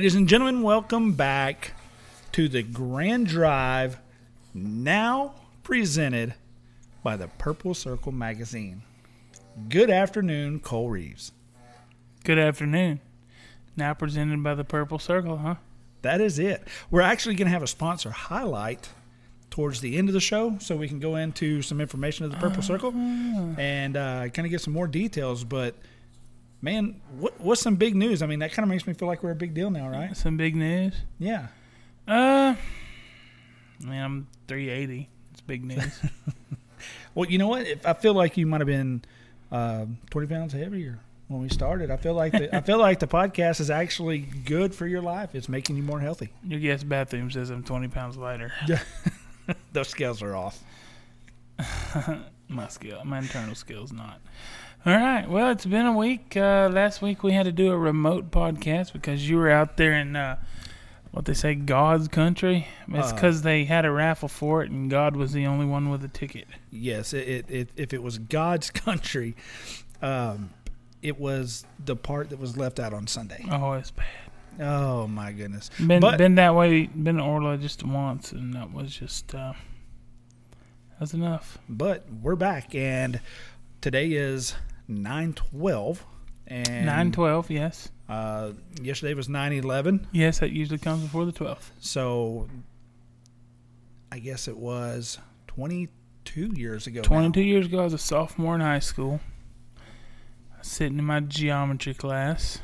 Ladies 0.00 0.14
and 0.14 0.26
gentlemen, 0.26 0.62
welcome 0.62 1.12
back 1.12 1.74
to 2.32 2.48
the 2.48 2.62
Grand 2.62 3.26
Drive, 3.26 3.98
now 4.54 5.34
presented 5.62 6.32
by 7.02 7.18
the 7.18 7.28
Purple 7.28 7.74
Circle 7.74 8.10
Magazine. 8.10 8.80
Good 9.68 9.90
afternoon, 9.90 10.60
Cole 10.60 10.88
Reeves. 10.88 11.32
Good 12.24 12.38
afternoon. 12.38 13.00
Now 13.76 13.92
presented 13.92 14.42
by 14.42 14.54
the 14.54 14.64
Purple 14.64 14.98
Circle, 14.98 15.36
huh? 15.36 15.56
That 16.00 16.22
is 16.22 16.38
it. 16.38 16.66
We're 16.90 17.02
actually 17.02 17.34
going 17.34 17.48
to 17.48 17.52
have 17.52 17.62
a 17.62 17.66
sponsor 17.66 18.10
highlight 18.10 18.88
towards 19.50 19.82
the 19.82 19.98
end 19.98 20.08
of 20.08 20.14
the 20.14 20.20
show 20.20 20.56
so 20.60 20.76
we 20.76 20.88
can 20.88 20.98
go 20.98 21.16
into 21.16 21.60
some 21.60 21.78
information 21.78 22.24
of 22.24 22.30
the 22.30 22.38
Purple 22.38 22.62
Circle 22.62 22.94
and 22.94 23.98
uh, 23.98 24.28
kind 24.30 24.46
of 24.46 24.50
get 24.50 24.62
some 24.62 24.72
more 24.72 24.86
details. 24.86 25.44
But, 25.44 25.74
man, 26.62 27.00
what, 27.18 27.40
what's 27.40 27.60
some 27.60 27.76
big 27.76 27.94
news? 27.94 28.22
I 28.22 28.26
mean, 28.26 28.40
that 28.40 28.52
kind 28.52 28.64
of 28.64 28.68
makes 28.68 28.86
me 28.86 28.92
feel 28.94 29.08
like 29.08 29.22
we're 29.22 29.30
a 29.30 29.36
big 29.36 29.54
deal 29.54 29.70
now, 29.70 29.88
right? 29.88 30.16
Some 30.16 30.36
big 30.36 30.56
news. 30.56 30.94
Yeah. 31.18 31.48
Uh, 32.06 32.54
I 32.54 33.84
mean, 33.84 34.00
I'm 34.00 34.26
380. 34.48 35.08
It's 35.32 35.40
big 35.40 35.64
news. 35.64 36.00
Well, 37.14 37.28
you 37.28 37.38
know 37.38 37.48
what? 37.48 37.66
If 37.66 37.84
I 37.86 37.92
feel 37.94 38.14
like 38.14 38.36
you 38.36 38.46
might 38.46 38.60
have 38.60 38.66
been 38.66 39.02
uh, 39.50 39.86
20 40.10 40.26
pounds 40.28 40.52
heavier 40.52 41.00
when 41.28 41.42
we 41.42 41.48
started. 41.48 41.90
I 41.90 41.96
feel 41.96 42.14
like 42.14 42.32
the, 42.32 42.54
I 42.54 42.60
feel 42.60 42.78
like 42.78 42.98
the 42.98 43.06
podcast 43.06 43.60
is 43.60 43.70
actually 43.70 44.18
good 44.18 44.74
for 44.74 44.86
your 44.86 45.02
life. 45.02 45.34
It's 45.34 45.48
making 45.48 45.76
you 45.76 45.82
more 45.82 46.00
healthy. 46.00 46.30
Your 46.44 46.60
guest 46.60 46.88
bathroom 46.88 47.30
says 47.30 47.50
I'm 47.50 47.62
20 47.62 47.88
pounds 47.88 48.16
lighter. 48.16 48.52
Those 49.72 49.88
scales 49.88 50.22
are 50.22 50.36
off. 50.36 50.62
My 52.48 52.66
skill, 52.66 53.04
my 53.04 53.18
internal 53.18 53.54
skill's 53.54 53.92
not. 53.92 54.20
All 54.86 54.94
right. 54.96 55.28
Well, 55.28 55.50
it's 55.50 55.66
been 55.66 55.84
a 55.86 55.96
week. 55.96 56.36
Uh, 56.36 56.70
last 56.72 57.02
week 57.02 57.22
we 57.22 57.32
had 57.32 57.44
to 57.44 57.52
do 57.52 57.70
a 57.70 57.76
remote 57.78 58.30
podcast 58.30 58.92
because 58.92 59.28
you 59.28 59.36
were 59.36 59.50
out 59.50 59.76
there 59.76 59.92
in 59.92 60.16
uh, 60.16 60.36
what 61.10 61.26
they 61.26 61.34
say 61.34 61.54
God's 61.54 62.08
country. 62.08 62.66
It's 62.88 63.12
Uh, 63.12 63.14
because 63.14 63.42
they 63.42 63.64
had 63.64 63.84
a 63.84 63.90
raffle 63.90 64.28
for 64.28 64.62
it, 64.62 64.70
and 64.70 64.88
God 64.90 65.16
was 65.16 65.32
the 65.32 65.46
only 65.46 65.66
one 65.66 65.90
with 65.90 66.02
a 66.04 66.08
ticket. 66.08 66.46
Yes, 66.70 67.12
it, 67.12 67.28
it, 67.28 67.50
it 67.50 67.68
if 67.76 67.92
it 67.92 68.02
was 68.02 68.16
God's 68.18 68.70
country, 68.86 69.36
um, 70.00 70.50
it 71.02 71.20
was 71.20 71.66
the 71.84 71.96
part 71.96 72.30
that 72.30 72.38
was 72.38 72.56
left 72.56 72.80
out 72.80 72.94
on 72.94 73.06
Sunday. 73.06 73.44
Oh, 73.50 73.72
it's 73.72 73.90
bad. 73.90 74.06
Oh 74.58 75.06
my 75.06 75.32
goodness! 75.32 75.70
Been 75.78 76.00
But- 76.00 76.16
been 76.18 76.34
that 76.36 76.54
way. 76.54 76.86
Been 76.86 77.16
to 77.16 77.22
Orla 77.22 77.58
just 77.58 77.82
once, 77.84 78.32
and 78.32 78.54
that 78.54 78.72
was 78.72 78.94
just 78.96 79.34
uh, 79.34 79.52
that's 80.98 81.12
enough. 81.12 81.58
But 81.68 82.06
we're 82.22 82.34
back, 82.36 82.74
and 82.74 83.20
today 83.80 84.12
is 84.12 84.54
nine 84.90 85.32
twelve, 85.32 86.04
and 86.46 86.84
Nine 86.86 87.12
twelve, 87.12 87.50
yes, 87.50 87.90
Uh, 88.08 88.52
yesterday 88.82 89.14
was 89.14 89.28
nine 89.28 89.52
eleven. 89.52 90.06
yes. 90.12 90.40
That 90.40 90.50
usually 90.50 90.78
comes 90.78 91.02
before 91.02 91.24
the 91.24 91.32
twelfth. 91.32 91.72
So 91.78 92.48
I 94.12 94.18
guess 94.18 94.48
it 94.48 94.56
was 94.56 95.18
22 95.46 96.52
years 96.54 96.86
ago. 96.86 97.02
Twenty-two 97.02 97.42
years 97.42 97.66
ago, 97.66 97.80
I 97.80 97.84
was 97.84 97.92
a 97.94 97.98
sophomore 97.98 98.54
in 98.56 98.60
high 98.60 98.80
school. 98.80 99.20
Sitting 100.62 100.98
in 100.98 101.04
my 101.04 101.20
geometry 101.20 101.94
class. 101.94 102.58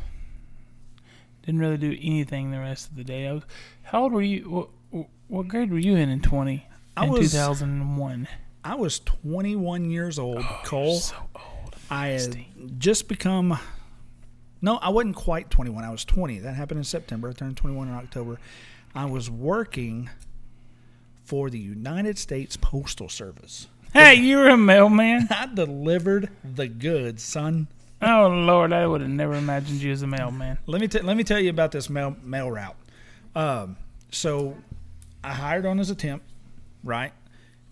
Didn't 1.43 1.61
really 1.61 1.77
do 1.79 1.97
anything 2.03 2.51
the 2.51 2.59
rest 2.59 2.91
of 2.91 2.97
the 2.97 3.05
day. 3.05 3.29
I 3.29 3.33
was. 3.35 3.43
How 3.85 4.03
old 4.03 4.13
were 4.13 4.21
you? 4.23 4.69
What, 4.91 5.07
what 5.29 5.49
grade 5.49 5.71
were 5.71 5.79
you 5.79 5.95
in 5.97 6.09
in 6.11 6.21
twenty? 6.21 6.67
I 6.97 7.05
in 7.05 7.13
was- 7.13 7.21
two 7.21 7.29
thousand 7.39 7.71
and 7.71 7.97
one. 7.97 8.27
I 8.65 8.75
was 8.75 8.99
21 8.99 9.93
years 9.93 10.19
old, 10.19 10.43
Cole. 10.65 10.97
So. 10.99 11.15
I 11.91 12.09
had 12.09 12.79
just 12.79 13.09
become. 13.09 13.59
No, 14.63 14.77
I 14.77 14.89
wasn't 14.89 15.17
quite 15.17 15.51
21. 15.51 15.85
I 15.85 15.91
was 15.91 16.05
20. 16.05 16.41
That 16.41 16.55
happened 16.55 16.79
in 16.79 16.85
September. 16.85 17.29
I 17.29 17.33
turned 17.33 17.57
21 17.57 17.89
in 17.89 17.95
October. 17.95 18.39
I 18.95 19.05
was 19.05 19.31
working 19.31 20.09
for 21.25 21.51
the 21.51 21.59
United 21.59 22.19
States 22.19 22.57
Postal 22.57 23.09
Service. 23.09 23.67
Hey, 23.93 24.15
you 24.15 24.39
were 24.39 24.49
a 24.49 24.57
mailman. 24.57 25.29
I 25.31 25.47
delivered 25.53 26.31
the 26.43 26.69
goods, 26.69 27.23
son. 27.23 27.69
Oh 28.03 28.29
Lord, 28.29 28.73
I 28.73 28.87
would 28.87 29.01
have 29.01 29.11
never 29.11 29.35
imagined 29.35 29.81
you 29.81 29.93
as 29.93 30.03
a 30.03 30.07
mailman. 30.07 30.59
Let 30.67 30.81
me 30.81 30.89
t- 30.89 31.01
let 31.01 31.17
me 31.17 31.25
tell 31.25 31.41
you 31.41 31.51
about 31.51 31.73
this 31.73 31.89
mail 31.89 32.17
mail 32.23 32.51
route. 32.51 32.77
Um, 33.35 33.77
so 34.11 34.57
I 35.25 35.33
hired 35.33 35.65
on 35.67 35.81
as 35.81 35.91
a 35.91 35.95
temp, 35.95 36.23
right? 36.85 37.13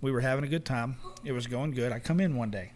We 0.01 0.11
were 0.13 0.21
having 0.21 0.45
a 0.45 0.49
good 0.49 0.65
time. 0.65 0.97
It 1.25 1.33
was 1.33 1.47
going 1.47 1.73
good. 1.73 1.93
I 1.93 1.99
come 1.99 2.21
in 2.21 2.37
one 2.37 2.51
day. 2.51 2.73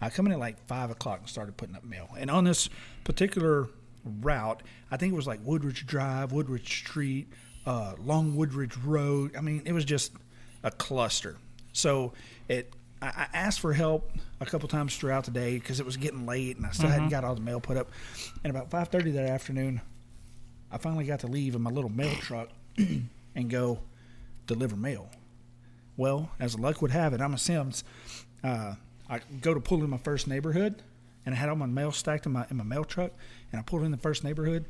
I 0.00 0.10
come 0.10 0.26
in 0.26 0.32
at 0.32 0.38
like 0.38 0.64
five 0.66 0.90
o'clock 0.90 1.20
and 1.20 1.28
started 1.28 1.56
putting 1.56 1.76
up 1.76 1.84
mail. 1.84 2.08
And 2.18 2.30
on 2.30 2.44
this 2.44 2.68
particular 3.04 3.68
route, 4.04 4.62
I 4.90 4.96
think 4.96 5.12
it 5.12 5.16
was 5.16 5.26
like 5.26 5.40
Woodridge 5.44 5.86
Drive, 5.86 6.32
Woodridge 6.32 6.68
Street, 6.68 7.28
uh, 7.66 7.94
Long 8.02 8.34
Woodridge 8.36 8.76
Road. 8.78 9.36
I 9.36 9.40
mean, 9.40 9.62
it 9.64 9.72
was 9.72 9.84
just 9.84 10.12
a 10.62 10.70
cluster. 10.70 11.36
So 11.72 12.12
it, 12.48 12.72
I, 13.02 13.28
asked 13.32 13.60
for 13.60 13.72
help 13.72 14.10
a 14.40 14.46
couple 14.46 14.68
times 14.68 14.96
throughout 14.96 15.24
the 15.24 15.30
day 15.30 15.54
because 15.54 15.80
it 15.80 15.86
was 15.86 15.96
getting 15.96 16.26
late 16.26 16.56
and 16.56 16.66
I 16.66 16.70
still 16.70 16.88
hadn't 16.88 17.08
got 17.08 17.24
all 17.24 17.34
the 17.34 17.40
mail 17.40 17.60
put 17.60 17.76
up. 17.76 17.90
And 18.44 18.50
about 18.50 18.70
five 18.70 18.88
thirty 18.88 19.10
that 19.12 19.28
afternoon, 19.28 19.80
I 20.70 20.78
finally 20.78 21.04
got 21.04 21.20
to 21.20 21.26
leave 21.26 21.54
in 21.54 21.62
my 21.62 21.70
little 21.70 21.90
mail 21.90 22.14
truck 22.16 22.48
and 22.76 23.48
go 23.48 23.80
deliver 24.46 24.76
mail. 24.76 25.08
Well, 25.96 26.30
as 26.38 26.58
luck 26.58 26.82
would 26.82 26.90
have 26.90 27.12
it, 27.12 27.20
I'm 27.20 27.34
a 27.34 27.38
Sims. 27.38 27.84
Uh, 28.42 28.74
I 29.10 29.20
go 29.40 29.52
to 29.52 29.60
pull 29.60 29.82
in 29.82 29.90
my 29.90 29.98
first 29.98 30.28
neighborhood, 30.28 30.82
and 31.26 31.34
I 31.34 31.38
had 31.38 31.48
all 31.48 31.56
my 31.56 31.66
mail 31.66 31.90
stacked 31.90 32.26
in 32.26 32.32
my 32.32 32.46
in 32.50 32.56
my 32.56 32.64
mail 32.64 32.84
truck, 32.84 33.10
and 33.50 33.58
I 33.58 33.62
pulled 33.62 33.82
in 33.82 33.90
the 33.90 33.96
first 33.98 34.22
neighborhood, 34.22 34.66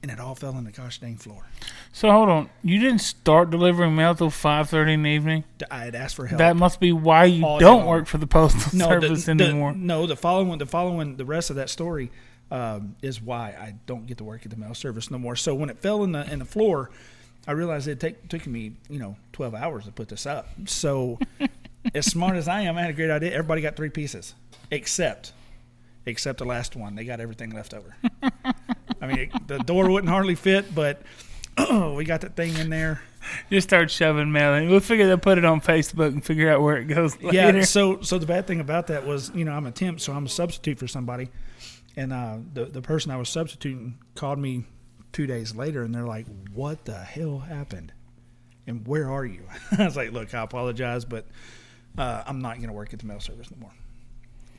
and 0.00 0.10
it 0.10 0.20
all 0.20 0.36
fell 0.36 0.54
on 0.54 0.64
the 0.64 0.70
gosh 0.70 1.00
dang 1.00 1.16
floor. 1.16 1.46
So 1.92 2.10
hold 2.10 2.28
on, 2.28 2.50
you 2.62 2.78
didn't 2.78 3.00
start 3.00 3.50
delivering 3.50 3.96
mail 3.96 4.14
till 4.14 4.30
five 4.30 4.70
thirty 4.70 4.92
in 4.92 5.02
the 5.02 5.10
evening. 5.10 5.42
I 5.70 5.84
had 5.84 5.96
asked 5.96 6.14
for 6.14 6.26
help. 6.26 6.38
That 6.38 6.56
must 6.56 6.78
be 6.78 6.92
why 6.92 7.24
you 7.24 7.44
All 7.44 7.58
don't 7.58 7.84
work 7.84 8.06
for 8.06 8.18
the 8.18 8.28
postal 8.28 8.60
no, 8.78 8.88
service 8.88 9.24
the, 9.24 9.32
anymore. 9.32 9.72
no, 9.72 10.06
the 10.06 10.16
following 10.16 10.58
the 10.58 10.66
following 10.66 11.16
the 11.16 11.24
rest 11.24 11.50
of 11.50 11.56
that 11.56 11.68
story 11.68 12.12
um, 12.52 12.94
is 13.02 13.20
why 13.20 13.48
I 13.58 13.74
don't 13.86 14.06
get 14.06 14.18
to 14.18 14.24
work 14.24 14.44
at 14.44 14.50
the 14.50 14.56
mail 14.56 14.74
service 14.74 15.10
no 15.10 15.18
more. 15.18 15.34
So 15.34 15.54
when 15.54 15.68
it 15.68 15.78
fell 15.78 16.04
in 16.04 16.12
the 16.12 16.30
in 16.30 16.38
the 16.38 16.44
floor, 16.44 16.90
I 17.48 17.52
realized 17.52 17.88
it 17.88 17.98
take 17.98 18.28
took 18.28 18.46
me 18.46 18.74
you 18.88 19.00
know 19.00 19.16
twelve 19.32 19.54
hours 19.54 19.86
to 19.86 19.90
put 19.90 20.08
this 20.08 20.26
up. 20.26 20.48
So 20.66 21.18
as 21.94 22.06
smart 22.06 22.36
as 22.36 22.48
I 22.48 22.62
am, 22.62 22.76
I 22.76 22.82
had 22.82 22.90
a 22.90 22.94
great 22.94 23.10
idea. 23.10 23.30
Everybody 23.32 23.62
got 23.62 23.76
three 23.76 23.90
pieces, 23.90 24.34
except 24.70 25.32
except 26.06 26.38
the 26.38 26.44
last 26.44 26.76
one. 26.76 26.94
They 26.94 27.04
got 27.04 27.20
everything 27.20 27.50
left 27.50 27.74
over. 27.74 27.94
I 29.00 29.06
mean, 29.06 29.18
it, 29.18 29.48
the 29.48 29.58
door 29.58 29.90
wouldn't 29.90 30.10
hardly 30.10 30.34
fit, 30.34 30.74
but 30.74 31.02
oh, 31.58 31.94
we 31.96 32.04
got 32.04 32.22
that 32.22 32.36
thing 32.36 32.56
in 32.56 32.70
there. 32.70 33.02
Just 33.50 33.68
start 33.68 33.90
shoving 33.90 34.32
mail 34.32 34.54
in. 34.54 34.68
We'll 34.68 34.80
figure 34.80 35.06
they'll 35.06 35.18
put 35.18 35.38
it 35.38 35.44
on 35.44 35.60
Facebook 35.60 36.08
and 36.08 36.24
figure 36.24 36.50
out 36.50 36.60
where 36.60 36.76
it 36.76 36.86
goes 36.86 37.16
Yeah. 37.20 37.62
So 37.62 38.00
so 38.02 38.18
the 38.18 38.26
bad 38.26 38.46
thing 38.46 38.60
about 38.60 38.88
that 38.88 39.06
was, 39.06 39.30
you 39.34 39.44
know, 39.44 39.52
I'm 39.52 39.66
a 39.66 39.70
temp, 39.70 40.00
so 40.00 40.12
I'm 40.12 40.26
a 40.26 40.28
substitute 40.28 40.78
for 40.78 40.88
somebody, 40.88 41.30
and 41.96 42.12
uh, 42.12 42.38
the 42.52 42.64
the 42.64 42.82
person 42.82 43.12
I 43.12 43.16
was 43.16 43.28
substituting 43.28 43.98
called 44.14 44.38
me 44.38 44.64
two 45.12 45.26
days 45.26 45.54
later, 45.54 45.84
and 45.84 45.94
they're 45.94 46.06
like, 46.06 46.26
"What 46.52 46.84
the 46.84 46.98
hell 46.98 47.38
happened? 47.38 47.92
And 48.66 48.86
where 48.86 49.10
are 49.10 49.24
you?" 49.24 49.42
I 49.78 49.84
was 49.84 49.96
like, 49.96 50.12
"Look, 50.12 50.34
I 50.34 50.42
apologize, 50.42 51.04
but 51.04 51.26
uh, 51.98 52.24
I'm 52.26 52.40
not 52.40 52.56
going 52.56 52.68
to 52.68 52.74
work 52.74 52.92
at 52.92 53.00
the 53.00 53.06
mail 53.06 53.20
service 53.20 53.50
no 53.50 53.58
more." 53.60 53.72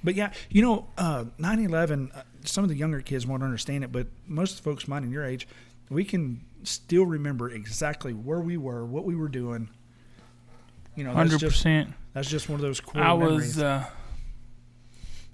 But 0.04 0.16
yeah, 0.16 0.34
you 0.50 0.62
know, 0.62 0.88
uh, 0.98 1.26
9/11. 1.40 2.16
Uh, 2.16 2.24
some 2.44 2.64
of 2.64 2.70
the 2.70 2.76
younger 2.76 3.02
kids 3.02 3.26
won't 3.26 3.44
understand 3.44 3.84
it, 3.84 3.92
but 3.92 4.08
most 4.28 4.62
folks 4.64 4.88
mine 4.88 5.04
and 5.04 5.12
your 5.12 5.26
age, 5.26 5.48
we 5.90 6.03
can 6.03 6.41
still 6.64 7.06
remember 7.06 7.50
exactly 7.50 8.14
where 8.14 8.41
we 8.41 8.58
were, 8.58 8.85
what 8.85 9.06
we 9.06 9.16
were 9.16 9.30
doing. 9.30 9.70
You 10.96 11.06
know, 11.06 11.14
hundred 11.14 11.40
percent. 11.40 11.94
that's 12.14 12.30
just 12.30 12.50
one 12.50 12.56
of 12.56 12.62
those 12.62 12.80
core 12.80 13.02
I 13.02 13.16
memories. 13.18 13.56
was 13.56 13.59
uh, 13.59 13.86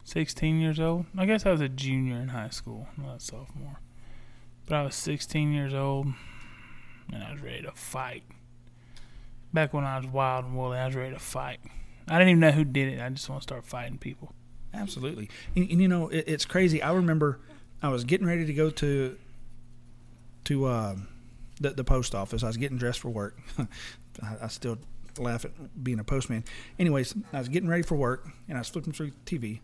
sixteen 0.03 0.59
years 0.59 0.79
old. 0.79 1.05
I 1.17 1.25
guess 1.25 1.45
I 1.45 1.51
was 1.51 1.61
a 1.61 1.69
junior 1.69 2.17
in 2.17 2.29
high 2.29 2.49
school, 2.49 2.87
not 2.97 3.17
a 3.17 3.19
sophomore. 3.19 3.79
But 4.67 4.75
I 4.75 4.83
was 4.83 4.95
sixteen 4.95 5.51
years 5.51 5.73
old, 5.73 6.07
and 7.11 7.23
I 7.23 7.31
was 7.33 7.41
ready 7.41 7.63
to 7.63 7.71
fight. 7.71 8.23
Back 9.51 9.73
when 9.73 9.83
I 9.83 9.97
was 9.97 10.05
wild 10.05 10.45
and 10.45 10.55
woolly, 10.55 10.77
I 10.77 10.85
was 10.85 10.95
ready 10.95 11.13
to 11.13 11.19
fight. 11.19 11.59
I 12.09 12.17
didn't 12.17 12.29
even 12.29 12.39
know 12.39 12.51
who 12.51 12.63
did 12.63 12.93
it. 12.93 13.01
I 13.01 13.09
just 13.09 13.29
want 13.29 13.41
to 13.41 13.43
start 13.43 13.65
fighting 13.65 13.97
people. 13.97 14.33
Absolutely, 14.73 15.29
and, 15.55 15.69
and 15.69 15.81
you 15.81 15.87
know 15.87 16.09
it, 16.09 16.25
it's 16.27 16.45
crazy. 16.45 16.81
I 16.81 16.93
remember 16.93 17.39
I 17.81 17.89
was 17.89 18.03
getting 18.03 18.27
ready 18.27 18.45
to 18.45 18.53
go 18.53 18.69
to 18.69 19.17
to 20.45 20.65
uh, 20.65 20.95
the 21.59 21.71
the 21.71 21.83
post 21.83 22.15
office. 22.15 22.43
I 22.43 22.47
was 22.47 22.57
getting 22.57 22.77
dressed 22.77 22.99
for 22.99 23.09
work. 23.09 23.37
I, 24.21 24.35
I 24.43 24.47
still 24.47 24.77
laugh 25.17 25.45
at 25.45 25.83
being 25.83 25.99
a 25.99 26.03
postman. 26.03 26.43
Anyways, 26.77 27.15
I 27.33 27.39
was 27.39 27.49
getting 27.49 27.69
ready 27.69 27.83
for 27.83 27.95
work, 27.95 28.27
and 28.47 28.57
I 28.57 28.61
was 28.61 28.69
flipping 28.69 28.93
through 28.93 29.11
TV, 29.25 29.59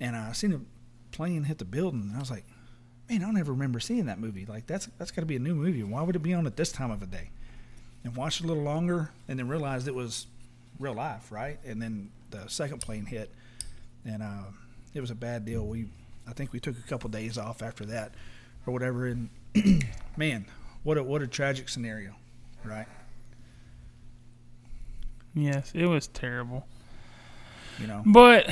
and 0.00 0.16
I 0.16 0.32
seen 0.32 0.52
a 0.52 0.60
plane 1.14 1.44
hit 1.44 1.58
the 1.58 1.64
building. 1.64 2.02
And 2.08 2.16
I 2.16 2.20
was 2.20 2.30
like, 2.30 2.44
"Man, 3.08 3.22
I 3.22 3.26
don't 3.26 3.38
ever 3.38 3.52
remember 3.52 3.80
seeing 3.80 4.06
that 4.06 4.18
movie. 4.18 4.46
Like 4.46 4.66
that's 4.66 4.88
that's 4.98 5.10
got 5.10 5.22
to 5.22 5.26
be 5.26 5.36
a 5.36 5.40
new 5.40 5.54
movie. 5.54 5.82
Why 5.82 6.02
would 6.02 6.16
it 6.16 6.22
be 6.22 6.34
on 6.34 6.46
at 6.46 6.56
this 6.56 6.72
time 6.72 6.90
of 6.90 7.00
the 7.00 7.06
day?" 7.06 7.30
And 8.04 8.16
watched 8.16 8.42
a 8.42 8.46
little 8.46 8.62
longer, 8.62 9.10
and 9.28 9.38
then 9.38 9.48
realized 9.48 9.88
it 9.88 9.94
was 9.94 10.26
real 10.78 10.94
life, 10.94 11.30
right? 11.30 11.58
And 11.64 11.80
then 11.80 12.10
the 12.30 12.48
second 12.48 12.80
plane 12.80 13.06
hit, 13.06 13.30
and 14.04 14.22
uh, 14.22 14.44
it 14.94 15.00
was 15.00 15.10
a 15.10 15.14
bad 15.14 15.44
deal. 15.44 15.66
We, 15.66 15.86
I 16.28 16.32
think 16.32 16.52
we 16.52 16.60
took 16.60 16.78
a 16.78 16.82
couple 16.88 17.10
days 17.10 17.38
off 17.38 17.62
after 17.62 17.84
that 17.86 18.12
or 18.66 18.72
whatever. 18.72 19.06
And 19.06 19.30
man, 20.16 20.46
what 20.82 20.98
a 20.98 21.02
what 21.02 21.22
a 21.22 21.26
tragic 21.26 21.68
scenario, 21.68 22.14
right? 22.64 22.86
Yes, 25.34 25.72
it 25.74 25.86
was 25.86 26.06
terrible. 26.06 26.66
You 27.80 27.88
know, 27.88 28.02
But 28.06 28.48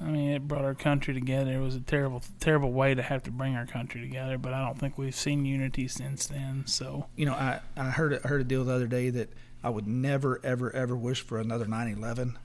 I 0.00 0.04
mean, 0.04 0.30
it 0.30 0.48
brought 0.48 0.64
our 0.64 0.74
country 0.74 1.12
together. 1.12 1.52
It 1.52 1.60
was 1.60 1.74
a 1.74 1.80
terrible, 1.80 2.22
terrible 2.40 2.72
way 2.72 2.94
to 2.94 3.02
have 3.02 3.22
to 3.24 3.30
bring 3.30 3.54
our 3.54 3.66
country 3.66 4.00
together. 4.00 4.38
But 4.38 4.54
I 4.54 4.64
don't 4.64 4.78
think 4.78 4.96
we've 4.96 5.14
seen 5.14 5.44
unity 5.44 5.88
since 5.88 6.26
then. 6.26 6.64
So 6.66 7.06
you 7.16 7.26
know, 7.26 7.34
I 7.34 7.60
I 7.76 7.90
heard 7.90 8.18
I 8.24 8.28
heard 8.28 8.40
a 8.40 8.44
deal 8.44 8.64
the 8.64 8.72
other 8.72 8.86
day 8.86 9.10
that 9.10 9.30
I 9.66 9.68
would 9.70 9.88
never 9.88 10.40
ever 10.44 10.70
ever 10.76 10.94
wish 10.94 11.22
for 11.22 11.40
another 11.40 11.64
9/11, 11.66 12.36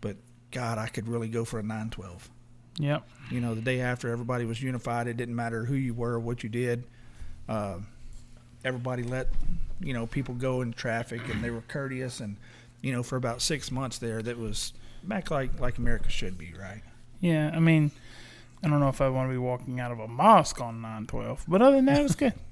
but 0.00 0.16
God, 0.50 0.78
I 0.78 0.88
could 0.88 1.06
really 1.06 1.28
go 1.28 1.44
for 1.44 1.58
a 1.58 1.62
9/12. 1.62 2.30
yep, 2.78 3.06
You 3.30 3.42
know, 3.42 3.54
the 3.54 3.60
day 3.60 3.82
after 3.82 4.10
everybody 4.10 4.46
was 4.46 4.62
unified, 4.62 5.06
it 5.06 5.18
didn't 5.18 5.36
matter 5.36 5.66
who 5.66 5.74
you 5.74 5.92
were 5.92 6.12
or 6.12 6.20
what 6.20 6.42
you 6.42 6.48
did. 6.48 6.84
Uh, 7.46 7.80
everybody 8.64 9.02
let 9.02 9.28
you 9.80 9.92
know 9.92 10.06
people 10.06 10.34
go 10.34 10.62
in 10.62 10.72
traffic, 10.72 11.20
and 11.28 11.44
they 11.44 11.50
were 11.50 11.60
courteous. 11.68 12.20
And 12.20 12.38
you 12.80 12.90
know, 12.90 13.02
for 13.02 13.16
about 13.16 13.42
six 13.42 13.70
months 13.70 13.98
there, 13.98 14.22
that 14.22 14.38
was 14.38 14.72
back 15.04 15.30
like 15.30 15.60
like 15.60 15.76
America 15.76 16.08
should 16.08 16.38
be, 16.38 16.54
right? 16.58 16.80
yeah. 17.20 17.50
I 17.54 17.60
mean, 17.60 17.90
I 18.64 18.68
don't 18.68 18.80
know 18.80 18.88
if 18.88 19.02
I 19.02 19.10
want 19.10 19.28
to 19.28 19.32
be 19.34 19.38
walking 19.38 19.78
out 19.78 19.92
of 19.92 19.98
a 20.00 20.08
mosque 20.08 20.58
on 20.62 20.80
nine 20.80 21.06
twelve, 21.06 21.44
but 21.46 21.60
other 21.60 21.76
than 21.76 21.84
that, 21.84 22.00
it 22.00 22.04
was 22.04 22.16
good. 22.16 22.32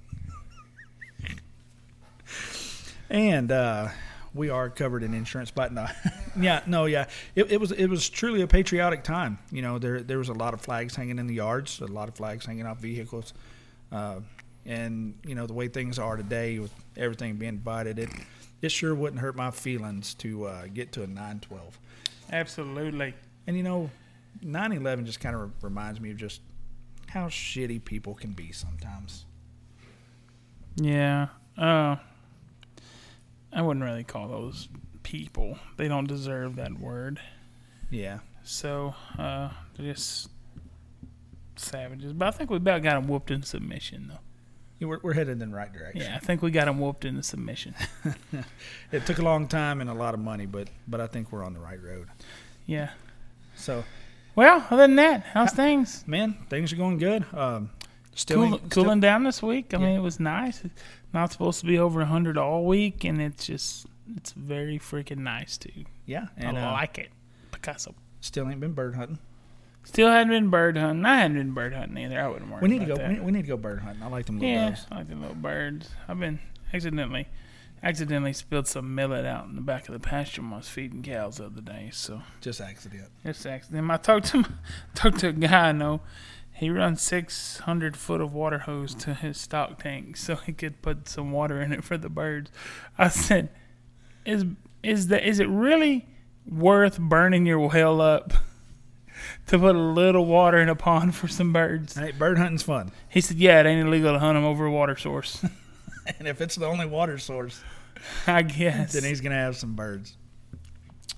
And 3.12 3.50
uh, 3.50 3.88
we 4.34 4.48
are 4.48 4.70
covered 4.70 5.02
in 5.02 5.14
insurance, 5.14 5.50
but 5.50 5.72
no, 5.72 5.86
yeah, 6.40 6.62
no, 6.66 6.86
yeah. 6.86 7.06
It, 7.34 7.52
it 7.52 7.60
was 7.60 7.72
it 7.72 7.86
was 7.86 8.08
truly 8.08 8.42
a 8.42 8.46
patriotic 8.46 9.02
time. 9.02 9.38
You 9.50 9.62
know, 9.62 9.78
there 9.78 10.02
there 10.02 10.18
was 10.18 10.28
a 10.28 10.34
lot 10.34 10.54
of 10.54 10.60
flags 10.60 10.94
hanging 10.94 11.18
in 11.18 11.26
the 11.26 11.34
yards, 11.34 11.80
a 11.80 11.86
lot 11.86 12.08
of 12.08 12.14
flags 12.14 12.46
hanging 12.46 12.66
off 12.66 12.78
vehicles, 12.78 13.34
uh, 13.92 14.20
and 14.64 15.14
you 15.24 15.34
know 15.34 15.46
the 15.46 15.54
way 15.54 15.68
things 15.68 15.98
are 15.98 16.16
today 16.16 16.58
with 16.58 16.72
everything 16.96 17.36
being 17.36 17.56
divided, 17.56 17.98
it 17.98 18.10
it 18.62 18.70
sure 18.70 18.94
wouldn't 18.94 19.20
hurt 19.20 19.36
my 19.36 19.50
feelings 19.50 20.14
to 20.14 20.46
uh, 20.46 20.66
get 20.72 20.92
to 20.92 21.02
a 21.02 21.06
nine 21.06 21.40
twelve. 21.40 21.78
Absolutely. 22.32 23.14
And 23.46 23.56
you 23.56 23.62
know, 23.62 23.90
9/11 24.44 25.04
just 25.04 25.20
kind 25.20 25.34
of 25.34 25.50
reminds 25.62 26.00
me 26.00 26.10
of 26.10 26.16
just 26.16 26.40
how 27.08 27.26
shitty 27.26 27.84
people 27.84 28.14
can 28.14 28.32
be 28.32 28.52
sometimes. 28.52 29.24
Yeah. 30.76 31.28
Uh, 31.58 31.96
I 33.52 33.62
wouldn't 33.62 33.84
really 33.84 34.04
call 34.04 34.28
those 34.28 34.68
people. 35.02 35.58
They 35.76 35.88
don't 35.88 36.06
deserve 36.06 36.56
that 36.56 36.78
word. 36.78 37.20
Yeah, 37.90 38.20
So 38.44 38.94
uh, 39.18 39.50
they're 39.76 39.92
just 39.92 40.28
savages. 41.56 42.12
But 42.12 42.28
I 42.28 42.30
think 42.30 42.50
we 42.50 42.56
about 42.56 42.82
got 42.82 42.94
them 42.94 43.08
whooped 43.08 43.30
in 43.30 43.42
submission, 43.42 44.08
though. 44.08 44.18
Yeah, 44.78 44.86
we're, 44.88 45.00
we're 45.02 45.12
headed 45.14 45.42
in 45.42 45.50
the 45.50 45.56
right 45.56 45.72
direction. 45.72 46.02
Yeah, 46.02 46.16
I 46.16 46.20
think 46.20 46.40
we 46.40 46.50
got 46.50 46.64
them 46.66 46.78
whooped 46.78 47.04
in 47.04 47.16
the 47.16 47.22
submission. 47.22 47.74
It 48.92 49.06
took 49.06 49.18
a 49.18 49.22
long 49.22 49.46
time 49.46 49.80
and 49.80 49.88
a 49.90 49.94
lot 49.94 50.14
of 50.14 50.20
money, 50.20 50.46
but 50.46 50.68
but 50.88 51.00
I 51.00 51.06
think 51.06 51.30
we're 51.32 51.44
on 51.44 51.52
the 51.54 51.60
right 51.60 51.80
road. 51.80 52.08
Yeah. 52.66 52.90
So, 53.56 53.84
Well, 54.34 54.66
other 54.70 54.82
than 54.86 54.96
that, 54.96 55.22
how's 55.32 55.52
things? 55.52 56.02
man, 56.06 56.36
things 56.48 56.72
are 56.72 56.76
going 56.76 56.98
good. 56.98 57.24
Um, 57.34 57.70
still, 58.14 58.48
Cool, 58.48 58.58
cooling 58.70 59.00
down 59.00 59.22
this 59.24 59.42
week. 59.42 59.74
I 59.74 59.78
Yeah. 59.78 59.86
mean, 59.86 59.96
it 59.96 60.02
was 60.02 60.18
nice. 60.18 60.62
Not 61.12 61.32
supposed 61.32 61.60
to 61.60 61.66
be 61.66 61.78
over 61.78 62.04
hundred 62.04 62.38
all 62.38 62.64
week, 62.64 63.04
and 63.04 63.20
it's 63.20 63.46
just 63.46 63.86
it's 64.16 64.32
very 64.32 64.78
freaking 64.78 65.18
nice 65.18 65.56
too. 65.58 65.84
yeah, 66.06 66.26
and 66.36 66.58
I 66.58 66.68
uh, 66.68 66.72
like 66.72 66.98
it. 66.98 67.10
Picasso. 67.52 67.94
still 68.20 68.48
ain't 68.48 68.60
been 68.60 68.72
bird 68.72 68.94
hunting. 68.94 69.18
Still 69.82 70.10
hadn't 70.10 70.28
been 70.30 70.50
bird 70.50 70.76
hunting. 70.76 71.04
I 71.04 71.20
hadn't 71.20 71.36
been 71.38 71.52
bird 71.52 71.72
hunting 71.72 71.98
either. 72.04 72.20
I 72.20 72.28
wouldn't 72.28 72.50
worry. 72.50 72.60
We 72.60 72.68
need 72.68 72.80
to 72.86 72.94
go. 72.94 73.02
We 73.02 73.14
need, 73.14 73.24
we 73.24 73.32
need 73.32 73.42
to 73.42 73.48
go 73.48 73.56
bird 73.56 73.80
hunting. 73.80 74.02
I 74.02 74.06
like 74.08 74.26
them 74.26 74.38
little 74.38 74.54
Yeah, 74.54 74.68
doves. 74.70 74.86
I 74.90 74.96
like 74.98 75.08
the 75.08 75.14
little 75.16 75.34
birds. 75.34 75.88
I've 76.06 76.20
been 76.20 76.38
accidentally, 76.72 77.28
accidentally 77.82 78.32
spilled 78.34 78.68
some 78.68 78.94
millet 78.94 79.24
out 79.24 79.46
in 79.46 79.54
the 79.56 79.62
back 79.62 79.88
of 79.88 79.94
the 79.94 79.98
pasture 80.00 80.42
when 80.42 80.52
I 80.52 80.56
was 80.58 80.68
feeding 80.68 81.02
cows 81.02 81.38
the 81.38 81.46
other 81.46 81.62
day. 81.62 81.88
So 81.92 82.20
Just 82.40 82.60
accident. 82.60 83.08
just 83.24 83.46
accident. 83.46 83.90
I 83.90 83.96
talked 83.96 84.26
to 84.28 84.44
talked 84.94 85.20
to 85.20 85.28
a 85.28 85.32
guy 85.32 85.70
I 85.70 85.72
know. 85.72 86.02
He 86.60 86.68
runs 86.68 87.00
six 87.00 87.60
hundred 87.60 87.96
foot 87.96 88.20
of 88.20 88.34
water 88.34 88.58
hose 88.58 88.94
to 88.96 89.14
his 89.14 89.38
stock 89.40 89.82
tank 89.82 90.14
so 90.18 90.36
he 90.36 90.52
could 90.52 90.82
put 90.82 91.08
some 91.08 91.32
water 91.32 91.58
in 91.58 91.72
it 91.72 91.82
for 91.82 91.96
the 91.96 92.10
birds. 92.10 92.50
I 92.98 93.08
said, 93.08 93.48
"Is 94.26 94.44
is 94.82 95.06
that 95.06 95.26
is 95.26 95.40
it 95.40 95.48
really 95.48 96.06
worth 96.46 96.98
burning 96.98 97.46
your 97.46 97.60
well 97.60 98.02
up 98.02 98.34
to 99.46 99.58
put 99.58 99.74
a 99.74 99.78
little 99.78 100.26
water 100.26 100.58
in 100.58 100.68
a 100.68 100.74
pond 100.76 101.14
for 101.14 101.28
some 101.28 101.50
birds?" 101.50 101.96
Hey, 101.96 102.10
bird 102.10 102.36
hunting's 102.36 102.62
fun, 102.62 102.92
He 103.08 103.22
said, 103.22 103.38
"Yeah, 103.38 103.60
it 103.60 103.64
ain't 103.64 103.88
illegal 103.88 104.12
to 104.12 104.18
hunt 104.18 104.36
them 104.36 104.44
over 104.44 104.66
a 104.66 104.70
water 104.70 104.96
source." 104.96 105.42
and 106.18 106.28
if 106.28 106.42
it's 106.42 106.56
the 106.56 106.66
only 106.66 106.84
water 106.84 107.16
source, 107.16 107.62
I 108.26 108.42
guess. 108.42 108.92
then 108.92 109.04
he's 109.04 109.22
gonna 109.22 109.34
have 109.34 109.56
some 109.56 109.76
birds. 109.76 110.14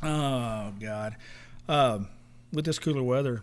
Oh 0.04 0.72
God! 0.78 1.16
Um, 1.66 2.06
with 2.52 2.64
this 2.64 2.78
cooler 2.78 3.02
weather, 3.02 3.42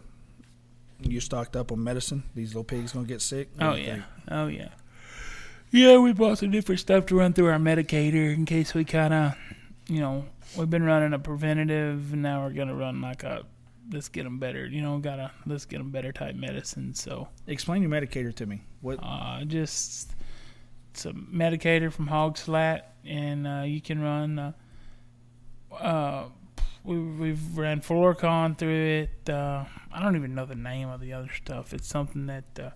you 1.01 1.19
stocked 1.19 1.55
up 1.55 1.71
on 1.71 1.83
medicine. 1.83 2.23
These 2.35 2.49
little 2.49 2.63
pigs 2.63 2.91
gonna 2.93 3.05
get 3.07 3.21
sick. 3.21 3.49
What 3.55 3.67
Oh 3.67 3.75
yeah. 3.75 3.91
think? 3.93 4.03
Oh 4.29 4.47
yeah. 4.47 4.69
Yeah, 5.71 5.97
we 5.99 6.13
bought 6.13 6.39
some 6.39 6.49
different 6.51 6.79
stuff 6.81 7.05
to 7.07 7.15
run 7.15 7.33
through 7.33 7.47
our 7.47 7.59
medicator 7.59 8.33
in 8.33 8.45
case 8.45 8.73
we 8.73 8.83
kind 8.85 9.13
of, 9.13 9.35
you 9.87 9.99
know, 9.99 10.25
we've 10.57 10.69
been 10.69 10.83
running 10.83 11.13
a 11.13 11.19
preventative, 11.19 12.11
and 12.11 12.21
now 12.23 12.43
we're 12.43 12.53
gonna 12.53 12.73
run 12.75 13.01
like 13.01 13.23
a 13.23 13.43
let's 13.91 14.09
get 14.09 14.23
them 14.23 14.39
better. 14.39 14.65
You 14.67 14.81
know, 14.81 14.97
gotta 14.97 15.31
let's 15.45 15.65
get 15.65 15.77
them 15.77 15.91
better 15.91 16.11
type 16.11 16.35
medicine. 16.35 16.93
So, 16.95 17.27
Explain 17.47 17.81
your 17.83 17.91
medicator 17.91 18.33
to 18.35 18.45
me. 18.45 18.61
What? 18.81 18.99
uh, 19.01 19.43
just 19.45 20.15
it's 20.91 21.05
a 21.05 21.13
medicator 21.13 21.91
from 21.91 22.07
Hog 22.07 22.37
Slat, 22.37 22.95
and 23.05 23.45
uh, 23.47 23.61
you 23.65 23.79
can 23.81 24.01
run. 24.01 24.39
Uh, 24.39 24.51
uh, 25.75 26.25
we 26.89 26.99
we've 26.99 27.57
ran 27.57 27.81
Floricon 27.81 28.57
through 28.57 29.07
it. 29.23 29.29
Uh, 29.29 29.63
I 29.93 30.01
don't 30.01 30.15
even 30.15 30.33
know 30.35 30.45
the 30.45 30.55
name 30.55 30.89
of 30.89 30.99
the 31.01 31.13
other 31.13 31.29
stuff. 31.33 31.73
It's 31.73 31.87
something 31.87 32.25
that 32.25 32.59
uh, 32.59 32.69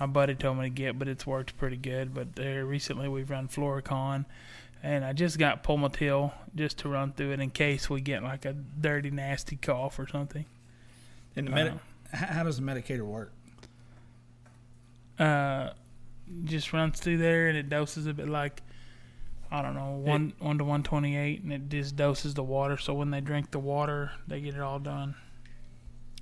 my 0.00 0.06
buddy 0.06 0.34
told 0.34 0.56
me 0.58 0.64
to 0.64 0.70
get, 0.70 0.98
but 0.98 1.06
it's 1.06 1.26
worked 1.26 1.56
pretty 1.58 1.76
good. 1.76 2.14
But 2.14 2.34
there 2.34 2.64
recently 2.64 3.08
we've 3.08 3.28
run 3.30 3.48
Floricon, 3.48 4.24
and 4.82 5.04
I 5.04 5.12
just 5.12 5.38
got 5.38 5.62
Pulmotil 5.62 6.32
just 6.54 6.78
to 6.78 6.88
run 6.88 7.12
through 7.12 7.32
it 7.32 7.40
in 7.40 7.50
case 7.50 7.90
we 7.90 8.00
get 8.00 8.22
like 8.22 8.44
a 8.44 8.52
dirty, 8.54 9.10
nasty 9.10 9.56
cough 9.56 9.98
or 9.98 10.08
something. 10.08 10.46
And 11.36 11.46
the 11.46 11.50
medi- 11.50 11.70
Uh, 12.12 12.16
how 12.16 12.42
does 12.44 12.56
the 12.56 12.62
medicator 12.62 13.02
work? 13.02 13.32
uh, 15.18 15.70
just 16.44 16.72
runs 16.72 16.98
through 16.98 17.18
there 17.18 17.48
and 17.48 17.56
it 17.56 17.68
doses 17.68 18.06
a 18.06 18.14
bit 18.14 18.28
like 18.28 18.62
I 19.52 19.60
don't 19.60 19.74
know 19.74 20.00
one 20.02 20.32
one 20.38 20.56
to 20.56 20.64
one 20.64 20.82
twenty 20.82 21.14
eight, 21.14 21.42
and 21.42 21.52
it 21.52 21.68
just 21.68 21.94
doses 21.94 22.32
the 22.32 22.42
water. 22.42 22.78
So 22.78 22.94
when 22.94 23.10
they 23.10 23.20
drink 23.20 23.50
the 23.50 23.58
water, 23.58 24.12
they 24.26 24.40
get 24.40 24.54
it 24.54 24.60
all 24.60 24.78
done. 24.78 25.14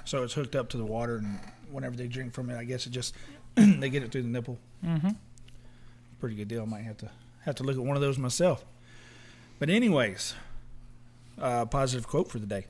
So 0.05 0.25
it's 0.25 0.35
hooked 0.35 0.57
up 0.57 0.69
to 0.71 0.77
the 0.77 0.85
water, 0.85 1.19
and 1.19 1.39
whenever 1.71 1.95
they 1.95 2.09
drink 2.09 2.35
from 2.35 2.51
it, 2.51 2.57
I 2.59 2.65
guess 2.65 2.87
it 2.87 2.91
just 2.91 3.15
they 3.55 3.89
get 3.89 4.03
it 4.03 4.11
through 4.11 4.23
the 4.23 4.29
nipple. 4.29 4.59
Mm-hmm. 4.85 5.11
Pretty 6.19 6.35
good 6.35 6.49
deal. 6.49 6.63
I 6.63 6.67
Might 6.67 6.83
have 6.83 6.97
to 6.99 7.11
have 7.45 7.55
to 7.57 7.63
look 7.63 7.77
at 7.77 7.83
one 7.83 7.97
of 7.97 8.03
those 8.03 8.19
myself. 8.19 8.65
But 9.61 9.71
anyways, 9.71 10.35
uh, 11.41 11.67
positive 11.67 12.09
quote 12.09 12.29
for 12.29 12.41
the 12.41 12.47
day. 12.47 12.67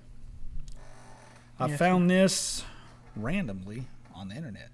I 1.58 1.74
found 1.76 2.10
this 2.10 2.64
randomly 3.16 3.84
on 4.14 4.28
the 4.28 4.34
internet. 4.34 4.68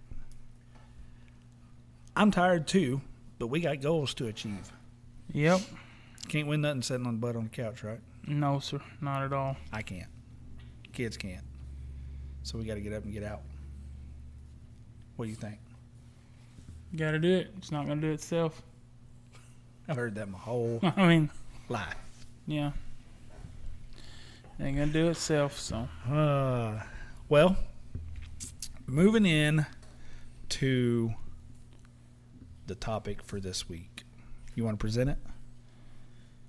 I'm 2.16 2.33
tired 2.33 2.66
too, 2.66 3.02
but 3.38 3.49
we 3.49 3.61
got 3.61 3.81
goals 3.81 4.14
to 4.14 4.26
achieve. 4.26 4.73
Yep. 5.33 5.61
Can't 6.28 6.49
win 6.49 6.61
nothing 6.62 6.83
sitting 6.83 7.06
on 7.06 7.14
the 7.14 7.21
butt 7.21 7.37
on 7.37 7.45
the 7.45 7.50
couch, 7.50 7.83
right? 7.85 8.00
No, 8.26 8.59
sir, 8.59 8.80
not 9.00 9.23
at 9.23 9.33
all. 9.33 9.56
I 9.73 9.83
can't. 9.83 10.09
Kids 10.92 11.16
can't. 11.16 11.45
So 12.42 12.59
we 12.59 12.64
got 12.64 12.75
to 12.75 12.80
get 12.80 12.92
up 12.92 13.04
and 13.04 13.12
get 13.12 13.23
out. 13.23 13.42
What 15.16 15.26
do 15.26 15.30
you 15.30 15.37
think? 15.37 15.59
Got 16.97 17.12
to 17.12 17.18
do 17.18 17.33
it. 17.33 17.52
It's 17.59 17.71
not 17.73 17.87
gonna 17.87 18.00
do 18.00 18.12
itself. 18.12 18.62
I've 19.88 19.97
heard 19.97 20.14
that 20.16 20.28
my 20.28 20.38
whole 20.38 20.80
I 20.97 21.06
mean, 21.06 21.30
life. 21.68 21.95
yeah, 22.47 22.73
ain't 24.61 24.76
gonna 24.76 24.92
do 24.92 25.09
itself. 25.09 25.59
So 25.59 25.88
Uh, 26.09 26.80
well, 27.28 27.56
moving 28.87 29.26
in 29.26 29.66
to 30.50 31.14
the 32.66 32.75
topic 32.75 33.23
for 33.23 33.40
this 33.40 33.68
week. 33.68 33.96
You 34.57 34.65
want 34.65 34.81
to 34.81 34.83
present 34.83 35.11
it? 35.11 35.19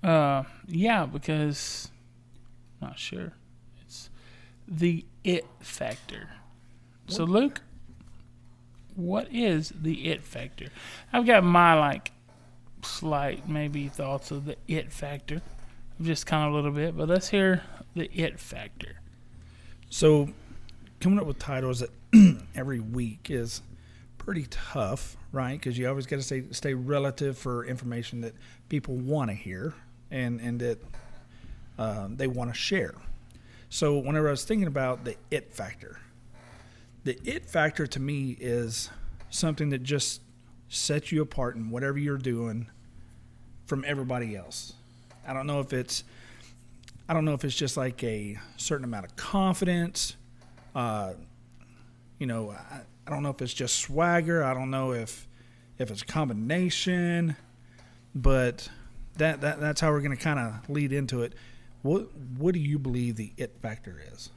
Uh, 0.02 0.42
yeah, 0.66 1.06
because 1.06 1.90
not 2.80 2.98
sure. 2.98 3.32
It's 3.84 4.10
the 4.66 5.04
it 5.22 5.46
factor. 5.60 6.30
So, 7.06 7.24
Luke, 7.24 7.60
what 8.94 9.28
is 9.32 9.72
the 9.80 10.08
it 10.08 10.22
factor? 10.22 10.66
I've 11.12 11.26
got 11.26 11.44
my 11.44 11.74
like 11.74 12.12
slight 12.82 13.48
maybe 13.48 13.88
thoughts 13.88 14.30
of 14.30 14.46
the 14.46 14.56
it 14.66 14.90
factor, 14.90 15.42
just 16.00 16.26
kind 16.26 16.46
of 16.46 16.52
a 16.52 16.56
little 16.56 16.70
bit, 16.72 16.96
but 16.96 17.08
let's 17.08 17.28
hear 17.28 17.62
the 17.94 18.10
it 18.18 18.40
factor. 18.40 19.00
So, 19.90 20.30
coming 21.00 21.18
up 21.18 21.26
with 21.26 21.38
titles 21.38 21.80
that 21.80 21.90
every 22.54 22.80
week 22.80 23.28
is 23.30 23.60
pretty 24.28 24.46
tough, 24.50 25.16
right? 25.32 25.58
Because 25.58 25.78
you 25.78 25.88
always 25.88 26.04
got 26.04 26.16
to 26.16 26.22
stay 26.22 26.42
stay 26.50 26.74
relative 26.74 27.38
for 27.38 27.64
information 27.64 28.20
that 28.20 28.34
people 28.68 28.94
want 28.94 29.30
to 29.30 29.34
hear 29.34 29.72
and 30.10 30.38
and 30.42 30.60
that 30.60 30.78
um, 31.78 32.14
they 32.18 32.26
want 32.26 32.50
to 32.50 32.54
share. 32.54 32.94
So 33.70 33.96
whenever 33.96 34.28
I 34.28 34.32
was 34.32 34.44
thinking 34.44 34.66
about 34.66 35.06
the 35.06 35.16
it 35.30 35.54
factor, 35.54 35.98
the 37.04 37.18
it 37.24 37.46
factor 37.46 37.86
to 37.86 37.98
me 37.98 38.36
is 38.38 38.90
something 39.30 39.70
that 39.70 39.82
just 39.82 40.20
sets 40.68 41.10
you 41.10 41.22
apart 41.22 41.56
in 41.56 41.70
whatever 41.70 41.96
you're 41.96 42.18
doing 42.18 42.68
from 43.64 43.82
everybody 43.86 44.36
else. 44.36 44.74
I 45.26 45.32
don't 45.32 45.46
know 45.46 45.60
if 45.60 45.72
it's 45.72 46.04
I 47.08 47.14
don't 47.14 47.24
know 47.24 47.32
if 47.32 47.46
it's 47.46 47.56
just 47.56 47.78
like 47.78 48.04
a 48.04 48.38
certain 48.58 48.84
amount 48.84 49.06
of 49.06 49.16
confidence. 49.16 50.16
Uh, 50.74 51.14
you 52.18 52.26
know, 52.26 52.50
I, 52.50 52.80
I 53.08 53.10
don't 53.10 53.22
know 53.22 53.30
if 53.30 53.40
it's 53.40 53.54
just 53.54 53.76
swagger. 53.76 54.44
I 54.44 54.52
don't 54.52 54.70
know 54.70 54.92
if 54.92 55.26
if 55.78 55.90
it's 55.90 56.02
a 56.02 56.06
combination, 56.06 57.36
but 58.14 58.68
that, 59.16 59.40
that 59.40 59.60
that's 59.60 59.80
how 59.80 59.90
we're 59.90 60.02
going 60.02 60.16
to 60.16 60.22
kind 60.22 60.38
of 60.38 60.68
lead 60.68 60.92
into 60.92 61.22
it. 61.22 61.32
What 61.80 62.14
what 62.36 62.52
do 62.52 62.60
you 62.60 62.78
believe 62.78 63.16
the 63.16 63.32
it 63.38 63.56
factor 63.62 64.02
is? 64.12 64.30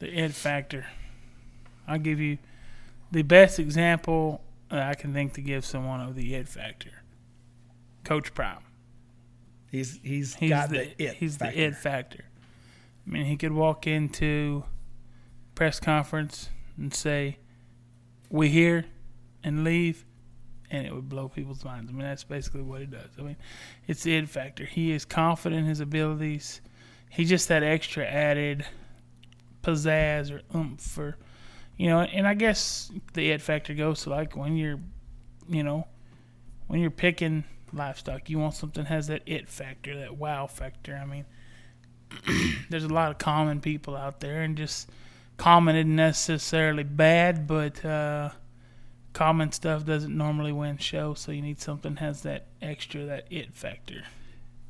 The 0.00 0.08
it 0.08 0.32
factor. 0.32 0.86
I'll 1.86 1.98
give 1.98 2.18
you 2.18 2.38
the 3.12 3.22
best 3.22 3.60
example 3.60 4.42
that 4.68 4.82
I 4.82 4.94
can 4.94 5.12
think 5.12 5.34
to 5.34 5.40
give 5.40 5.64
someone 5.64 6.00
of 6.00 6.16
the 6.16 6.34
it 6.34 6.48
factor. 6.48 7.02
Coach 8.02 8.34
Prime. 8.34 8.64
He's 9.70 10.00
he's, 10.02 10.34
He's 10.34 10.50
got 10.50 10.70
the, 10.70 10.92
the, 10.96 11.04
it 11.04 11.14
he's 11.14 11.36
factor. 11.36 11.56
the 11.56 11.62
it 11.62 11.76
factor. 11.76 12.24
I 13.06 13.10
mean, 13.10 13.26
he 13.26 13.36
could 13.36 13.52
walk 13.52 13.86
into 13.86 14.64
press 15.54 15.78
conference 15.78 16.50
and 16.76 16.92
say, 16.92 17.38
"We 18.30 18.48
here," 18.48 18.86
and 19.44 19.64
leave, 19.64 20.04
and 20.70 20.86
it 20.86 20.94
would 20.94 21.08
blow 21.08 21.28
people's 21.28 21.64
minds. 21.64 21.90
I 21.90 21.92
mean, 21.92 22.06
that's 22.06 22.24
basically 22.24 22.62
what 22.62 22.80
he 22.80 22.86
does. 22.86 23.10
I 23.18 23.22
mean, 23.22 23.36
it's 23.86 24.02
the 24.04 24.16
it 24.16 24.28
factor. 24.28 24.64
He 24.64 24.92
is 24.92 25.04
confident 25.04 25.62
in 25.62 25.66
his 25.66 25.80
abilities. 25.80 26.60
He 27.10 27.24
just 27.24 27.48
that 27.48 27.62
extra 27.62 28.06
added 28.06 28.64
pizzazz 29.62 30.30
or 30.30 30.42
oomph 30.56 30.96
or, 30.96 31.16
you 31.76 31.88
know. 31.88 32.00
And 32.00 32.26
I 32.26 32.34
guess 32.34 32.90
the 33.14 33.30
it 33.30 33.42
factor 33.42 33.74
goes 33.74 34.02
to 34.02 34.10
like 34.10 34.36
when 34.36 34.56
you're, 34.56 34.78
you 35.48 35.62
know, 35.64 35.86
when 36.68 36.80
you're 36.80 36.90
picking 36.90 37.44
livestock, 37.72 38.30
you 38.30 38.38
want 38.38 38.54
something 38.54 38.84
that 38.84 38.90
has 38.90 39.08
that 39.08 39.22
it 39.26 39.48
factor, 39.48 39.98
that 39.98 40.16
wow 40.16 40.46
factor. 40.46 40.94
I 40.94 41.04
mean, 41.04 41.24
there's 42.70 42.84
a 42.84 42.88
lot 42.88 43.10
of 43.10 43.18
common 43.18 43.60
people 43.60 43.96
out 43.96 44.20
there, 44.20 44.42
and 44.42 44.56
just 44.56 44.88
common 45.40 45.74
isn't 45.74 45.96
necessarily 45.96 46.82
bad, 46.82 47.46
but 47.46 47.82
uh, 47.82 48.28
common 49.14 49.50
stuff 49.52 49.86
doesn't 49.86 50.14
normally 50.14 50.52
win 50.52 50.76
shows. 50.76 51.20
So 51.20 51.32
you 51.32 51.40
need 51.40 51.58
something 51.58 51.94
that 51.94 52.00
has 52.00 52.22
that 52.22 52.46
extra, 52.60 53.06
that 53.06 53.26
it 53.30 53.54
factor. 53.54 54.04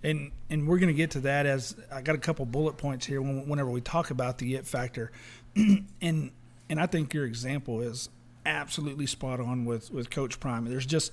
And 0.05 0.31
and 0.49 0.69
we're 0.69 0.79
going 0.79 0.87
to 0.89 0.95
get 0.95 1.11
to 1.13 1.21
that 1.21 1.45
as 1.45 1.75
I 1.93 2.03
got 2.03 2.15
a 2.15 2.19
couple 2.19 2.47
bullet 2.47 2.79
points 2.79 3.05
here 3.05 3.21
when, 3.21 3.49
whenever 3.49 3.69
we 3.69 3.81
talk 3.81 4.11
about 4.13 4.39
the 4.39 4.55
it 4.55 4.65
factor, 4.65 5.11
and 5.57 6.31
and 6.71 6.81
I 6.81 6.87
think 6.87 7.13
your 7.13 7.27
example 7.27 7.81
is 7.81 8.09
absolutely 8.47 9.07
spot 9.07 9.41
on 9.41 9.65
with 9.65 9.91
with 9.91 10.09
Coach 10.09 10.39
Prime. 10.39 10.67
There's 10.67 10.87
just 10.87 11.13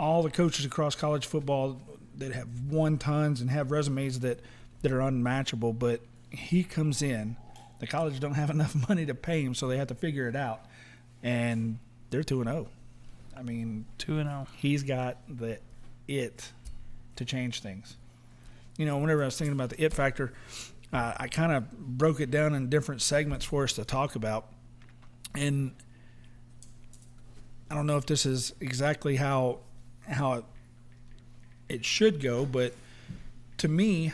all 0.00 0.24
the 0.24 0.30
coaches 0.30 0.64
across 0.64 0.96
college 0.96 1.26
football 1.26 1.80
that 2.18 2.32
have 2.32 2.48
won 2.68 2.98
tons 2.98 3.40
and 3.40 3.50
have 3.50 3.70
resumes 3.70 4.18
that 4.20 4.40
that 4.82 4.90
are 4.90 5.00
unmatchable, 5.00 5.74
but 5.74 6.00
he 6.30 6.64
comes 6.64 7.02
in. 7.02 7.36
The 7.80 7.86
college 7.86 8.20
don't 8.20 8.34
have 8.34 8.50
enough 8.50 8.74
money 8.88 9.06
to 9.06 9.14
pay 9.14 9.42
him, 9.42 9.54
so 9.54 9.68
they 9.68 9.78
have 9.78 9.88
to 9.88 9.94
figure 9.94 10.28
it 10.28 10.36
out, 10.36 10.60
and 11.22 11.78
they're 12.10 12.22
two 12.22 12.40
and 12.40 12.48
zero. 12.48 12.68
I 13.36 13.42
mean, 13.42 13.86
Two 13.98 14.18
and 14.18 14.28
oh. 14.28 14.32
zero. 14.32 14.46
he's 14.56 14.82
got 14.82 15.16
the 15.28 15.58
it 16.06 16.52
to 17.16 17.24
change 17.24 17.60
things. 17.60 17.96
You 18.76 18.86
know, 18.86 18.98
whenever 18.98 19.22
I 19.22 19.26
was 19.26 19.36
thinking 19.36 19.52
about 19.52 19.70
the 19.70 19.82
it 19.82 19.92
factor, 19.92 20.32
uh, 20.92 21.14
I 21.16 21.28
kind 21.28 21.52
of 21.52 21.70
broke 21.70 22.20
it 22.20 22.30
down 22.30 22.54
in 22.54 22.68
different 22.68 23.02
segments 23.02 23.44
for 23.44 23.64
us 23.64 23.74
to 23.74 23.84
talk 23.84 24.14
about. 24.14 24.46
And 25.34 25.72
I 27.70 27.74
don't 27.74 27.86
know 27.86 27.96
if 27.96 28.06
this 28.06 28.26
is 28.26 28.54
exactly 28.60 29.16
how 29.16 29.60
how 30.08 30.32
it, 30.34 30.44
it 31.68 31.84
should 31.84 32.20
go, 32.20 32.44
but 32.44 32.74
to 33.58 33.68
me, 33.68 34.12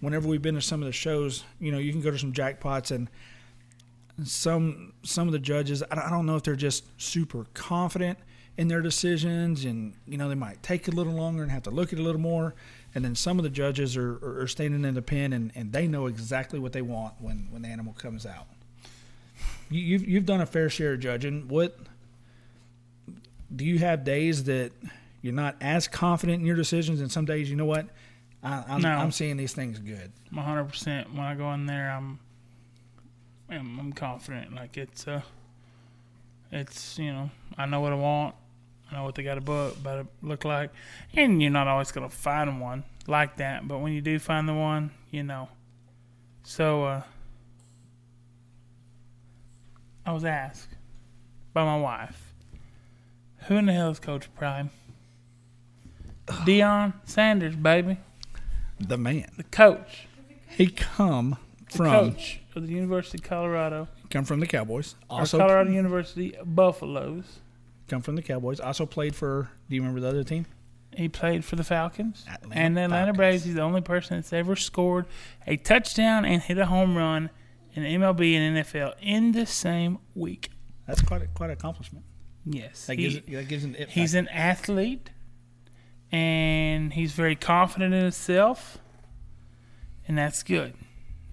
whenever 0.00 0.28
we've 0.28 0.42
been 0.42 0.54
to 0.54 0.62
some 0.62 0.82
of 0.82 0.86
the 0.86 0.92
shows, 0.92 1.44
you 1.60 1.72
know, 1.72 1.78
you 1.78 1.92
can 1.92 2.00
go 2.00 2.10
to 2.10 2.18
some 2.18 2.32
jackpots 2.32 2.90
and 2.90 3.08
some 4.24 4.92
some 5.02 5.28
of 5.28 5.32
the 5.32 5.38
judges, 5.38 5.82
I 5.90 6.10
don't- 6.10 6.26
know 6.26 6.36
if 6.36 6.42
they're 6.42 6.56
just 6.56 6.84
super 7.00 7.46
confident 7.54 8.18
in 8.58 8.68
their 8.68 8.82
decisions, 8.82 9.64
and 9.64 9.94
you 10.06 10.18
know 10.18 10.28
they 10.28 10.34
might 10.34 10.62
take 10.62 10.88
a 10.88 10.90
little 10.90 11.14
longer 11.14 11.42
and 11.42 11.50
have 11.50 11.62
to 11.62 11.70
look 11.70 11.92
at 11.92 11.98
a 11.98 12.02
little 12.02 12.20
more. 12.20 12.54
And 12.94 13.04
then 13.04 13.14
some 13.14 13.38
of 13.38 13.44
the 13.44 13.50
judges 13.50 13.96
are, 13.96 14.16
are, 14.16 14.40
are 14.42 14.46
standing 14.48 14.84
in 14.84 14.94
the 14.94 15.02
pen 15.02 15.32
and, 15.32 15.52
and 15.54 15.72
they 15.72 15.86
know 15.86 16.06
exactly 16.06 16.58
what 16.58 16.72
they 16.72 16.82
want 16.82 17.14
when, 17.20 17.46
when 17.50 17.62
the 17.62 17.68
animal 17.68 17.92
comes 17.92 18.26
out. 18.26 18.48
You, 19.70 19.80
you've 19.80 20.08
you've 20.08 20.26
done 20.26 20.40
a 20.40 20.46
fair 20.46 20.68
share 20.68 20.94
of 20.94 21.00
judging. 21.00 21.46
What 21.48 21.78
do 23.54 23.64
you 23.64 23.78
have 23.78 24.04
days 24.04 24.44
that 24.44 24.72
you're 25.22 25.32
not 25.32 25.56
as 25.60 25.86
confident 25.88 26.40
in 26.40 26.46
your 26.46 26.56
decisions, 26.56 27.00
and 27.00 27.10
some 27.10 27.24
days 27.24 27.48
you 27.48 27.56
know 27.56 27.64
what 27.64 27.88
I, 28.42 28.64
I'm, 28.68 28.80
No. 28.80 28.90
I'm 28.90 29.12
seeing 29.12 29.36
these 29.36 29.52
things 29.52 29.78
good. 29.78 30.12
I'm 30.30 30.36
100 30.36 30.64
percent. 30.64 31.12
When 31.12 31.20
I 31.20 31.34
go 31.34 31.52
in 31.52 31.66
there, 31.66 31.90
I'm, 31.90 32.18
I'm, 33.50 33.78
I'm 33.78 33.92
confident. 33.92 34.54
Like 34.54 34.76
it's, 34.76 35.06
uh, 35.06 35.22
it's 36.50 36.98
you 36.98 37.12
know, 37.12 37.30
I 37.58 37.66
know 37.66 37.80
what 37.80 37.92
I 37.92 37.96
want. 37.96 38.34
I 38.90 38.96
know 38.96 39.04
what 39.04 39.14
they 39.14 39.22
got 39.22 39.34
to 39.36 39.40
book, 39.40 39.80
to 39.84 40.06
look 40.22 40.44
like, 40.44 40.70
and 41.14 41.40
you're 41.40 41.50
not 41.50 41.68
always 41.68 41.92
gonna 41.92 42.08
find 42.08 42.60
one 42.60 42.82
like 43.06 43.36
that. 43.36 43.68
But 43.68 43.78
when 43.78 43.92
you 43.92 44.00
do 44.00 44.18
find 44.18 44.48
the 44.48 44.54
one, 44.54 44.90
you 45.10 45.22
know. 45.22 45.48
So, 46.42 46.84
uh, 46.84 47.02
I 50.04 50.12
was 50.12 50.24
asked 50.24 50.70
by 51.52 51.64
my 51.64 51.76
wife, 51.78 52.32
"Who 53.46 53.56
in 53.56 53.66
the 53.66 53.72
hell 53.72 53.90
is 53.90 54.00
Coach 54.00 54.28
Prime?" 54.34 54.70
Deion 56.26 56.94
Sanders, 57.04 57.54
baby, 57.54 57.98
The 58.80 58.96
man. 58.98 59.30
the 59.36 59.44
coach. 59.44 60.06
He 60.48 60.66
come 60.68 61.36
the 61.70 61.76
from 61.76 61.86
coach 62.12 62.40
of 62.56 62.66
the 62.66 62.72
University 62.72 63.18
of 63.18 63.24
Colorado, 63.24 63.88
come 64.10 64.24
from 64.24 64.40
the 64.40 64.46
Cowboys. 64.46 64.94
or 65.08 65.20
Also 65.20 65.38
Colorado 65.38 65.70
University 65.70 66.34
Buffaloes. 66.44 67.38
come 67.88 68.02
from 68.02 68.16
the 68.16 68.22
Cowboys. 68.22 68.58
Also 68.60 68.86
played 68.86 69.14
for. 69.14 69.50
Do 69.68 69.76
you 69.76 69.80
remember 69.82 70.00
the 70.00 70.08
other 70.08 70.24
team? 70.24 70.46
He 70.96 71.08
played 71.08 71.44
for 71.44 71.54
the 71.54 71.62
Falcons 71.62 72.24
Atlanta 72.28 72.60
and 72.60 72.76
the 72.76 72.80
Atlanta 72.82 73.04
Falcons. 73.06 73.16
Braves. 73.16 73.44
He's 73.44 73.54
the 73.54 73.62
only 73.62 73.80
person 73.80 74.16
that's 74.16 74.32
ever 74.32 74.56
scored 74.56 75.06
a 75.46 75.56
touchdown 75.56 76.24
and 76.24 76.42
hit 76.42 76.58
a 76.58 76.66
home 76.66 76.96
run 76.96 77.30
in 77.74 77.84
MLB 77.84 78.34
and 78.34 78.56
NFL 78.58 78.94
in 79.00 79.30
the 79.30 79.46
same 79.46 79.98
week. 80.16 80.50
That's 80.88 81.00
quite 81.02 81.22
a, 81.22 81.26
quite 81.28 81.46
an 81.46 81.52
accomplishment. 81.52 82.04
Yes, 82.44 82.86
That 82.86 82.98
he- 82.98 83.02
gives 83.08 83.26
that 83.26 83.48
gives 83.48 83.62
an 83.64 83.76
it 83.76 83.90
he's 83.90 84.14
an 84.14 84.26
athlete, 84.28 85.10
and 86.12 86.92
he's 86.92 87.12
very 87.12 87.36
confident 87.36 87.94
in 87.94 88.02
himself, 88.02 88.78
and 90.06 90.18
that's 90.18 90.42
good. 90.42 90.74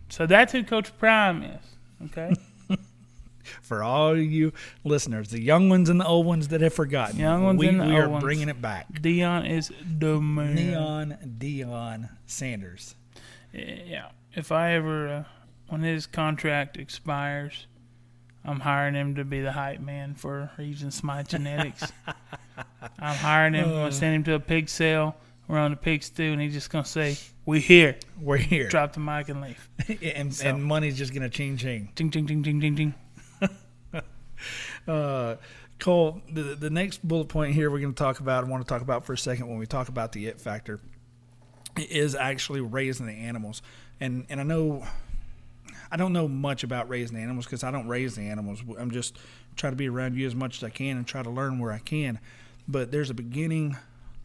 So 0.10 0.25
that's 0.25 0.51
who 0.51 0.63
Coach 0.63 0.98
Prime 0.98 1.43
is. 1.43 1.65
Okay, 2.05 2.34
for 3.62 3.84
all 3.84 4.15
you 4.17 4.53
listeners, 4.84 5.29
the 5.29 5.41
young 5.41 5.69
ones 5.69 5.89
and 5.89 6.00
the 6.00 6.05
old 6.05 6.25
ones 6.25 6.50
that 6.50 6.62
have 6.62 6.74
forgotten. 6.74 7.19
Young 7.19 7.43
ones 7.43 7.60
we, 7.60 7.67
and 7.67 7.79
the 7.79 7.86
we 7.86 7.91
old 7.93 8.03
are 8.03 8.10
ones. 8.10 8.24
bringing 8.24 8.50
it 8.50 8.62
back. 8.62 8.91
Deion 8.93 9.50
is 9.50 9.72
the 10.00 10.19
man. 10.22 10.55
Neon 10.55 11.17
Deion 11.39 12.10
Sanders. 12.25 12.96
Yeah. 13.53 14.10
If 14.34 14.51
I 14.51 14.74
ever, 14.74 15.07
uh, 15.07 15.24
when 15.69 15.81
his 15.81 16.05
contract 16.05 16.77
expires, 16.77 17.65
I'm 18.46 18.60
hiring 18.60 18.93
him 18.93 19.15
to 19.15 19.25
be 19.25 19.41
the 19.41 19.51
hype 19.53 19.79
man 19.79 20.13
for 20.13 20.51
using 20.60 20.91
Smite 20.91 21.27
Genetics. 21.29 21.91
I'm 23.00 23.16
hiring 23.16 23.54
him. 23.54 23.66
I'm 23.66 23.72
Uh. 23.72 23.76
gonna 23.80 23.92
send 23.92 24.16
him 24.16 24.24
to 24.26 24.34
a 24.36 24.40
pig 24.40 24.70
sale. 24.70 25.16
We're 25.48 25.60
on 25.60 25.72
the 25.72 25.78
pig 25.78 26.04
stew, 26.04 26.34
and 26.34 26.42
he's 26.42 26.54
just 26.54 26.70
gonna 26.70 26.84
say, 26.86 27.16
"We 27.46 27.60
here." 27.62 27.96
We're 28.20 28.38
here, 28.38 28.68
Drop 28.68 28.94
the 28.94 29.00
mic 29.00 29.30
and 29.30 29.42
leave. 29.42 29.70
and, 30.16 30.34
So- 30.34 30.50
and 30.50 30.64
money's 30.64 30.98
just 30.98 31.14
gonna 31.14 31.30
ching 31.30 31.56
ching. 31.58 31.90
Ding, 31.96 32.10
ding, 32.10 32.26
ding, 32.26 32.42
ding, 32.42 32.60
ding, 32.60 32.76
ding. 32.76 32.94
Uh, 34.88 35.36
Cole, 35.80 36.22
the 36.32 36.42
the 36.56 36.70
next 36.70 37.06
bullet 37.08 37.28
point 37.28 37.54
here 37.54 37.70
we're 37.70 37.80
going 37.80 37.94
to 37.94 37.98
talk 37.98 38.20
about, 38.20 38.44
I 38.44 38.48
want 38.48 38.64
to 38.66 38.70
talk 38.70 38.82
about 38.82 39.06
for 39.06 39.14
a 39.14 39.18
second 39.18 39.48
when 39.48 39.58
we 39.58 39.66
talk 39.66 39.90
about 39.90 40.12
the 40.12 40.28
it 40.28 40.40
factor, 40.40 40.80
is 41.76 42.16
actually 42.16 42.62
raising 42.62 43.06
the 43.06 43.14
animals. 43.14 43.62
And 44.00 44.26
and 44.30 44.40
I 44.40 44.44
know 44.44 44.86
I 45.92 45.98
don't 45.98 46.14
know 46.14 46.28
much 46.28 46.64
about 46.64 46.90
raising 46.90 47.18
animals 47.18 47.46
because 47.46 47.64
I 47.64 47.72
don't 47.72 47.88
raise 47.88 48.16
the 48.16 48.24
animals. 48.24 48.62
I'm 48.80 48.92
just 48.92 49.18
trying 49.56 49.74
to 49.74 49.78
be 49.78 49.90
around 49.90 50.16
you 50.16 50.26
as 50.26 50.36
much 50.36 50.58
as 50.58 50.64
I 50.64 50.70
can 50.70 50.98
and 50.98 51.06
try 51.06 51.22
to 51.24 51.30
learn 51.30 51.60
where 51.60 51.72
I 51.72 51.80
can. 51.80 52.20
But 52.67 52.91
there's 52.91 53.09
a 53.09 53.13
beginning 53.13 53.77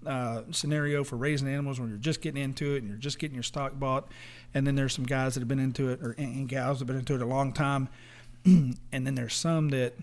uh, 0.06 0.42
scenario 0.50 1.04
for 1.04 1.16
raising 1.16 1.48
animals 1.48 1.78
when 1.78 1.88
you're 1.88 1.98
just 1.98 2.20
getting 2.20 2.42
into 2.42 2.74
it 2.74 2.78
and 2.78 2.88
you're 2.88 2.98
just 2.98 3.18
getting 3.18 3.34
your 3.34 3.44
stock 3.44 3.78
bought, 3.78 4.08
and 4.54 4.66
then 4.66 4.74
there's 4.74 4.94
some 4.94 5.04
guys 5.04 5.34
that 5.34 5.40
have 5.40 5.48
been 5.48 5.60
into 5.60 5.90
it 5.90 6.00
or 6.02 6.12
and 6.18 6.48
gals 6.48 6.78
that 6.78 6.82
have 6.82 6.88
been 6.88 6.98
into 6.98 7.14
it 7.14 7.22
a 7.22 7.26
long 7.26 7.52
time, 7.52 7.88
and 8.44 8.76
then 8.90 9.14
there's 9.14 9.34
some 9.34 9.68
that 9.70 9.94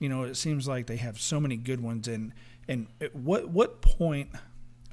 you 0.00 0.08
know, 0.08 0.24
it 0.24 0.36
seems 0.36 0.68
like 0.68 0.86
they 0.86 0.96
have 0.96 1.18
so 1.20 1.40
many 1.40 1.56
good 1.56 1.82
ones. 1.82 2.08
And 2.08 2.32
and 2.68 2.86
at 3.00 3.14
what 3.14 3.48
what 3.48 3.80
point 3.80 4.30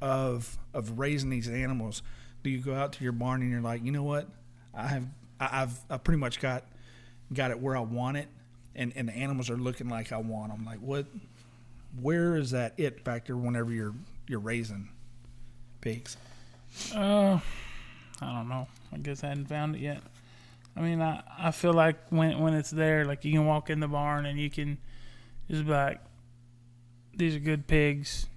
of 0.02 0.58
of 0.74 1.00
raising 1.00 1.30
these 1.30 1.48
animals 1.48 2.02
do 2.44 2.50
you 2.50 2.60
go 2.60 2.74
out 2.74 2.94
to 2.94 3.04
your 3.04 3.14
barn 3.14 3.42
and 3.42 3.52
you're 3.52 3.62
like, 3.62 3.84
you 3.84 3.92
know 3.92 4.04
what, 4.04 4.28
I 4.74 4.88
have 4.88 5.08
I've 5.40 5.80
I 5.90 5.98
pretty 5.98 6.20
much 6.20 6.40
got 6.40 6.66
got 7.34 7.52
it 7.52 7.60
where 7.60 7.76
I 7.76 7.82
want 7.82 8.18
it, 8.18 8.28
and 8.76 8.94
and 8.96 9.08
the 9.08 9.14
animals 9.14 9.50
are 9.50 9.58
looking 9.58 9.90
like 9.90 10.12
I 10.12 10.18
want 10.18 10.52
them. 10.52 10.66
Like 10.66 10.80
what, 10.80 11.06
where 12.00 12.36
is 12.36 12.52
that 12.52 12.74
it 12.78 13.04
factor 13.04 13.38
whenever 13.38 13.72
you're 13.72 13.94
you're 14.28 14.40
raising 14.40 14.90
pigs? 15.82 16.18
Uh, 16.96 17.40
I 18.22 18.34
don't 18.34 18.50
know. 18.50 18.68
I 18.92 18.98
guess 18.98 19.24
I 19.24 19.30
hadn't 19.30 19.48
found 19.48 19.76
it 19.76 19.82
yet. 19.82 20.02
I 20.76 20.82
mean, 20.82 21.02
I, 21.02 21.22
I 21.38 21.52
feel 21.52 21.74
like 21.74 21.98
when 22.10 22.40
when 22.40 22.54
it's 22.54 22.72
there, 22.72 23.06
like 23.06 23.26
you 23.26 23.32
can 23.32 23.46
walk 23.46 23.70
in 23.70 23.80
the 23.80 23.88
barn 23.88 24.26
and 24.26 24.40
you 24.40 24.50
can 24.50 24.78
just 25.50 25.66
be 25.66 25.72
like, 25.72 26.00
these 27.16 27.36
are 27.36 27.40
good 27.40 27.68
pigs. 27.68 28.28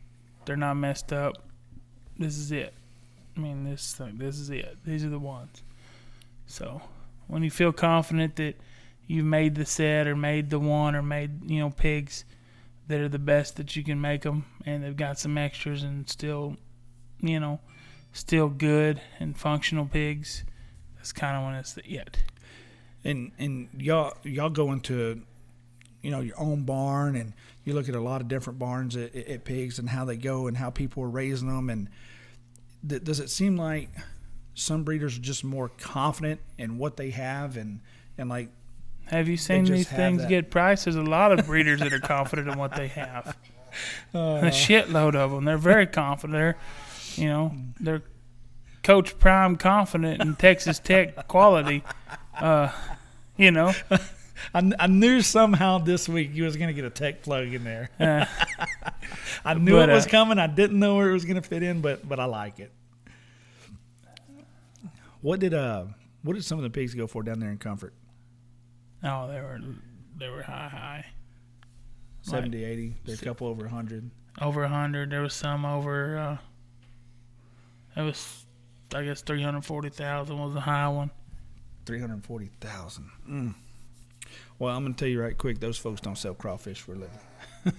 They're 0.44 0.56
not 0.56 0.74
messed 0.74 1.12
up. 1.12 1.36
This 2.18 2.36
is 2.36 2.52
it. 2.52 2.74
I 3.36 3.40
mean, 3.40 3.64
this 3.64 3.94
thing, 3.94 4.18
this 4.18 4.38
is 4.38 4.50
it. 4.50 4.78
These 4.84 5.04
are 5.04 5.10
the 5.10 5.18
ones. 5.18 5.62
So 6.46 6.82
when 7.26 7.42
you 7.42 7.50
feel 7.50 7.72
confident 7.72 8.36
that 8.36 8.56
you've 9.06 9.24
made 9.24 9.54
the 9.54 9.64
set 9.64 10.06
or 10.06 10.16
made 10.16 10.50
the 10.50 10.58
one 10.58 10.94
or 10.94 11.02
made 11.02 11.50
you 11.50 11.60
know 11.60 11.70
pigs 11.70 12.24
that 12.88 13.00
are 13.00 13.08
the 13.08 13.18
best 13.18 13.56
that 13.56 13.74
you 13.76 13.82
can 13.82 14.00
make 14.00 14.22
them, 14.22 14.44
and 14.64 14.84
they've 14.84 14.96
got 14.96 15.18
some 15.18 15.36
extras 15.36 15.82
and 15.82 16.08
still, 16.08 16.56
you 17.20 17.40
know, 17.40 17.60
still 18.12 18.48
good 18.48 19.00
and 19.18 19.36
functional 19.36 19.86
pigs. 19.86 20.44
That's 20.96 21.12
kind 21.12 21.36
of 21.36 21.44
when 21.44 21.54
it's 21.54 21.72
the 21.74 21.84
it. 21.84 22.18
and 23.04 23.32
and 23.38 23.68
y'all 23.78 24.16
y'all 24.24 24.50
go 24.50 24.72
into 24.72 25.22
you 26.02 26.10
know 26.10 26.20
your 26.20 26.38
own 26.38 26.64
barn 26.64 27.16
and 27.16 27.32
you 27.64 27.74
look 27.74 27.88
at 27.88 27.94
a 27.94 28.00
lot 28.00 28.20
of 28.20 28.28
different 28.28 28.58
barns 28.58 28.96
at, 28.96 29.14
at 29.14 29.44
pigs 29.44 29.78
and 29.78 29.88
how 29.88 30.04
they 30.04 30.16
go 30.16 30.46
and 30.46 30.56
how 30.56 30.70
people 30.70 31.02
are 31.02 31.08
raising 31.08 31.48
them 31.48 31.68
and 31.70 31.88
th- 32.88 33.02
does 33.04 33.20
it 33.20 33.30
seem 33.30 33.56
like 33.56 33.90
some 34.54 34.84
breeders 34.84 35.16
are 35.18 35.20
just 35.20 35.44
more 35.44 35.68
confident 35.68 36.40
in 36.58 36.78
what 36.78 36.96
they 36.96 37.10
have 37.10 37.56
and 37.56 37.80
and 38.18 38.28
like 38.28 38.48
Have 39.06 39.28
you 39.28 39.36
seen 39.36 39.64
these 39.64 39.88
things 39.88 40.22
that. 40.22 40.28
get 40.28 40.50
priced? 40.50 40.84
There's 40.84 40.96
a 40.96 41.02
lot 41.02 41.36
of 41.38 41.46
breeders 41.46 41.80
that 41.80 41.92
are 41.92 42.00
confident 42.00 42.48
in 42.48 42.58
what 42.58 42.74
they 42.74 42.88
have. 42.88 43.36
uh, 44.14 44.18
a 44.42 44.50
shitload 44.50 45.14
of 45.14 45.30
them. 45.30 45.44
They're 45.44 45.58
very 45.58 45.86
confident. 45.86 46.32
They're, 46.36 46.56
you 47.14 47.28
know, 47.28 47.54
they're 47.78 48.02
Coach 48.82 49.18
Prime 49.18 49.56
confident 49.56 50.22
in 50.22 50.34
Texas 50.36 50.78
Tech 50.78 51.28
quality. 51.28 51.82
Uh, 52.38 52.70
you 53.36 53.50
know, 53.50 53.72
I, 54.54 54.72
I 54.78 54.86
knew 54.86 55.20
somehow 55.22 55.78
this 55.78 56.08
week 56.08 56.30
you 56.34 56.44
was 56.44 56.56
gonna 56.56 56.72
get 56.72 56.84
a 56.84 56.90
tech 56.90 57.22
plug 57.22 57.52
in 57.52 57.64
there 57.64 57.90
uh, 57.98 58.26
I 59.44 59.54
knew 59.54 59.72
But, 59.72 59.88
it 59.88 59.92
was 59.92 60.06
uh, 60.06 60.10
coming 60.10 60.38
I 60.38 60.46
didn't 60.46 60.78
know 60.78 60.96
where 60.96 61.10
it 61.10 61.12
was 61.12 61.24
gonna 61.24 61.42
fit 61.42 61.62
in 61.62 61.80
but 61.80 62.06
but 62.08 62.20
I 62.20 62.26
like 62.26 62.60
it 62.60 62.70
what 65.20 65.40
did 65.40 65.54
uh 65.54 65.84
what 66.22 66.34
did 66.34 66.44
some 66.44 66.58
of 66.58 66.64
the 66.64 66.70
pigs 66.70 66.94
go 66.94 67.06
for 67.06 67.22
down 67.22 67.40
there 67.40 67.50
in 67.50 67.58
comfort 67.58 67.94
oh, 69.04 69.28
they 69.28 69.40
were 69.40 69.60
they 70.18 70.28
were 70.28 70.42
high 70.42 70.68
high 70.68 71.06
70 72.22 72.64
80 72.64 72.94
there's 73.04 73.22
a 73.22 73.24
couple 73.24 73.46
over 73.46 73.62
100 73.62 74.10
over 74.40 74.64
a 74.64 74.68
hundred. 74.68 75.10
There 75.10 75.22
was 75.22 75.34
some 75.34 75.64
over. 75.64 76.18
Uh, 76.18 78.00
it 78.00 78.04
was, 78.04 78.44
I 78.94 79.04
guess, 79.04 79.22
three 79.22 79.42
hundred 79.42 79.64
forty 79.64 79.88
thousand 79.88 80.38
was 80.38 80.54
a 80.54 80.60
high 80.60 80.88
one. 80.88 81.10
Three 81.84 82.00
hundred 82.00 82.24
forty 82.24 82.50
thousand. 82.60 83.10
Mm. 83.28 83.54
Well, 84.58 84.74
I'm 84.74 84.84
gonna 84.84 84.94
tell 84.94 85.08
you 85.08 85.20
right 85.22 85.36
quick. 85.36 85.60
Those 85.60 85.78
folks 85.78 86.00
don't 86.00 86.18
sell 86.18 86.34
crawfish 86.34 86.80
for 86.80 86.92
a 86.92 86.96
living. 86.96 87.18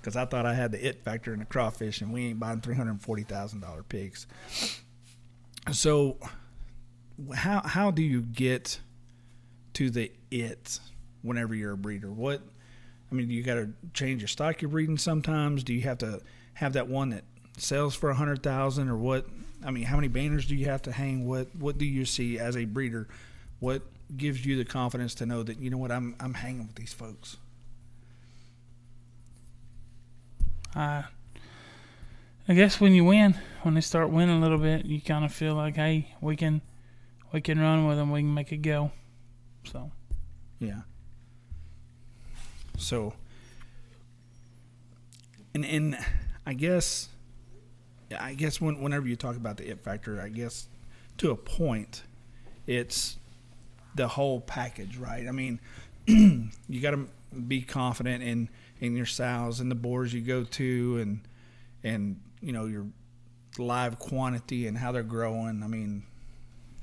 Because 0.00 0.16
I 0.16 0.24
thought 0.24 0.46
I 0.46 0.54
had 0.54 0.72
the 0.72 0.84
it 0.84 1.04
factor 1.04 1.32
in 1.32 1.38
the 1.38 1.44
crawfish, 1.44 2.00
and 2.00 2.12
we 2.12 2.26
ain't 2.26 2.40
buying 2.40 2.60
three 2.60 2.74
hundred 2.74 3.00
forty 3.00 3.22
thousand 3.22 3.60
dollar 3.60 3.84
pigs. 3.84 4.26
So, 5.70 6.18
how 7.32 7.60
how 7.60 7.92
do 7.92 8.02
you 8.02 8.20
get 8.20 8.80
to 9.74 9.90
the 9.90 10.12
it 10.30 10.80
whenever 11.22 11.54
you're 11.54 11.72
a 11.72 11.76
breeder? 11.76 12.10
What 12.10 12.42
I 13.10 13.14
mean, 13.14 13.30
you 13.30 13.42
got 13.42 13.54
to 13.54 13.70
change 13.92 14.22
your 14.22 14.28
stock 14.28 14.62
you're 14.62 14.70
breeding 14.70 14.98
sometimes? 14.98 15.62
Do 15.62 15.74
you 15.74 15.82
have 15.82 15.98
to 15.98 16.20
have 16.54 16.72
that 16.74 16.88
one 16.88 17.10
that 17.10 17.24
sells 17.58 17.94
for 17.94 18.10
a 18.10 18.14
hundred 18.14 18.42
thousand, 18.42 18.88
or 18.88 18.96
what? 18.96 19.26
I 19.64 19.70
mean, 19.70 19.84
how 19.84 19.96
many 19.96 20.08
banners 20.08 20.46
do 20.46 20.56
you 20.56 20.66
have 20.66 20.82
to 20.82 20.92
hang? 20.92 21.26
What 21.26 21.54
What 21.56 21.78
do 21.78 21.84
you 21.84 22.04
see 22.04 22.38
as 22.38 22.56
a 22.56 22.64
breeder? 22.64 23.08
What 23.60 23.82
gives 24.16 24.44
you 24.44 24.56
the 24.56 24.64
confidence 24.64 25.14
to 25.16 25.26
know 25.26 25.42
that 25.42 25.58
you 25.58 25.70
know 25.70 25.78
what 25.78 25.92
I'm 25.92 26.16
I'm 26.20 26.34
hanging 26.34 26.66
with 26.66 26.76
these 26.76 26.92
folks? 26.92 27.36
I, 30.74 31.04
I 32.48 32.54
guess 32.54 32.80
when 32.80 32.92
you 32.94 33.04
win, 33.04 33.34
when 33.62 33.74
they 33.74 33.80
start 33.80 34.10
winning 34.10 34.38
a 34.38 34.40
little 34.40 34.58
bit, 34.58 34.86
you 34.86 35.00
kind 35.00 35.24
of 35.24 35.32
feel 35.32 35.54
like, 35.54 35.76
hey, 35.76 36.14
we 36.20 36.36
can, 36.36 36.62
we 37.32 37.40
can 37.40 37.58
run 37.58 37.86
with 37.86 37.98
them. 37.98 38.10
We 38.10 38.20
can 38.20 38.32
make 38.32 38.52
it 38.52 38.58
go. 38.58 38.90
So 39.64 39.90
Yeah. 40.58 40.80
So, 42.78 43.14
and 45.54 45.64
and 45.64 45.96
I 46.46 46.54
guess, 46.54 47.08
I 48.18 48.34
guess 48.34 48.60
when 48.60 48.80
whenever 48.80 49.06
you 49.06 49.16
talk 49.16 49.36
about 49.36 49.56
the 49.56 49.70
it 49.70 49.80
factor, 49.80 50.20
I 50.20 50.28
guess 50.28 50.66
to 51.18 51.30
a 51.30 51.36
point, 51.36 52.02
it's 52.66 53.18
the 53.94 54.08
whole 54.08 54.40
package, 54.40 54.96
right? 54.96 55.28
I 55.28 55.30
mean, 55.30 55.60
you 56.06 56.80
got 56.80 56.92
to 56.92 57.08
be 57.46 57.62
confident 57.62 58.22
in 58.22 58.48
in 58.80 58.96
your 58.96 59.06
sows 59.06 59.60
and 59.60 59.70
the 59.70 59.76
boars 59.76 60.12
you 60.12 60.20
go 60.22 60.44
to, 60.44 60.98
and 60.98 61.20
and 61.84 62.20
you 62.40 62.52
know 62.52 62.66
your 62.66 62.86
live 63.58 63.98
quantity 63.98 64.66
and 64.66 64.76
how 64.78 64.90
they're 64.92 65.02
growing. 65.02 65.62
I 65.62 65.66
mean, 65.66 66.02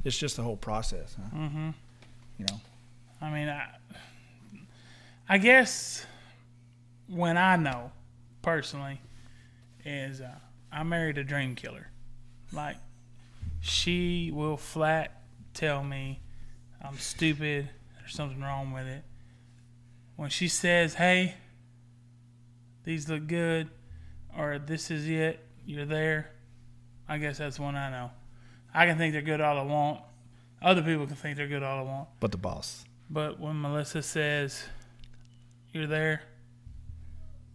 it's 0.06 0.18
just 0.18 0.38
the 0.38 0.44
whole 0.44 0.58
process, 0.58 1.16
huh? 1.18 1.38
hmm 1.38 1.70
you 2.40 2.46
know. 2.46 2.60
I 3.22 3.30
mean, 3.30 3.50
I, 3.50 3.68
I 5.28 5.38
guess 5.38 6.06
when 7.08 7.38
I 7.38 7.58
know 7.58 7.92
personally 8.42 9.02
is 9.86 10.22
uh, 10.22 10.36
I 10.72 10.84
married 10.84 11.18
a 11.18 11.24
dream 11.24 11.56
killer. 11.56 11.88
Like 12.52 12.78
she 13.60 14.32
will 14.34 14.58
flat 14.58 15.22
tell 15.54 15.84
me 15.84 16.22
I'm 16.82 16.98
stupid. 16.98 17.70
There's 18.00 18.14
something 18.14 18.42
wrong 18.42 18.72
with 18.72 18.88
it. 18.88 19.04
When 20.16 20.30
she 20.30 20.48
says, 20.48 20.94
"Hey, 20.94 21.36
these 22.86 23.10
look 23.10 23.28
good," 23.28 23.70
or 24.38 24.60
"This 24.60 24.90
is 24.90 25.08
it," 25.08 25.46
you're 25.66 25.86
there. 25.86 26.32
I 27.08 27.18
guess 27.18 27.38
that's 27.38 27.60
one 27.60 27.76
I 27.76 27.90
know. 27.90 28.12
I 28.74 28.86
can 28.86 28.98
think 28.98 29.14
they're 29.14 29.22
good 29.22 29.42
all 29.42 29.58
I 29.58 29.64
want. 29.64 30.02
Other 30.62 30.82
people 30.82 31.08
can 31.08 31.16
think 31.16 31.38
they're 31.38 31.48
good 31.48 31.64
all 31.64 31.80
I 31.80 31.82
want. 31.84 32.10
But 32.20 32.32
the 32.32 32.38
boss. 32.38 32.84
But 33.10 33.40
when 33.40 33.60
Melissa 33.62 34.02
says 34.02 34.64
you're 35.72 35.88
there, 35.88 36.22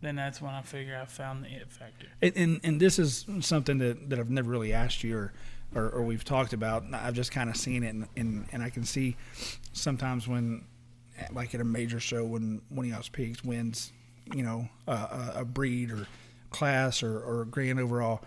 then 0.01 0.17
that's 0.17 0.41
when 0.41 0.53
I 0.53 0.63
figure 0.63 0.99
I 1.01 1.05
found 1.07 1.45
the 1.45 1.49
it 1.49 1.71
factor. 1.71 2.07
And, 2.23 2.33
and 2.37 2.61
and 2.63 2.81
this 2.81 2.99
is 2.99 3.27
something 3.41 3.79
that, 3.79 4.11
that 4.11 4.19
I've 4.19 4.31
never 4.31 4.51
really 4.51 4.73
asked 4.73 5.03
you 5.03 5.17
or, 5.17 5.33
or, 5.75 5.89
or 5.91 6.03
we've 6.03 6.25
talked 6.25 6.53
about. 6.53 6.85
I've 6.93 7.15
just 7.15 7.33
kind 7.33 7.51
of 7.51 7.57
seen 7.57 7.83
it, 7.83 7.95
and, 7.95 8.09
and, 8.17 8.47
and 8.53 8.63
I 8.63 8.71
can 8.71 8.85
see 8.85 9.17
sometimes 9.73 10.29
when, 10.29 10.65
like 11.33 11.55
at 11.55 11.61
a 11.61 11.65
major 11.65 12.01
show, 12.01 12.25
when 12.25 12.63
one 12.69 12.87
of 12.87 12.93
y'all's 12.93 13.09
pigs 13.09 13.45
wins, 13.45 13.93
you 14.35 14.43
know, 14.43 14.69
a, 14.87 14.93
a, 14.93 15.33
a 15.37 15.45
breed 15.45 15.91
or 15.91 16.07
class 16.51 17.03
or, 17.03 17.19
or 17.21 17.43
a 17.43 17.47
grand 17.47 17.81
overall, 17.81 18.23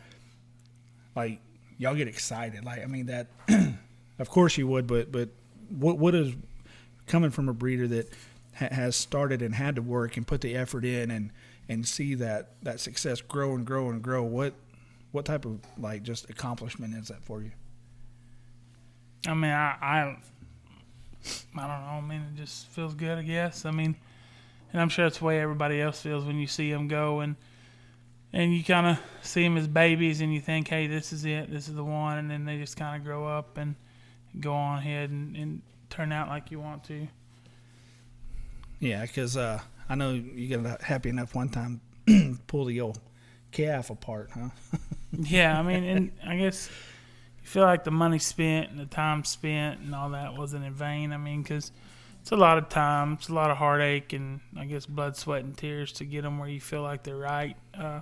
like 1.16 1.40
y'all 1.78 1.96
get 1.96 2.08
excited. 2.08 2.66
Like 2.66 2.84
I 2.84 2.86
mean 2.86 3.08
that, 3.08 3.28
of 4.20 4.30
course 4.30 4.58
you 4.58 4.68
would, 4.68 4.88
but 4.88 5.12
but 5.12 5.30
what 5.70 5.98
what 5.98 6.16
is 6.16 6.34
coming 7.06 7.30
from 7.30 7.50
a 7.50 7.54
breeder 7.54 7.88
that 7.88 8.10
ha- 8.56 8.70
has 8.72 8.96
started 8.96 9.42
and 9.42 9.56
had 9.56 9.76
to 9.76 9.82
work 9.82 10.18
and 10.18 10.28
put 10.28 10.42
the 10.42 10.56
effort 10.56 10.86
in 10.86 11.12
and 11.12 11.32
and 11.70 11.88
see 11.88 12.16
that 12.16 12.52
that 12.64 12.80
success 12.80 13.22
grow 13.22 13.54
and 13.56 13.66
grow 13.66 13.90
and 13.90 14.02
grow 14.02 14.24
what 14.24 14.54
what 15.12 15.26
type 15.26 15.46
of 15.46 15.60
like 15.78 16.04
just 16.04 16.30
accomplishment 16.30 16.94
is 16.96 17.08
that 17.08 17.24
for 17.24 17.42
you 17.42 17.52
I 19.26 19.34
mean, 19.34 19.52
I, 19.52 19.76
I, 19.82 20.18
I 21.56 21.68
don't 21.68 21.68
know. 21.68 21.98
I 21.98 22.02
mean, 22.02 22.22
it 22.22 22.38
just 22.38 22.68
feels 22.68 22.94
good, 22.94 23.18
I 23.18 23.24
guess. 23.24 23.66
I 23.66 23.72
mean, 23.72 23.96
and 24.72 24.82
I'm 24.82 24.90
sure 24.90 25.06
that's 25.06 25.20
the 25.20 25.26
way 25.26 25.42
everybody 25.42 25.82
else 25.82 26.02
feels 26.02 26.26
when 26.26 26.38
you 26.38 26.48
see 26.48 26.72
them 26.72 26.88
go 26.88 27.22
and 27.22 27.36
and 28.34 28.54
you 28.54 28.64
kind 28.64 28.86
of 28.86 29.00
see 29.22 29.42
them 29.42 29.58
as 29.58 29.68
babies 29.68 30.20
and 30.20 30.34
you 30.34 30.42
think, 30.42 30.68
hey, 30.68 30.88
this 30.88 31.14
is 31.14 31.26
it, 31.26 31.50
this 31.50 31.70
is 31.70 31.76
the 31.76 31.84
one, 31.84 32.18
and 32.18 32.30
then 32.30 32.46
they 32.46 32.58
just 32.58 32.76
kind 32.76 32.96
of 32.96 33.06
grow 33.06 33.26
up 33.26 33.58
and 33.58 33.76
go 34.40 34.54
on 34.54 34.80
ahead 34.80 35.10
and, 35.10 35.36
and 35.36 35.62
turn 35.90 36.12
out 36.12 36.28
like 36.30 36.52
you 36.52 36.60
want 36.60 36.84
to. 36.86 37.08
yeah 38.80 39.02
because 39.02 39.36
uh 39.38 39.60
i 39.90 39.96
know 39.96 40.12
you 40.12 40.56
got 40.58 40.82
happy 40.82 41.10
enough 41.10 41.34
one 41.36 41.50
time 41.50 41.82
pull 42.48 42.66
the 42.66 42.80
old 42.82 43.00
calf 43.52 43.90
apart 43.90 44.30
huh 44.34 44.50
Yeah, 45.20 45.58
I 45.58 45.64
mean, 45.64 45.84
and 45.86 46.12
I 46.26 46.36
guess 46.36 46.70
you 47.42 47.48
feel 47.48 47.64
like 47.64 47.86
the 47.86 47.92
money 47.92 48.20
spent 48.20 48.70
and 48.70 48.78
the 48.80 48.86
time 48.86 49.24
spent 49.24 49.80
and 49.80 49.96
all 49.96 50.10
that 50.10 50.36
wasn't 50.36 50.66
in 50.66 50.74
vain. 50.74 51.14
I 51.14 51.18
mean, 51.18 51.42
because 51.44 51.72
it's 52.22 52.32
a 52.32 52.36
lot 52.36 52.58
of 52.58 52.68
time, 52.68 53.14
it's 53.14 53.30
a 53.30 53.34
lot 53.34 53.50
of 53.50 53.56
heartache, 53.58 54.12
and 54.12 54.42
I 54.60 54.66
guess 54.66 54.86
blood, 54.86 55.16
sweat, 55.16 55.46
and 55.46 55.58
tears 55.58 55.94
to 55.94 56.06
get 56.06 56.24
them 56.24 56.40
where 56.40 56.50
you 56.50 56.60
feel 56.60 56.82
like 56.82 57.04
they're 57.04 57.16
right. 57.16 57.56
Uh, 57.76 58.02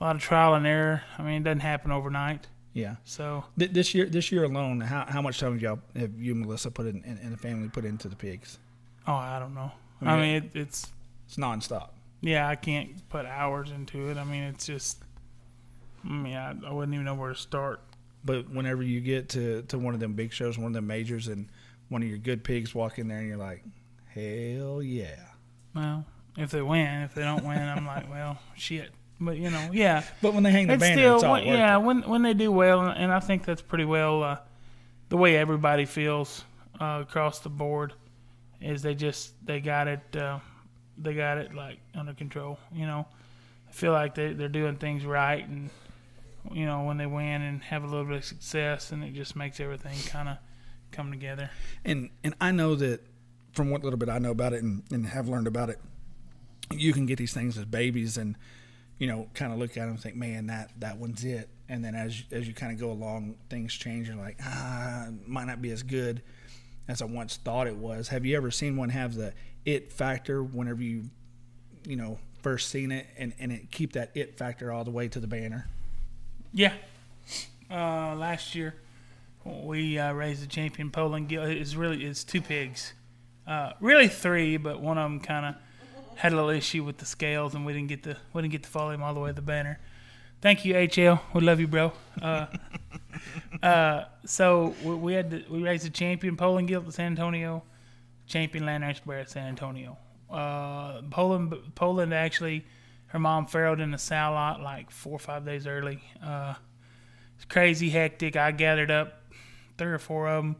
lot 0.00 0.16
of 0.16 0.22
trial 0.22 0.54
and 0.54 0.66
error. 0.66 1.02
I 1.16 1.22
mean, 1.22 1.42
it 1.42 1.44
doesn't 1.44 1.60
happen 1.60 1.92
overnight. 1.92 2.48
Yeah. 2.74 2.96
So 3.04 3.44
Th- 3.58 3.70
This 3.70 3.94
year, 3.94 4.06
this 4.06 4.30
year 4.30 4.44
alone, 4.44 4.80
how, 4.80 5.06
how 5.08 5.22
much 5.22 5.38
time 5.40 5.52
have 5.52 5.62
y'all 5.62 5.78
have 5.96 6.20
you 6.20 6.32
and 6.32 6.42
Melissa 6.42 6.70
put 6.70 6.86
in, 6.86 7.02
and, 7.06 7.18
and 7.20 7.32
the 7.32 7.36
family 7.38 7.68
put 7.68 7.84
into 7.86 8.08
the 8.08 8.16
pigs? 8.16 8.58
Oh, 9.06 9.14
I 9.14 9.38
don't 9.38 9.54
know. 9.54 9.70
I 10.02 10.10
I 10.10 10.16
mean, 10.16 10.20
mean, 10.20 10.50
it, 10.54 10.56
it's 10.58 10.92
It's 11.26 11.36
nonstop. 11.36 11.90
yeah, 12.20 12.48
I 12.48 12.56
can't 12.56 13.08
put 13.08 13.24
hours 13.26 13.70
into 13.70 14.10
it. 14.10 14.16
I 14.18 14.24
mean, 14.24 14.42
it's 14.42 14.66
just. 14.66 14.98
I 16.04 16.08
mean, 16.12 16.36
I, 16.36 16.50
I 16.66 16.72
wouldn't 16.72 16.92
even 16.92 17.06
know 17.06 17.14
where 17.14 17.32
to 17.32 17.38
start. 17.38 17.80
But 18.24 18.50
whenever 18.50 18.82
you 18.82 19.00
get 19.00 19.28
to, 19.30 19.62
to 19.68 19.78
one 19.78 19.94
of 19.94 20.00
them 20.00 20.14
big 20.14 20.32
shows, 20.32 20.58
one 20.58 20.66
of 20.68 20.72
them 20.72 20.86
majors, 20.86 21.28
and 21.28 21.48
one 21.88 22.02
of 22.02 22.08
your 22.08 22.18
good 22.18 22.42
pigs 22.44 22.74
walk 22.74 22.98
in 22.98 23.06
there, 23.08 23.18
and 23.18 23.28
you're 23.28 23.36
like, 23.36 23.62
hell 24.06 24.82
yeah. 24.82 25.16
Well, 25.74 26.04
if 26.36 26.50
they 26.50 26.62
win, 26.62 27.02
if 27.02 27.14
they 27.14 27.22
don't 27.22 27.44
win, 27.44 27.58
I'm 27.58 27.86
like, 27.86 28.10
well, 28.10 28.38
shit. 28.56 28.90
But 29.24 29.36
you 29.38 29.50
know, 29.50 29.70
yeah, 29.72 30.04
But 30.22 30.34
when 30.34 30.42
they 30.42 30.50
hang 30.50 30.66
the 30.66 30.74
it's 30.74 30.80
banner, 30.80 31.00
still, 31.00 31.14
it's 31.16 31.24
all 31.24 31.32
when- 31.34 31.44
yeah. 31.46 31.76
When 31.78 32.02
when 32.02 32.22
they 32.22 32.34
do 32.34 32.50
well, 32.52 32.80
and, 32.80 32.98
and 32.98 33.12
I 33.12 33.20
think 33.20 33.44
that's 33.44 33.62
pretty 33.62 33.84
well 33.84 34.22
uh, 34.22 34.38
the 35.08 35.16
way 35.16 35.36
everybody 35.36 35.84
feels 35.84 36.44
uh, 36.80 37.00
across 37.02 37.40
the 37.40 37.48
board 37.48 37.94
is 38.60 38.82
they 38.82 38.94
just 38.94 39.34
they 39.44 39.60
got 39.60 39.88
it 39.88 40.16
uh, 40.16 40.38
they 40.98 41.14
got 41.14 41.38
it 41.38 41.54
like 41.54 41.78
under 41.94 42.14
control. 42.14 42.58
You 42.72 42.86
know, 42.86 43.06
I 43.68 43.72
feel 43.72 43.92
like 43.92 44.14
they 44.14 44.32
they're 44.32 44.48
doing 44.48 44.76
things 44.76 45.04
right, 45.04 45.46
and 45.46 45.70
you 46.52 46.66
know 46.66 46.82
when 46.84 46.96
they 46.96 47.06
win 47.06 47.42
and 47.42 47.62
have 47.64 47.84
a 47.84 47.86
little 47.86 48.04
bit 48.04 48.16
of 48.16 48.24
success, 48.24 48.92
and 48.92 49.02
it 49.04 49.14
just 49.14 49.36
makes 49.36 49.60
everything 49.60 49.96
kind 50.08 50.28
of 50.28 50.38
come 50.92 51.10
together. 51.10 51.50
And 51.84 52.10
and 52.22 52.34
I 52.40 52.50
know 52.52 52.74
that 52.76 53.00
from 53.52 53.70
what 53.70 53.84
little 53.84 53.98
bit 53.98 54.08
I 54.08 54.18
know 54.18 54.32
about 54.32 54.52
it 54.52 54.62
and, 54.62 54.82
and 54.90 55.06
have 55.06 55.28
learned 55.28 55.46
about 55.46 55.70
it, 55.70 55.78
you 56.72 56.92
can 56.92 57.06
get 57.06 57.18
these 57.18 57.32
things 57.32 57.56
as 57.56 57.64
babies 57.64 58.16
and 58.16 58.36
you 58.98 59.06
know 59.06 59.28
kind 59.34 59.52
of 59.52 59.58
look 59.58 59.70
at 59.70 59.80
them 59.80 59.90
and 59.90 60.00
think, 60.00 60.16
man, 60.16 60.46
that 60.46 60.70
that 60.78 60.98
one's 60.98 61.24
it. 61.24 61.48
And 61.68 61.84
then 61.84 61.94
as 61.94 62.22
as 62.30 62.46
you 62.46 62.54
kind 62.54 62.72
of 62.72 62.78
go 62.78 62.90
along, 62.90 63.36
things 63.48 63.72
change. 63.72 64.08
You're 64.08 64.16
like, 64.16 64.38
ah, 64.42 65.08
might 65.26 65.46
not 65.46 65.62
be 65.62 65.70
as 65.70 65.82
good 65.82 66.22
as 66.88 67.02
I 67.02 67.06
once 67.06 67.36
thought 67.36 67.66
it 67.66 67.76
was. 67.76 68.08
Have 68.08 68.26
you 68.26 68.36
ever 68.36 68.50
seen 68.50 68.76
one 68.76 68.90
have 68.90 69.14
the 69.14 69.32
it 69.64 69.92
factor 69.92 70.42
whenever 70.42 70.82
you 70.82 71.04
you 71.86 71.96
know 71.96 72.18
first 72.42 72.68
seen 72.68 72.92
it 72.92 73.06
and 73.16 73.32
and 73.38 73.50
it 73.50 73.70
keep 73.70 73.94
that 73.94 74.10
it 74.14 74.36
factor 74.36 74.70
all 74.70 74.84
the 74.84 74.90
way 74.90 75.08
to 75.08 75.20
the 75.20 75.26
banner? 75.26 75.68
Yeah. 76.52 76.74
Uh, 77.70 78.14
last 78.14 78.54
year, 78.54 78.74
we 79.44 79.98
uh, 79.98 80.12
raised 80.12 80.42
the 80.42 80.46
champion 80.46 80.90
Poland. 80.90 81.32
It's 81.32 81.74
really 81.74 82.04
it's 82.04 82.22
two 82.22 82.40
pigs, 82.40 82.92
uh, 83.46 83.72
really 83.80 84.08
three, 84.08 84.56
but 84.56 84.80
one 84.80 84.98
of 84.98 85.10
them 85.10 85.20
kind 85.20 85.46
of 85.46 85.54
had 86.16 86.32
a 86.32 86.36
little 86.36 86.50
issue 86.50 86.84
with 86.84 86.98
the 86.98 87.06
scales, 87.06 87.54
and 87.54 87.64
we 87.66 87.72
didn't 87.72 87.88
get 87.88 88.02
to 88.04 88.16
we 88.32 88.42
didn't 88.42 88.52
get 88.52 88.62
to 88.64 88.68
follow 88.68 88.90
him 88.90 89.02
all 89.02 89.14
the 89.14 89.20
way 89.20 89.30
to 89.30 89.34
the 89.34 89.42
banner. 89.42 89.78
Thank 90.40 90.64
you, 90.64 90.74
HL. 90.74 91.20
We 91.32 91.40
love 91.40 91.58
you, 91.58 91.66
bro. 91.66 91.92
Uh, 92.20 92.46
uh, 93.62 94.04
so 94.26 94.74
we, 94.84 94.94
we 94.94 95.12
had 95.14 95.30
to, 95.30 95.44
we 95.48 95.62
raised 95.62 95.86
the 95.86 95.90
champion 95.90 96.36
Poland 96.36 96.68
gilt 96.68 96.86
at 96.86 96.92
San 96.92 97.06
Antonio, 97.06 97.62
champion 98.26 98.64
Landrace 98.64 99.04
bear 99.06 99.20
at 99.20 99.30
San 99.30 99.46
Antonio. 99.46 99.96
Uh, 100.30 101.00
Poland 101.10 101.54
Poland 101.74 102.12
actually, 102.12 102.66
her 103.06 103.18
mom 103.18 103.46
farrowed 103.46 103.80
in 103.80 103.90
the 103.90 103.98
sow 103.98 104.32
lot 104.32 104.60
like 104.60 104.90
four 104.90 105.14
or 105.14 105.18
five 105.18 105.44
days 105.44 105.66
early. 105.66 106.02
Uh, 106.22 106.54
it's 107.36 107.44
crazy 107.44 107.90
hectic. 107.90 108.36
I 108.36 108.52
gathered 108.52 108.90
up 108.90 109.22
three 109.78 109.92
or 109.92 109.98
four 109.98 110.28
of 110.28 110.44
them. 110.44 110.56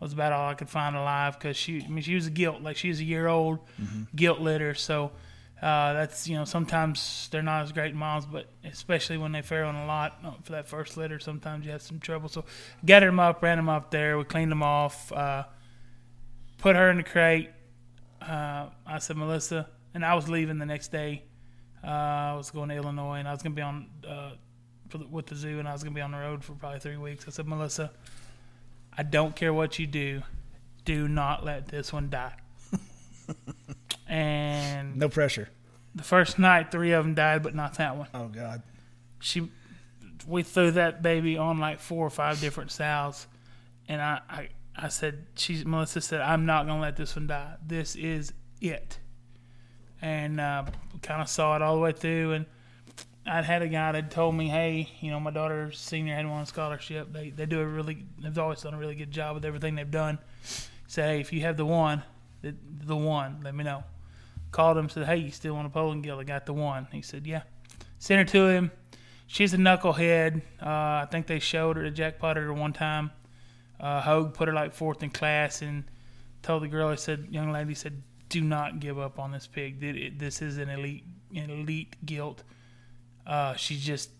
Was 0.00 0.12
about 0.12 0.32
all 0.32 0.48
I 0.48 0.54
could 0.54 0.68
find 0.68 0.94
alive 0.94 1.38
because 1.38 1.56
she, 1.56 1.82
I 1.84 1.88
mean, 1.88 2.02
she 2.02 2.14
was 2.14 2.26
a 2.28 2.30
gilt, 2.30 2.62
like 2.62 2.76
she 2.76 2.88
was 2.88 3.00
a 3.00 3.04
year 3.04 3.26
old, 3.26 3.58
gilt 4.14 4.38
litter. 4.40 4.74
So 4.74 5.10
uh, 5.60 5.92
that's 5.92 6.28
you 6.28 6.36
know 6.36 6.44
sometimes 6.44 7.28
they're 7.32 7.42
not 7.42 7.64
as 7.64 7.72
great 7.72 7.94
moms, 7.94 8.24
but 8.24 8.46
especially 8.64 9.18
when 9.18 9.32
they 9.32 9.42
farrow 9.42 9.68
in 9.68 9.74
a 9.74 9.86
lot 9.86 10.18
uh, 10.24 10.30
for 10.44 10.52
that 10.52 10.68
first 10.68 10.96
litter, 10.96 11.18
sometimes 11.18 11.66
you 11.66 11.72
have 11.72 11.82
some 11.82 11.98
trouble. 11.98 12.28
So 12.28 12.44
gathered 12.84 13.08
them 13.08 13.18
up, 13.18 13.42
ran 13.42 13.56
them 13.56 13.68
up 13.68 13.90
there, 13.90 14.16
we 14.16 14.24
cleaned 14.24 14.52
them 14.52 14.62
off, 14.62 15.10
uh, 15.10 15.44
put 16.58 16.76
her 16.76 16.90
in 16.90 16.98
the 16.98 17.02
crate. 17.02 17.50
Uh, 18.22 18.66
I 18.86 18.98
said 19.00 19.16
Melissa, 19.16 19.68
and 19.94 20.04
I 20.04 20.14
was 20.14 20.28
leaving 20.28 20.58
the 20.58 20.66
next 20.66 20.92
day. 20.92 21.24
Uh, 21.82 21.86
I 21.88 22.34
was 22.36 22.50
going 22.52 22.68
to 22.68 22.76
Illinois, 22.76 23.18
and 23.18 23.26
I 23.26 23.32
was 23.32 23.42
gonna 23.42 23.54
be 23.54 23.62
on 23.62 23.86
uh, 24.06 24.30
for 24.90 24.98
the, 24.98 25.06
with 25.08 25.26
the 25.26 25.34
zoo, 25.34 25.58
and 25.58 25.66
I 25.68 25.72
was 25.72 25.82
gonna 25.82 25.94
be 25.94 26.00
on 26.00 26.12
the 26.12 26.18
road 26.18 26.44
for 26.44 26.52
probably 26.52 26.78
three 26.78 26.96
weeks. 26.96 27.24
I 27.26 27.30
said, 27.30 27.46
Melissa, 27.48 27.90
I 28.98 29.04
don't 29.04 29.34
care 29.36 29.54
what 29.54 29.78
you 29.78 29.86
do, 29.86 30.22
do 30.84 31.06
not 31.06 31.44
let 31.44 31.68
this 31.68 31.92
one 31.92 32.10
die. 32.10 32.34
and 34.08 34.96
No 34.96 35.08
pressure. 35.08 35.48
the 35.94 36.02
first 36.02 36.38
night, 36.38 36.70
three 36.70 36.92
of 36.92 37.04
them 37.04 37.14
died, 37.14 37.42
but 37.42 37.54
not 37.54 37.74
that 37.74 37.96
one. 37.96 38.08
Oh 38.12 38.28
God. 38.28 38.62
She, 39.20 39.48
we 40.26 40.42
threw 40.42 40.72
that 40.72 41.02
baby 41.02 41.36
on 41.38 41.58
like 41.58 41.80
four 41.80 42.06
or 42.06 42.10
five 42.10 42.40
different 42.40 42.70
sows, 42.72 43.26
and 43.88 44.00
I, 44.02 44.20
I, 44.28 44.48
I 44.76 44.88
said, 44.88 45.26
she, 45.36 45.64
Melissa 45.64 46.00
said, 46.00 46.20
I'm 46.20 46.44
not 46.46 46.66
gonna 46.66 46.80
let 46.80 46.96
this 46.96 47.14
one 47.16 47.26
die. 47.28 47.54
This 47.66 47.96
is 47.96 48.32
it. 48.60 48.98
And 50.00 50.40
uh, 50.40 50.64
kind 51.02 51.20
of 51.22 51.28
saw 51.28 51.56
it 51.56 51.62
all 51.62 51.74
the 51.74 51.80
way 51.80 51.92
through, 51.92 52.32
and 52.32 52.46
I'd 53.28 53.44
had 53.44 53.62
a 53.62 53.68
guy 53.68 53.92
that 53.92 54.10
told 54.10 54.34
me, 54.34 54.48
hey, 54.48 54.88
you 55.00 55.10
know, 55.10 55.20
my 55.20 55.30
daughter's 55.30 55.78
senior 55.78 56.14
had 56.14 56.26
won 56.26 56.42
a 56.42 56.46
scholarship. 56.46 57.12
They 57.12 57.30
they 57.30 57.46
do 57.46 57.60
a 57.60 57.66
really, 57.66 58.06
they've 58.18 58.38
always 58.38 58.62
done 58.62 58.74
a 58.74 58.78
really 58.78 58.94
good 58.94 59.10
job 59.10 59.34
with 59.34 59.44
everything 59.44 59.74
they've 59.74 59.90
done. 59.90 60.18
Say, 60.86 61.02
hey, 61.02 61.20
if 61.20 61.32
you 61.32 61.42
have 61.42 61.56
the 61.56 61.66
one, 61.66 62.02
the, 62.40 62.54
the 62.84 62.96
one, 62.96 63.40
let 63.44 63.54
me 63.54 63.64
know. 63.64 63.84
Called 64.50 64.78
him, 64.78 64.88
said, 64.88 65.04
hey, 65.04 65.18
you 65.18 65.30
still 65.30 65.54
want 65.54 65.66
a 65.66 65.70
Poland 65.70 66.02
Gill? 66.02 66.18
I 66.18 66.24
got 66.24 66.46
the 66.46 66.54
one. 66.54 66.88
He 66.90 67.02
said, 67.02 67.26
yeah. 67.26 67.42
Sent 67.98 68.18
her 68.18 68.32
to 68.32 68.48
him. 68.48 68.70
She's 69.26 69.52
a 69.52 69.58
knucklehead. 69.58 70.40
Uh, 70.62 71.04
I 71.04 71.08
think 71.10 71.26
they 71.26 71.38
showed 71.38 71.76
her, 71.76 71.82
the 71.82 71.90
jackpot 71.90 72.38
her 72.38 72.50
one 72.54 72.72
time. 72.72 73.10
Uh, 73.78 74.00
Hogue 74.00 74.32
put 74.32 74.48
her 74.48 74.54
like 74.54 74.72
fourth 74.72 75.02
in 75.02 75.10
class 75.10 75.60
and 75.60 75.84
told 76.42 76.62
the 76.62 76.68
girl, 76.68 76.90
he 76.90 76.96
said, 76.96 77.28
young 77.30 77.52
lady, 77.52 77.74
said, 77.74 78.02
do 78.30 78.40
not 78.40 78.80
give 78.80 78.98
up 78.98 79.18
on 79.18 79.32
this 79.32 79.46
pig. 79.46 80.18
This 80.18 80.40
is 80.40 80.56
an 80.56 80.70
elite, 80.70 81.04
an 81.34 81.50
elite 81.50 81.96
gilt. 82.06 82.42
Uh, 83.28 83.54
she's 83.56 83.84
just 83.84 84.10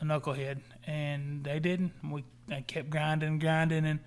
a 0.00 0.04
knucklehead, 0.04 0.60
and 0.86 1.44
they 1.44 1.60
didn't. 1.60 1.92
We 2.10 2.24
I 2.50 2.62
kept 2.62 2.90
grinding 2.90 3.38
grinding, 3.38 3.86
and 3.86 4.00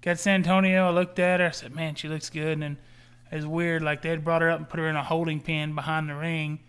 got 0.00 0.18
San 0.18 0.36
Antonio. 0.36 0.86
I 0.86 0.90
looked 0.90 1.18
at 1.18 1.40
her. 1.40 1.46
I 1.46 1.50
said, 1.50 1.74
"Man, 1.74 1.96
she 1.96 2.08
looks 2.08 2.30
good." 2.30 2.62
And 2.62 2.76
it's 3.32 3.44
weird. 3.44 3.82
Like 3.82 4.02
they 4.02 4.10
had 4.10 4.24
brought 4.24 4.42
her 4.42 4.50
up 4.50 4.58
and 4.58 4.68
put 4.68 4.78
her 4.78 4.88
in 4.88 4.94
a 4.94 5.02
holding 5.02 5.40
pen 5.40 5.74
behind 5.74 6.08
the 6.08 6.14
ring, 6.14 6.60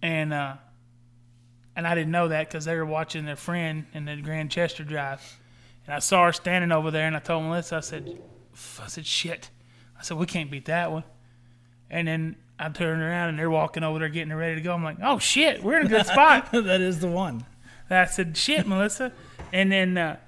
and 0.00 0.32
uh, 0.32 0.54
and 1.76 1.86
I 1.86 1.94
didn't 1.94 2.12
know 2.12 2.28
that 2.28 2.48
because 2.48 2.64
they 2.64 2.74
were 2.76 2.86
watching 2.86 3.26
their 3.26 3.36
friend 3.36 3.86
in 3.92 4.06
the 4.06 4.16
Grand 4.16 4.50
Chester 4.50 4.82
Drive, 4.82 5.40
and 5.86 5.94
I 5.94 5.98
saw 5.98 6.24
her 6.24 6.32
standing 6.32 6.72
over 6.72 6.90
there, 6.90 7.06
and 7.06 7.14
I 7.14 7.20
told 7.20 7.44
Melissa, 7.44 7.76
I 7.76 7.80
said, 7.80 8.18
"I 8.82 8.86
said 8.86 9.04
shit." 9.04 9.50
I 9.98 10.02
said, 10.02 10.16
"We 10.16 10.26
can't 10.26 10.50
beat 10.50 10.64
that 10.64 10.90
one." 10.90 11.04
And 11.90 12.08
then 12.08 12.36
I 12.58 12.68
turned 12.68 13.02
around 13.02 13.30
and 13.30 13.38
they're 13.38 13.50
walking 13.50 13.82
over 13.82 13.98
there 13.98 14.08
getting 14.08 14.32
ready 14.32 14.54
to 14.56 14.60
go. 14.60 14.72
I'm 14.72 14.84
like, 14.84 14.98
"Oh 15.02 15.18
shit, 15.18 15.62
we're 15.62 15.80
in 15.80 15.86
a 15.86 15.88
good 15.88 16.06
spot." 16.06 16.50
that 16.52 16.80
is 16.80 17.00
the 17.00 17.08
one. 17.08 17.44
I 17.90 18.06
said, 18.06 18.36
"Shit, 18.36 18.66
Melissa," 18.66 19.12
and 19.52 19.70
then 19.70 19.98
uh, 19.98 20.18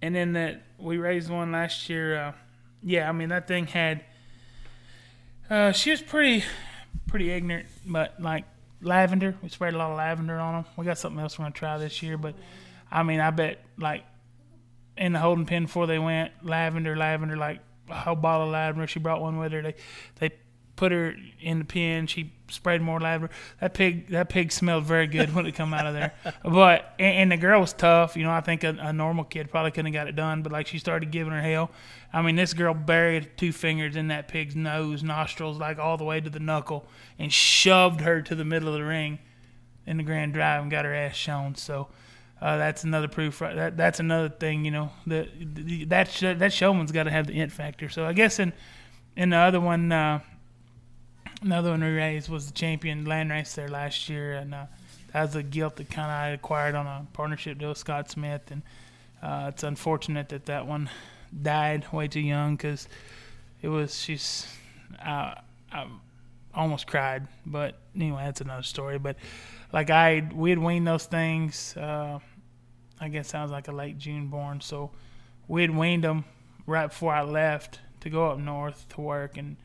and 0.00 0.14
then 0.14 0.32
that 0.32 0.62
we 0.78 0.98
raised 0.98 1.30
one 1.30 1.52
last 1.52 1.88
year. 1.88 2.16
Uh, 2.16 2.32
yeah, 2.82 3.08
I 3.08 3.12
mean 3.12 3.28
that 3.28 3.46
thing 3.46 3.66
had. 3.66 4.04
Uh, 5.48 5.70
she 5.72 5.90
was 5.90 6.00
pretty, 6.00 6.44
pretty 7.06 7.30
ignorant, 7.30 7.66
but 7.86 8.20
like 8.20 8.44
lavender. 8.80 9.36
We 9.42 9.48
sprayed 9.48 9.74
a 9.74 9.78
lot 9.78 9.90
of 9.90 9.96
lavender 9.96 10.38
on 10.38 10.54
them. 10.54 10.64
We 10.76 10.84
got 10.84 10.98
something 10.98 11.20
else 11.20 11.38
we're 11.38 11.44
gonna 11.44 11.54
try 11.54 11.78
this 11.78 12.02
year, 12.02 12.18
but 12.18 12.34
I 12.90 13.02
mean, 13.02 13.20
I 13.20 13.30
bet 13.30 13.64
like 13.78 14.04
in 14.96 15.12
the 15.12 15.18
holding 15.18 15.46
pen 15.46 15.64
before 15.64 15.86
they 15.86 15.98
went, 15.98 16.32
lavender, 16.42 16.96
lavender, 16.96 17.36
like 17.36 17.60
a 17.88 17.94
whole 17.94 18.16
bottle 18.16 18.46
of 18.46 18.52
lavender. 18.52 18.86
She 18.86 18.98
brought 18.98 19.20
one 19.20 19.38
with 19.38 19.52
her. 19.52 19.62
They 19.62 19.74
they 20.18 20.30
put 20.82 20.90
her 20.90 21.14
in 21.40 21.60
the 21.60 21.64
pen. 21.64 22.08
She 22.08 22.32
sprayed 22.48 22.82
more 22.82 22.98
lavender. 22.98 23.32
That 23.60 23.72
pig 23.72 24.08
that 24.08 24.28
pig 24.28 24.50
smelled 24.50 24.82
very 24.82 25.06
good 25.06 25.32
when 25.32 25.46
it 25.46 25.54
come 25.54 25.72
out 25.72 25.86
of 25.86 25.94
there. 25.94 26.12
But 26.42 26.96
and, 26.98 27.16
and 27.18 27.32
the 27.32 27.36
girl 27.36 27.60
was 27.60 27.72
tough. 27.72 28.16
You 28.16 28.24
know, 28.24 28.32
I 28.32 28.40
think 28.40 28.64
a, 28.64 28.76
a 28.80 28.92
normal 28.92 29.22
kid 29.22 29.48
probably 29.48 29.70
couldn't 29.70 29.94
have 29.94 30.00
got 30.00 30.08
it 30.08 30.16
done. 30.16 30.42
But 30.42 30.50
like 30.50 30.66
she 30.66 30.80
started 30.80 31.12
giving 31.12 31.32
her 31.32 31.40
hell. 31.40 31.70
I 32.12 32.20
mean, 32.20 32.34
this 32.34 32.52
girl 32.52 32.74
buried 32.74 33.30
two 33.36 33.52
fingers 33.52 33.94
in 33.94 34.08
that 34.08 34.26
pig's 34.26 34.56
nose, 34.56 35.04
nostrils, 35.04 35.56
like 35.56 35.78
all 35.78 35.96
the 35.96 36.04
way 36.04 36.20
to 36.20 36.28
the 36.28 36.40
knuckle, 36.40 36.84
and 37.16 37.32
shoved 37.32 38.00
her 38.00 38.20
to 38.20 38.34
the 38.34 38.44
middle 38.44 38.66
of 38.66 38.74
the 38.74 38.84
ring 38.84 39.20
in 39.86 39.98
the 39.98 40.02
Grand 40.02 40.32
Drive 40.32 40.62
and 40.62 40.70
got 40.70 40.84
her 40.84 40.94
ass 40.94 41.14
shown. 41.14 41.54
So. 41.54 41.88
Uh, 42.40 42.56
that's 42.56 42.82
another 42.82 43.06
proof. 43.06 43.40
Right? 43.40 43.54
That 43.54 43.76
that's 43.76 44.00
another 44.00 44.28
thing. 44.28 44.64
You 44.64 44.72
know, 44.72 44.90
that 45.06 45.28
that 45.90 46.10
sh- 46.10 46.38
that 46.38 46.52
showman's 46.52 46.90
got 46.90 47.04
to 47.04 47.10
have 47.12 47.28
the 47.28 47.38
it 47.38 47.52
factor. 47.52 47.88
So 47.88 48.04
I 48.04 48.14
guess 48.14 48.40
in 48.40 48.52
in 49.16 49.30
the 49.30 49.36
other 49.36 49.60
one, 49.60 49.92
uh, 49.92 50.20
another 51.42 51.70
one 51.70 51.82
we 51.82 51.90
raised 51.90 52.28
was 52.28 52.46
the 52.46 52.52
champion 52.52 53.04
Landrace 53.04 53.54
there 53.54 53.68
last 53.68 54.08
year, 54.08 54.34
and 54.34 54.54
uh, 54.54 54.66
that 55.12 55.22
was 55.22 55.36
a 55.36 55.42
gilt 55.42 55.76
that 55.76 55.90
kind 55.90 56.10
of 56.10 56.16
I 56.16 56.28
acquired 56.28 56.74
on 56.74 56.86
a 56.86 57.06
partnership 57.12 57.58
deal 57.58 57.70
with 57.70 57.78
Scott 57.78 58.10
Smith, 58.10 58.50
and 58.50 58.62
uh, 59.22 59.46
it's 59.48 59.62
unfortunate 59.62 60.28
that 60.30 60.46
that 60.46 60.66
one 60.66 60.88
died 61.42 61.90
way 61.92 62.08
too 62.08 62.20
young 62.20 62.56
because 62.56 62.88
it 63.60 63.68
was 63.68 63.98
she's 63.98 64.46
uh, 65.04 65.34
I 65.72 65.86
almost 66.54 66.86
cried, 66.86 67.26
but 67.46 67.78
anyway, 67.94 68.22
that's 68.24 68.40
another 68.40 68.62
story. 68.62 68.98
But 68.98 69.16
like 69.72 69.90
I 69.90 70.28
we 70.34 70.50
had 70.50 70.58
weaned 70.58 70.86
those 70.86 71.06
things. 71.06 71.76
Uh, 71.76 72.18
I 73.00 73.08
guess 73.08 73.28
sounds 73.28 73.50
like 73.50 73.66
a 73.68 73.72
late 73.72 73.98
June 73.98 74.28
born, 74.28 74.60
so 74.60 74.90
we 75.48 75.62
had 75.62 75.76
weaned 75.76 76.04
them 76.04 76.24
right 76.66 76.86
before 76.86 77.12
I 77.12 77.22
left 77.22 77.80
to 78.00 78.10
go 78.10 78.30
up 78.30 78.38
north 78.38 78.86
to 78.90 79.00
work, 79.00 79.36
and 79.36 79.56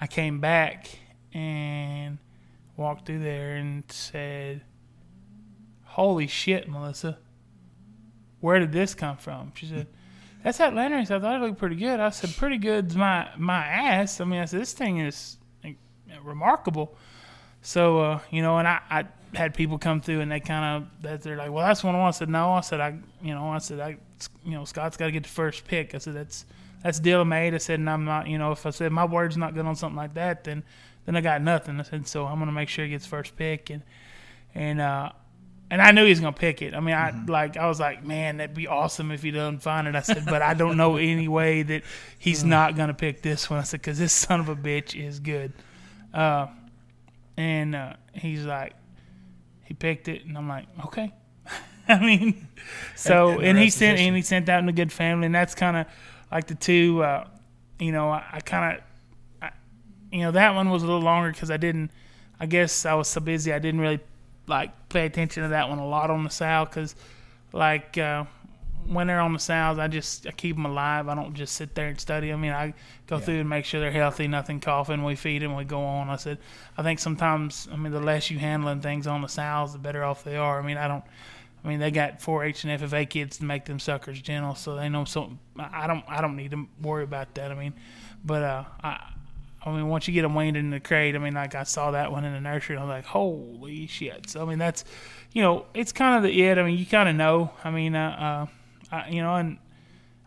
I 0.00 0.06
came 0.06 0.40
back 0.40 0.98
and 1.34 2.18
walked 2.76 3.06
through 3.06 3.18
there 3.18 3.56
and 3.56 3.84
said, 3.90 4.62
"Holy 5.84 6.26
shit, 6.26 6.68
Melissa." 6.68 7.18
Where 8.40 8.58
did 8.58 8.72
this 8.72 8.94
come 8.94 9.16
from? 9.16 9.52
She 9.54 9.64
said, 9.64 9.86
that's 10.44 10.58
that 10.58 10.74
Landrace. 10.74 11.10
I 11.10 11.18
thought 11.18 11.36
it 11.36 11.40
looked 11.40 11.58
pretty 11.58 11.76
good. 11.76 11.98
I 11.98 12.10
said, 12.10 12.36
pretty 12.36 12.58
good's 12.58 12.94
my 12.94 13.30
my 13.38 13.64
ass. 13.66 14.20
I 14.20 14.24
mean, 14.24 14.40
I 14.40 14.44
said 14.44 14.60
this 14.60 14.74
thing 14.74 14.98
is 14.98 15.38
remarkable. 16.22 16.94
So 17.62 18.00
uh, 18.00 18.20
you 18.30 18.42
know, 18.42 18.58
and 18.58 18.68
I, 18.68 18.80
I 18.90 19.04
had 19.34 19.54
people 19.54 19.78
come 19.78 20.02
through 20.02 20.20
and 20.20 20.30
they 20.30 20.40
kind 20.40 20.84
of 20.84 21.02
that 21.02 21.22
they're 21.22 21.38
like, 21.38 21.50
well, 21.50 21.66
that's 21.66 21.82
one 21.82 21.94
I 21.94 21.98
want. 21.98 22.16
I 22.16 22.18
said, 22.18 22.28
no. 22.28 22.52
I 22.52 22.60
said, 22.60 22.80
I 22.80 22.98
you 23.22 23.34
know, 23.34 23.48
I 23.48 23.58
said, 23.58 23.80
I 23.80 23.96
you 24.44 24.52
know, 24.52 24.66
Scott's 24.66 24.98
got 24.98 25.06
to 25.06 25.12
get 25.12 25.22
the 25.22 25.30
first 25.30 25.66
pick. 25.66 25.94
I 25.94 25.98
said, 25.98 26.14
that's 26.14 26.44
that's 26.82 27.00
deal 27.00 27.24
made. 27.24 27.54
I 27.54 27.58
said, 27.58 27.78
and 27.78 27.88
I'm 27.88 28.04
not, 28.04 28.28
you 28.28 28.36
know, 28.36 28.52
if 28.52 28.66
I 28.66 28.70
said 28.70 28.92
my 28.92 29.06
word's 29.06 29.38
not 29.38 29.54
good 29.54 29.64
on 29.64 29.74
something 29.74 29.96
like 29.96 30.12
that, 30.14 30.44
then 30.44 30.62
then 31.06 31.16
I 31.16 31.20
got 31.20 31.42
nothing. 31.42 31.78
I 31.78 31.82
said, 31.82 32.06
so 32.06 32.26
I'm 32.26 32.38
gonna 32.38 32.52
make 32.52 32.68
sure 32.68 32.84
he 32.84 32.90
gets 32.90 33.06
first 33.06 33.36
pick 33.36 33.70
and 33.70 33.82
and 34.54 34.80
uh, 34.80 35.10
and 35.70 35.82
I 35.82 35.90
knew 35.90 36.04
he 36.04 36.10
was 36.10 36.20
gonna 36.20 36.32
pick 36.32 36.62
it. 36.62 36.74
I 36.74 36.80
mean, 36.80 36.94
I 36.94 37.10
mm-hmm. 37.10 37.30
like 37.30 37.56
I 37.56 37.66
was 37.66 37.80
like, 37.80 38.04
man, 38.04 38.36
that'd 38.36 38.54
be 38.54 38.68
awesome 38.68 39.10
if 39.10 39.22
he 39.22 39.30
doesn't 39.30 39.60
find 39.60 39.88
it. 39.88 39.94
I 39.96 40.00
said, 40.00 40.24
but 40.26 40.42
I 40.42 40.54
don't 40.54 40.76
know 40.76 40.96
any 40.96 41.28
way 41.40 41.62
that 41.62 41.82
he's 42.18 42.40
mm-hmm. 42.40 42.50
not 42.50 42.76
gonna 42.76 42.94
pick 42.94 43.22
this 43.22 43.50
one. 43.50 43.58
I 43.58 43.62
said, 43.62 43.80
because 43.80 43.98
this 43.98 44.12
son 44.12 44.40
of 44.40 44.48
a 44.48 44.56
bitch 44.56 44.94
is 44.94 45.20
good. 45.20 45.52
Uh, 46.12 46.46
and 47.36 47.74
uh, 47.74 47.94
he's 48.12 48.44
like, 48.44 48.74
he 49.64 49.74
picked 49.74 50.08
it, 50.08 50.24
and 50.24 50.38
I'm 50.38 50.48
like, 50.48 50.66
okay. 50.86 51.12
I 51.88 51.98
mean, 51.98 52.46
so 52.94 53.30
and, 53.30 53.42
and, 53.44 53.58
he 53.58 53.68
sent 53.70 53.98
and 53.98 54.14
he 54.14 54.22
sent 54.22 54.48
out 54.48 54.62
in 54.62 54.68
a 54.68 54.72
good 54.72 54.92
family, 54.92 55.26
and 55.26 55.34
that's 55.34 55.54
kind 55.54 55.76
of 55.76 55.86
like 56.30 56.46
the 56.46 56.54
two. 56.54 57.02
Uh, 57.02 57.26
you 57.80 57.90
know, 57.90 58.10
I, 58.10 58.24
I 58.34 58.40
kind 58.40 58.76
of, 58.78 58.84
you 60.14 60.20
know, 60.20 60.30
that 60.30 60.54
one 60.54 60.70
was 60.70 60.84
a 60.84 60.86
little 60.86 61.02
longer 61.02 61.32
because 61.32 61.50
I 61.50 61.56
didn't. 61.56 61.90
I 62.38 62.46
guess 62.46 62.86
I 62.86 62.94
was 62.94 63.08
so 63.08 63.20
busy 63.20 63.52
I 63.52 63.58
didn't 63.58 63.80
really 63.80 64.00
like 64.46 64.88
pay 64.88 65.06
attention 65.06 65.42
to 65.42 65.48
that 65.50 65.68
one 65.68 65.78
a 65.78 65.86
lot 65.86 66.10
on 66.10 66.22
the 66.22 66.30
sow 66.30 66.64
because 66.64 66.94
like 67.52 67.98
uh, 67.98 68.24
when 68.86 69.08
they're 69.08 69.20
on 69.20 69.32
the 69.32 69.38
sows, 69.40 69.78
I 69.78 69.88
just 69.88 70.26
I 70.26 70.30
keep 70.30 70.54
them 70.54 70.66
alive. 70.66 71.08
I 71.08 71.16
don't 71.16 71.34
just 71.34 71.54
sit 71.56 71.74
there 71.74 71.88
and 71.88 72.00
study. 72.00 72.32
I 72.32 72.36
mean, 72.36 72.52
I 72.52 72.74
go 73.08 73.16
yeah. 73.16 73.24
through 73.24 73.40
and 73.40 73.48
make 73.48 73.64
sure 73.64 73.80
they're 73.80 73.90
healthy, 73.90 74.28
nothing 74.28 74.60
coughing. 74.60 75.02
We 75.02 75.16
feed 75.16 75.42
them, 75.42 75.56
we 75.56 75.64
go 75.64 75.82
on. 75.82 76.08
I 76.08 76.16
said, 76.16 76.38
I 76.78 76.84
think 76.84 77.00
sometimes, 77.00 77.66
I 77.72 77.76
mean, 77.76 77.92
the 77.92 78.00
less 78.00 78.30
you 78.30 78.38
handling 78.38 78.82
things 78.82 79.08
on 79.08 79.20
the 79.20 79.28
sows, 79.28 79.72
the 79.72 79.78
better 79.80 80.04
off 80.04 80.22
they 80.22 80.36
are. 80.36 80.60
I 80.60 80.62
mean, 80.62 80.76
I 80.76 80.86
don't. 80.86 81.04
I 81.64 81.68
mean, 81.68 81.80
they 81.80 81.90
got 81.90 82.20
4-H 82.20 82.64
and 82.64 82.78
FFA 82.78 83.08
kids 83.08 83.38
to 83.38 83.44
make 83.44 83.64
them 83.64 83.80
suckers 83.80 84.20
gentle, 84.20 84.54
so 84.54 84.76
they 84.76 84.88
know 84.88 85.06
so. 85.06 85.32
I 85.58 85.88
don't. 85.88 86.04
I 86.06 86.20
don't 86.20 86.36
need 86.36 86.52
to 86.52 86.68
worry 86.80 87.02
about 87.02 87.34
that. 87.34 87.50
I 87.50 87.54
mean, 87.54 87.72
but 88.22 88.42
uh, 88.42 88.64
I 88.82 89.13
I 89.64 89.72
mean, 89.72 89.88
once 89.88 90.06
you 90.06 90.12
get 90.12 90.22
them 90.22 90.34
weaned 90.34 90.56
in 90.56 90.70
the 90.70 90.80
crate, 90.80 91.14
I 91.14 91.18
mean, 91.18 91.34
like 91.34 91.54
I 91.54 91.62
saw 91.62 91.92
that 91.92 92.12
one 92.12 92.24
in 92.24 92.34
the 92.34 92.40
nursery, 92.40 92.76
and 92.76 92.82
I 92.82 92.86
was 92.86 92.92
like, 92.92 93.06
holy 93.06 93.86
shit. 93.86 94.28
So, 94.28 94.42
I 94.42 94.44
mean, 94.44 94.58
that's, 94.58 94.84
you 95.32 95.40
know, 95.40 95.66
it's 95.72 95.90
kind 95.90 96.16
of 96.16 96.22
the 96.22 96.42
it. 96.42 96.58
I 96.58 96.62
mean, 96.62 96.76
you 96.76 96.84
kind 96.84 97.08
of 97.08 97.16
know. 97.16 97.50
I 97.64 97.70
mean, 97.70 97.94
uh, 97.94 98.46
uh, 98.90 98.94
I, 98.94 99.08
you 99.08 99.22
know, 99.22 99.34
and 99.36 99.58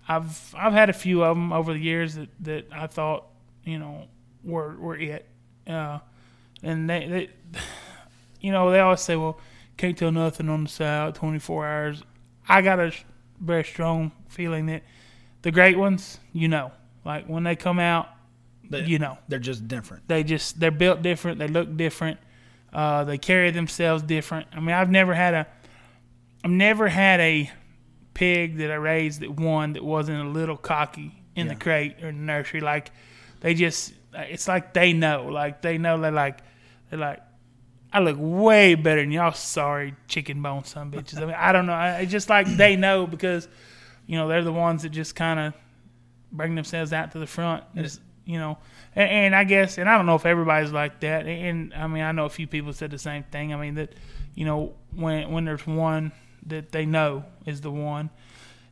I've 0.07 0.55
I've 0.57 0.73
had 0.73 0.89
a 0.89 0.93
few 0.93 1.23
of 1.23 1.37
them 1.37 1.53
over 1.53 1.73
the 1.73 1.79
years 1.79 2.15
that, 2.15 2.29
that 2.41 2.67
I 2.71 2.87
thought, 2.87 3.25
you 3.63 3.77
know, 3.77 4.07
were 4.43 4.75
were 4.77 4.97
it. 4.97 5.27
Uh, 5.67 5.99
and 6.63 6.89
they, 6.89 7.07
they, 7.07 7.59
you 8.41 8.51
know, 8.51 8.71
they 8.71 8.79
always 8.79 9.01
say, 9.01 9.15
well, 9.15 9.39
can't 9.77 9.97
tell 9.97 10.11
nothing 10.11 10.49
on 10.49 10.63
the 10.63 10.69
side, 10.69 11.15
24 11.15 11.67
hours. 11.67 12.03
I 12.49 12.61
got 12.61 12.79
a 12.79 12.91
very 13.39 13.63
strong 13.63 14.11
feeling 14.27 14.65
that 14.67 14.83
the 15.43 15.51
great 15.51 15.77
ones, 15.77 16.19
you 16.33 16.47
know, 16.47 16.71
like 17.05 17.27
when 17.27 17.43
they 17.43 17.55
come 17.55 17.79
out, 17.79 18.09
they, 18.69 18.83
you 18.83 18.99
know, 18.99 19.17
they're 19.27 19.39
just 19.39 19.67
different. 19.67 20.07
They 20.07 20.23
just 20.23 20.59
they're 20.59 20.71
built 20.71 21.01
different. 21.01 21.39
They 21.39 21.47
look 21.47 21.75
different. 21.77 22.19
Uh, 22.73 23.05
they 23.05 23.17
carry 23.17 23.51
themselves 23.51 24.03
different. 24.03 24.47
I 24.53 24.59
mean, 24.59 24.75
I've 24.75 24.91
never 24.91 25.13
had 25.13 25.33
a, 25.33 25.47
I've 26.43 26.51
never 26.51 26.87
had 26.87 27.19
a 27.19 27.49
pig 28.13 28.57
that 28.57 28.71
I 28.71 28.75
raised 28.75 29.21
that 29.21 29.31
one 29.31 29.73
that 29.73 29.83
wasn't 29.83 30.19
a 30.19 30.29
little 30.29 30.57
cocky 30.57 31.23
in 31.35 31.47
yeah. 31.47 31.53
the 31.53 31.59
crate 31.59 32.03
or 32.03 32.07
the 32.07 32.17
nursery. 32.17 32.61
Like 32.61 32.91
they 33.39 33.53
just, 33.53 33.93
it's 34.13 34.47
like 34.47 34.73
they 34.73 34.93
know. 34.93 35.27
Like 35.27 35.61
they 35.61 35.77
know 35.77 35.99
they're 35.99 36.11
like, 36.11 36.39
they're 36.89 36.99
like, 36.99 37.21
I 37.93 37.99
look 37.99 38.17
way 38.19 38.75
better 38.75 39.01
than 39.01 39.11
y'all. 39.11 39.31
Sorry, 39.31 39.95
chicken 40.07 40.41
bone, 40.41 40.65
some 40.65 40.91
bitches. 40.91 41.21
I 41.21 41.25
mean, 41.25 41.35
I 41.37 41.53
don't 41.53 41.67
know. 41.67 41.79
It's 42.01 42.11
just 42.11 42.29
like 42.29 42.47
they 42.47 42.75
know 42.75 43.07
because, 43.07 43.47
you 44.05 44.17
know, 44.17 44.27
they're 44.27 44.43
the 44.43 44.51
ones 44.51 44.83
that 44.83 44.89
just 44.89 45.15
kind 45.15 45.39
of 45.39 45.53
bring 46.31 46.53
themselves 46.55 46.91
out 46.91 47.13
to 47.13 47.19
the 47.19 47.27
front. 47.27 47.63
Just, 47.75 48.01
you 48.27 48.37
know, 48.37 48.57
and, 48.93 49.09
and, 49.09 49.35
I 49.35 49.45
guess, 49.45 49.77
and 49.77 49.89
I 49.89 49.95
don't 49.95 50.05
know 50.05 50.15
if 50.15 50.25
everybody's 50.25 50.71
like 50.71 50.99
that. 50.99 51.25
And 51.25 51.73
I 51.73 51.87
mean, 51.87 52.03
I 52.03 52.11
know 52.11 52.25
a 52.25 52.29
few 52.29 52.45
people 52.45 52.73
said 52.73 52.91
the 52.91 52.99
same 52.99 53.23
thing. 53.23 53.53
I 53.53 53.57
mean 53.57 53.75
that, 53.75 53.93
you 54.35 54.43
know, 54.45 54.73
when 54.93 55.31
when 55.31 55.45
there's 55.45 55.65
one 55.65 56.11
that 56.45 56.73
they 56.73 56.85
know 56.85 57.23
is 57.45 57.61
the 57.61 57.71
one, 57.71 58.09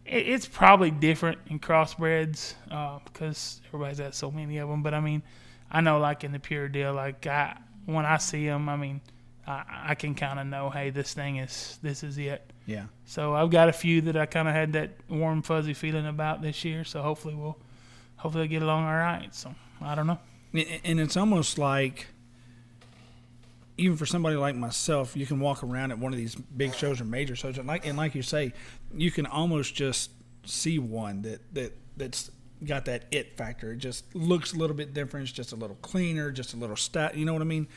it, 0.05 0.27
it's 0.27 0.45
probably 0.45 0.91
different 0.91 1.39
in 1.47 1.59
crossbreds 1.59 2.53
uh, 2.69 2.99
because 3.05 3.61
everybody's 3.67 3.99
got 3.99 4.13
so 4.13 4.29
many 4.29 4.57
of 4.57 4.67
them. 4.67 4.83
But 4.83 4.93
I 4.93 4.99
mean, 4.99 5.23
I 5.71 5.79
know 5.79 5.99
like 5.99 6.25
in 6.25 6.33
the 6.33 6.39
pure 6.39 6.67
deal, 6.67 6.93
like 6.93 7.25
I 7.25 7.57
when 7.85 8.05
I 8.05 8.17
see 8.17 8.45
them, 8.45 8.67
I 8.67 8.75
mean, 8.75 8.99
I, 9.47 9.63
I 9.87 9.95
can 9.95 10.15
kind 10.15 10.37
of 10.37 10.47
know, 10.47 10.69
hey, 10.69 10.89
this 10.89 11.13
thing 11.13 11.37
is 11.37 11.79
this 11.81 12.03
is 12.03 12.17
it. 12.17 12.51
Yeah. 12.65 12.87
So 13.05 13.33
I've 13.33 13.51
got 13.51 13.69
a 13.69 13.73
few 13.73 14.01
that 14.01 14.17
I 14.17 14.25
kind 14.25 14.49
of 14.49 14.53
had 14.53 14.73
that 14.73 14.91
warm 15.07 15.43
fuzzy 15.43 15.73
feeling 15.73 16.07
about 16.07 16.41
this 16.41 16.65
year. 16.65 16.83
So 16.83 17.01
hopefully 17.01 17.35
we'll 17.35 17.57
hopefully 18.25 18.45
they 18.45 18.47
get 18.47 18.63
along 18.63 18.85
all 18.85 18.95
right. 18.95 19.33
So 19.35 19.53
I 19.81 19.93
don't 19.93 20.07
know. 20.07 20.17
And 20.83 20.99
it's 20.99 21.15
almost 21.15 21.59
like 21.59 22.07
even 23.77 23.97
for 23.97 24.07
somebody 24.07 24.35
like 24.35 24.55
myself, 24.55 25.15
you 25.15 25.27
can 25.27 25.39
walk 25.39 25.63
around 25.63 25.91
at 25.91 25.99
one 25.99 26.11
of 26.11 26.17
these 26.17 26.33
big 26.33 26.73
shows 26.73 26.99
or 26.99 27.05
major 27.05 27.35
shows, 27.35 27.59
and 27.59 27.67
like 27.67 27.85
and 27.85 27.97
like 27.97 28.15
you 28.15 28.23
say, 28.23 28.53
you 28.95 29.11
can 29.11 29.27
almost 29.27 29.75
just 29.75 30.09
see 30.43 30.79
one 30.79 31.21
that 31.21 31.53
that 31.53 31.73
that's 31.97 32.31
got 32.63 32.85
that 32.85 33.05
it 33.11 33.37
factor. 33.37 33.73
It 33.73 33.77
just 33.77 34.15
looks 34.15 34.53
a 34.53 34.57
little 34.57 34.75
bit 34.75 34.95
different. 34.95 35.27
It's 35.27 35.37
just 35.37 35.51
a 35.51 35.55
little 35.55 35.77
cleaner, 35.83 36.31
just 36.31 36.55
a 36.55 36.57
little 36.57 36.75
stat. 36.77 37.15
You 37.15 37.25
know 37.25 37.33
what 37.33 37.43
I 37.43 37.45
mean? 37.45 37.67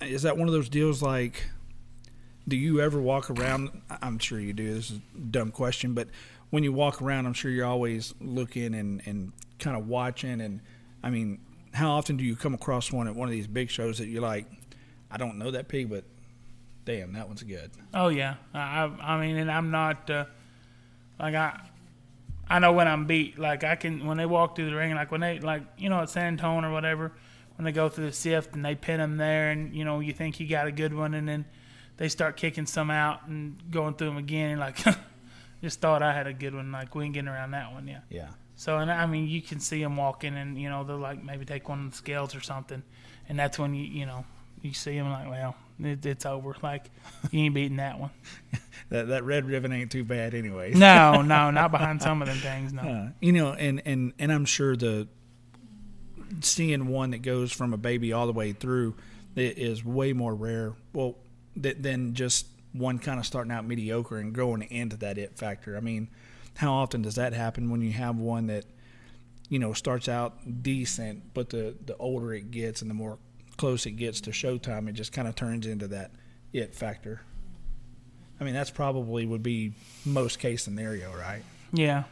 Is 0.00 0.22
that 0.22 0.36
one 0.36 0.46
of 0.46 0.54
those 0.54 0.68
deals 0.68 1.02
like? 1.02 1.44
Do 2.46 2.56
you 2.56 2.80
ever 2.82 3.00
walk 3.00 3.30
around? 3.30 3.80
I'm 4.02 4.18
sure 4.18 4.38
you 4.38 4.52
do. 4.52 4.74
This 4.74 4.90
is 4.90 4.98
a 4.98 5.18
dumb 5.18 5.50
question, 5.50 5.94
but 5.94 6.08
when 6.54 6.62
you 6.62 6.72
walk 6.72 7.02
around, 7.02 7.26
I'm 7.26 7.32
sure 7.32 7.50
you're 7.50 7.66
always 7.66 8.14
looking 8.20 8.76
and, 8.76 9.02
and 9.06 9.32
kind 9.58 9.76
of 9.76 9.88
watching. 9.88 10.40
And 10.40 10.60
I 11.02 11.10
mean, 11.10 11.40
how 11.72 11.90
often 11.90 12.16
do 12.16 12.22
you 12.22 12.36
come 12.36 12.54
across 12.54 12.92
one 12.92 13.08
at 13.08 13.16
one 13.16 13.26
of 13.26 13.32
these 13.32 13.48
big 13.48 13.70
shows 13.70 13.98
that 13.98 14.06
you're 14.06 14.22
like, 14.22 14.46
I 15.10 15.16
don't 15.16 15.36
know 15.36 15.50
that 15.50 15.66
pig, 15.66 15.90
but 15.90 16.04
damn, 16.84 17.12
that 17.14 17.26
one's 17.26 17.42
good. 17.42 17.72
Oh 17.92 18.06
yeah, 18.06 18.36
I 18.54 18.84
I 18.84 19.20
mean, 19.20 19.36
and 19.36 19.50
I'm 19.50 19.72
not 19.72 20.08
uh, 20.08 20.26
like 21.18 21.34
I. 21.34 21.60
I 22.46 22.58
know 22.58 22.72
when 22.72 22.86
I'm 22.86 23.06
beat. 23.06 23.36
Like 23.38 23.64
I 23.64 23.74
can 23.74 24.06
when 24.06 24.16
they 24.16 24.26
walk 24.26 24.54
through 24.54 24.66
the 24.66 24.76
ring, 24.76 24.94
like 24.94 25.10
when 25.10 25.22
they 25.22 25.40
like 25.40 25.62
you 25.76 25.88
know 25.88 26.02
at 26.02 26.10
San 26.10 26.26
Antonio 26.26 26.68
or 26.68 26.72
whatever, 26.72 27.10
when 27.56 27.64
they 27.64 27.72
go 27.72 27.88
through 27.88 28.06
the 28.06 28.12
sift 28.12 28.54
and 28.54 28.64
they 28.64 28.74
pin 28.76 28.98
them 29.00 29.16
there, 29.16 29.50
and 29.50 29.74
you 29.74 29.84
know 29.84 29.98
you 29.98 30.12
think 30.12 30.38
you 30.38 30.46
got 30.46 30.68
a 30.68 30.72
good 30.72 30.94
one, 30.94 31.14
and 31.14 31.26
then 31.26 31.46
they 31.96 32.08
start 32.08 32.36
kicking 32.36 32.66
some 32.66 32.90
out 32.90 33.26
and 33.26 33.60
going 33.72 33.94
through 33.94 34.08
them 34.08 34.18
again, 34.18 34.50
and 34.50 34.60
like 34.60 34.76
just 35.64 35.80
thought 35.80 36.02
I 36.02 36.12
had 36.12 36.26
a 36.26 36.34
good 36.34 36.54
one. 36.54 36.70
Like 36.70 36.94
we 36.94 37.06
ain't 37.06 37.14
getting 37.14 37.28
around 37.28 37.52
that 37.52 37.72
one, 37.72 37.88
yeah. 37.88 38.00
Yeah. 38.10 38.28
So 38.54 38.78
and 38.78 38.92
I 38.92 39.06
mean, 39.06 39.26
you 39.26 39.40
can 39.40 39.58
see 39.60 39.82
them 39.82 39.96
walking, 39.96 40.36
and 40.36 40.60
you 40.60 40.68
know 40.68 40.84
they'll 40.84 40.98
like 40.98 41.24
maybe 41.24 41.46
take 41.46 41.68
one 41.68 41.86
of 41.86 41.90
the 41.90 41.96
scales 41.96 42.34
or 42.34 42.40
something, 42.40 42.82
and 43.28 43.38
that's 43.38 43.58
when 43.58 43.74
you 43.74 43.84
you 43.84 44.04
know 44.04 44.26
you 44.60 44.74
see 44.74 44.96
them 44.96 45.10
like, 45.10 45.28
well, 45.28 45.56
it, 45.80 46.04
it's 46.04 46.26
over. 46.26 46.54
Like 46.62 46.90
you 47.30 47.44
ain't 47.44 47.54
beating 47.54 47.78
that 47.78 47.98
one. 47.98 48.10
that 48.90 49.08
that 49.08 49.24
red 49.24 49.46
ribbon 49.46 49.72
ain't 49.72 49.90
too 49.90 50.04
bad, 50.04 50.34
anyways. 50.34 50.76
no, 50.76 51.22
no, 51.22 51.50
not 51.50 51.70
behind 51.70 52.02
some 52.02 52.20
of 52.20 52.28
them 52.28 52.36
things. 52.36 52.74
No. 52.74 52.82
Uh, 52.82 53.08
you 53.20 53.32
know, 53.32 53.54
and 53.54 53.80
and 53.86 54.12
and 54.18 54.30
I'm 54.30 54.44
sure 54.44 54.76
the 54.76 55.08
seeing 56.42 56.88
one 56.88 57.12
that 57.12 57.22
goes 57.22 57.52
from 57.52 57.72
a 57.72 57.78
baby 57.78 58.12
all 58.12 58.26
the 58.26 58.32
way 58.32 58.52
through 58.52 58.96
is 59.34 59.82
way 59.82 60.12
more 60.12 60.34
rare. 60.34 60.74
Well, 60.92 61.16
than 61.56 62.12
just 62.14 62.48
one 62.74 62.98
kind 62.98 63.18
of 63.18 63.24
starting 63.24 63.52
out 63.52 63.64
mediocre 63.64 64.18
and 64.18 64.34
growing 64.34 64.62
into 64.62 64.96
that 64.98 65.16
it 65.16 65.38
factor. 65.38 65.76
I 65.76 65.80
mean, 65.80 66.08
how 66.56 66.74
often 66.74 67.02
does 67.02 67.14
that 67.14 67.32
happen 67.32 67.70
when 67.70 67.80
you 67.80 67.92
have 67.92 68.16
one 68.16 68.48
that 68.48 68.64
you 69.48 69.58
know 69.58 69.72
starts 69.72 70.08
out 70.08 70.62
decent, 70.62 71.32
but 71.32 71.50
the 71.50 71.74
the 71.86 71.96
older 71.96 72.34
it 72.34 72.50
gets 72.50 72.82
and 72.82 72.90
the 72.90 72.94
more 72.94 73.18
close 73.56 73.86
it 73.86 73.92
gets 73.92 74.20
to 74.22 74.30
showtime, 74.30 74.88
it 74.88 74.92
just 74.92 75.12
kind 75.12 75.28
of 75.28 75.34
turns 75.34 75.66
into 75.66 75.88
that 75.88 76.10
it 76.52 76.74
factor. 76.74 77.22
I 78.40 78.44
mean, 78.44 78.54
that's 78.54 78.70
probably 78.70 79.24
would 79.24 79.42
be 79.42 79.72
most 80.04 80.40
case 80.40 80.64
scenario, 80.64 81.14
right? 81.16 81.42
Yeah. 81.72 82.04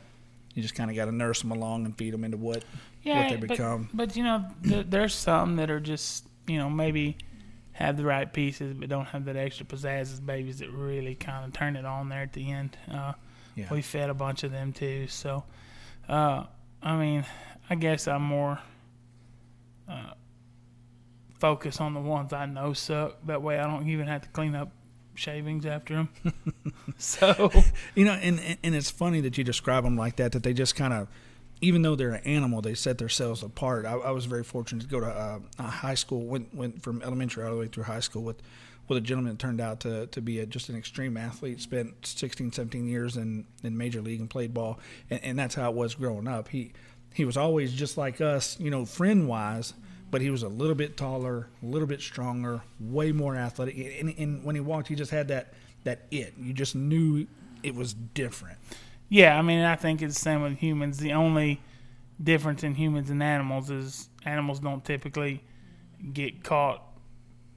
You 0.55 0.63
just 0.63 0.75
kind 0.75 0.89
of 0.91 0.97
got 0.97 1.07
to 1.07 1.13
nurse 1.13 1.43
them 1.43 1.51
along 1.51 1.87
and 1.87 1.97
feed 1.97 2.13
them 2.13 2.25
into 2.25 2.37
what 2.37 2.63
yeah, 3.03 3.23
what 3.23 3.31
they 3.31 3.37
but, 3.37 3.49
become. 3.49 3.89
But 3.93 4.17
you 4.17 4.23
know, 4.23 4.45
th- 4.63 4.87
there's 4.89 5.15
some 5.15 5.57
that 5.57 5.71
are 5.71 5.81
just 5.81 6.27
you 6.47 6.59
know 6.59 6.71
maybe 6.71 7.17
have 7.73 7.97
the 7.97 8.05
right 8.05 8.31
pieces, 8.33 8.75
but 8.75 8.89
don't 8.89 9.07
have 9.07 9.25
that 9.25 9.37
extra 9.37 9.65
pizzazz 9.67 10.03
as 10.03 10.21
babies 10.21 10.59
that 10.59 10.71
really 10.71 11.15
kind 11.15 11.45
of 11.47 11.53
turn 11.53 11.75
it 11.77 11.85
on 11.85 12.09
there 12.09 12.23
at 12.23 12.33
the 12.33 12.51
end. 12.51 12.77
Uh, 12.91 13.13
Yeah. 13.55 13.67
We 13.71 13.83
fed 13.83 14.09
a 14.11 14.15
bunch 14.15 14.45
of 14.45 14.51
them 14.53 14.73
too, 14.73 15.07
so 15.09 15.45
uh, 16.09 16.45
I 16.83 16.97
mean, 16.97 17.25
I 17.71 17.75
guess 17.77 18.09
I'm 18.09 18.23
more 18.23 18.59
uh, 19.89 20.13
focused 21.39 21.81
on 21.81 21.95
the 21.95 22.01
ones 22.01 22.33
I 22.33 22.47
know 22.47 22.73
suck. 22.73 23.17
That 23.27 23.43
way, 23.43 23.59
I 23.59 23.67
don't 23.67 23.89
even 23.89 24.07
have 24.07 24.23
to 24.23 24.29
clean 24.29 24.55
up 24.55 24.71
shavings 25.15 25.67
after 25.67 25.95
them. 25.95 26.09
so 26.99 27.51
You 27.95 28.05
know, 28.05 28.13
and 28.13 28.41
and- 28.41 28.59
and 28.63 28.75
it's 28.75 28.91
funny 28.91 29.21
that 29.23 29.37
you 29.39 29.45
describe 29.45 29.85
them 29.85 29.97
like 29.97 30.17
that. 30.17 30.33
That 30.33 30.43
they 30.43 30.55
just 30.55 30.75
kind 30.77 30.93
of, 30.93 31.09
even 31.63 31.83
though 31.83 31.95
they're 31.95 32.13
an 32.13 32.25
animal, 32.25 32.61
they 32.61 32.75
set 32.75 32.99
themselves 32.99 33.43
apart. 33.43 33.87
I, 33.87 33.93
I 33.93 34.11
was 34.11 34.27
very 34.27 34.43
fortunate 34.43 34.83
to 34.83 34.89
go 34.89 35.01
to 35.01 35.07
uh, 35.07 35.39
a 35.59 35.63
high 35.63 35.95
school. 35.95 36.27
Went 36.27 36.55
went 36.55 36.83
from 36.83 37.01
elementary 37.03 37.45
all 37.45 37.53
the 37.53 37.57
way 37.57 37.69
through 37.69 37.85
high 37.85 38.01
school 38.01 38.23
with 38.23 38.43
with 38.89 38.99
a 38.99 39.01
gentleman 39.01 39.35
that 39.35 39.39
turned 39.39 39.61
out 39.61 39.81
to, 39.81 40.09
to 40.09 40.21
be 40.21 40.41
a, 40.41 40.47
just 40.47 40.69
an 40.69 40.77
extreme 40.77 41.17
athlete. 41.17 41.61
Spent 41.61 42.05
16, 42.05 42.51
17 42.51 42.89
years 42.89 43.17
in, 43.17 43.47
in 43.63 43.79
major 43.79 44.03
league 44.03 44.19
and 44.19 44.29
played 44.29 44.53
ball, 44.53 44.81
and, 45.09 45.23
and 45.23 45.39
that's 45.39 45.55
how 45.55 45.71
it 45.71 45.77
was 45.77 45.95
growing 45.95 46.27
up. 46.27 46.49
He 46.49 46.73
he 47.15 47.25
was 47.25 47.37
always 47.37 47.73
just 47.73 47.97
like 47.97 48.21
us, 48.21 48.59
you 48.59 48.71
know, 48.71 48.85
friend 48.85 49.29
wise. 49.29 49.73
But 50.11 50.21
he 50.21 50.29
was 50.29 50.43
a 50.43 50.49
little 50.49 50.75
bit 50.75 50.99
taller, 50.99 51.49
a 51.63 51.67
little 51.67 51.89
bit 51.89 52.03
stronger, 52.03 52.61
way 52.79 53.13
more 53.13 53.35
athletic. 53.35 53.99
And, 53.99 54.15
and 54.19 54.45
when 54.45 54.55
he 54.55 54.61
walked, 54.61 54.89
he 54.89 54.95
just 54.95 55.11
had 55.11 55.29
that 55.29 55.55
that 55.85 56.03
it. 56.11 56.35
You 56.39 56.53
just 56.53 56.75
knew 56.75 57.27
it 57.63 57.75
was 57.75 57.95
different. 57.95 58.59
Yeah, 59.13 59.39
I 59.39 59.43
mean, 59.43 59.63
I 59.63 59.77
think 59.77 60.01
it's 60.01 60.15
the 60.15 60.21
same 60.23 60.41
with 60.41 60.57
humans. 60.57 60.97
The 60.97 61.13
only 61.13 61.61
difference 62.23 62.65
in 62.65 62.75
humans 62.75 63.11
and 63.11 63.23
animals 63.23 63.69
is 63.69 64.09
animals 64.25 64.61
don't 64.61 64.83
typically 64.83 65.45
get 66.15 66.43
caught 66.43 66.83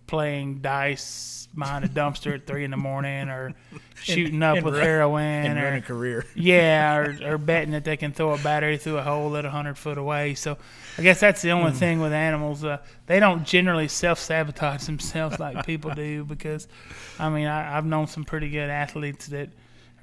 playing 0.06 0.60
dice 0.60 1.48
behind 1.56 1.86
a 1.86 1.88
dumpster 1.88 2.34
at 2.34 2.46
three 2.46 2.66
in 2.66 2.72
the 2.72 2.78
morning 2.78 3.30
or 3.30 3.54
shooting 3.96 4.44
up 4.44 4.58
and 4.58 4.66
with 4.66 4.74
run- 4.74 4.84
heroin 4.84 5.24
and 5.24 5.58
or 5.58 5.76
a 5.76 5.82
career. 5.82 6.26
yeah, 6.36 6.94
or, 6.98 7.18
or 7.24 7.38
betting 7.38 7.72
that 7.72 7.86
they 7.86 7.96
can 7.96 8.12
throw 8.12 8.34
a 8.34 8.38
battery 8.40 8.76
through 8.78 8.98
a 8.98 9.04
hole 9.04 9.38
at 9.38 9.46
a 9.46 9.50
hundred 9.50 9.78
foot 9.78 9.98
away. 9.98 10.34
So 10.36 10.58
I 10.98 11.04
guess 11.04 11.22
that's 11.22 11.42
the 11.42 11.52
only 11.52 11.72
thing 11.72 12.02
with 12.02 12.12
animals. 12.12 12.66
Uh, 12.66 12.80
they 13.06 13.22
don't 13.22 13.46
generally 13.46 13.88
self 13.88 14.20
sabotage 14.20 14.84
themselves 14.88 15.40
like 15.40 15.66
people 15.66 15.92
do 15.92 16.26
because, 16.26 16.68
I 17.18 17.30
mean, 17.30 17.48
I, 17.48 17.78
I've 17.78 17.86
known 17.86 18.08
some 18.08 18.26
pretty 18.26 18.50
good 18.50 18.70
athletes 18.70 19.28
that 19.28 19.52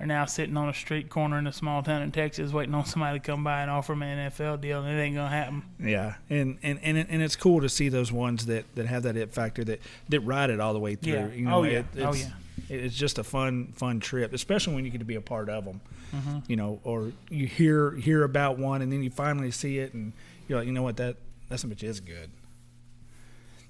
are 0.02 0.06
now 0.06 0.24
sitting 0.24 0.56
on 0.56 0.68
a 0.68 0.74
street 0.74 1.08
corner 1.08 1.38
in 1.38 1.46
a 1.46 1.52
small 1.52 1.80
town 1.82 2.02
in 2.02 2.10
Texas 2.10 2.52
waiting 2.52 2.74
on 2.74 2.84
somebody 2.84 3.20
to 3.20 3.24
come 3.24 3.44
by 3.44 3.62
and 3.62 3.70
offer 3.70 3.92
them 3.92 4.02
an 4.02 4.30
NFL 4.30 4.60
deal, 4.60 4.82
and 4.82 4.98
it 4.98 5.00
ain't 5.00 5.14
gonna 5.14 5.28
happen. 5.28 5.62
Yeah, 5.78 6.14
and 6.28 6.58
and 6.62 6.80
and, 6.82 6.98
it, 6.98 7.06
and 7.08 7.22
it's 7.22 7.36
cool 7.36 7.60
to 7.60 7.68
see 7.68 7.88
those 7.88 8.10
ones 8.10 8.46
that, 8.46 8.64
that 8.74 8.86
have 8.86 9.04
that 9.04 9.16
it 9.16 9.32
factor 9.32 9.62
that 9.62 9.80
that 10.08 10.20
ride 10.20 10.50
it 10.50 10.58
all 10.58 10.72
the 10.72 10.80
way 10.80 10.96
through. 10.96 11.12
Yeah. 11.12 11.28
You 11.28 11.44
know, 11.44 11.58
Oh, 11.58 11.62
yeah. 11.62 11.78
It, 11.78 11.86
Oh, 11.98 12.10
it's, 12.10 12.24
yeah. 12.24 12.30
It's 12.68 12.96
just 12.96 13.18
a 13.18 13.24
fun 13.24 13.72
fun 13.76 14.00
trip, 14.00 14.32
especially 14.32 14.74
when 14.74 14.84
you 14.84 14.90
get 14.90 14.98
to 14.98 15.04
be 15.04 15.14
a 15.14 15.20
part 15.20 15.48
of 15.48 15.64
them. 15.64 15.80
Mm-hmm. 16.12 16.38
You 16.48 16.56
know, 16.56 16.80
or 16.82 17.12
you 17.30 17.46
hear 17.46 17.92
hear 17.92 18.24
about 18.24 18.58
one 18.58 18.82
and 18.82 18.92
then 18.92 19.04
you 19.04 19.10
finally 19.10 19.52
see 19.52 19.78
it, 19.78 19.94
and 19.94 20.12
you're 20.48 20.58
like, 20.58 20.66
you 20.66 20.72
know 20.72 20.82
what, 20.82 20.96
that 20.96 21.16
that 21.48 21.60
some 21.60 21.70
bitch 21.70 21.84
is 21.84 22.00
good. 22.00 22.30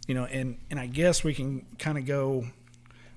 You 0.09 0.15
know, 0.15 0.25
and 0.25 0.57
and 0.71 0.81
I 0.81 0.87
guess 0.87 1.23
we 1.23 1.35
can 1.35 1.67
kind 1.79 1.99
of 1.99 2.07
go 2.07 2.47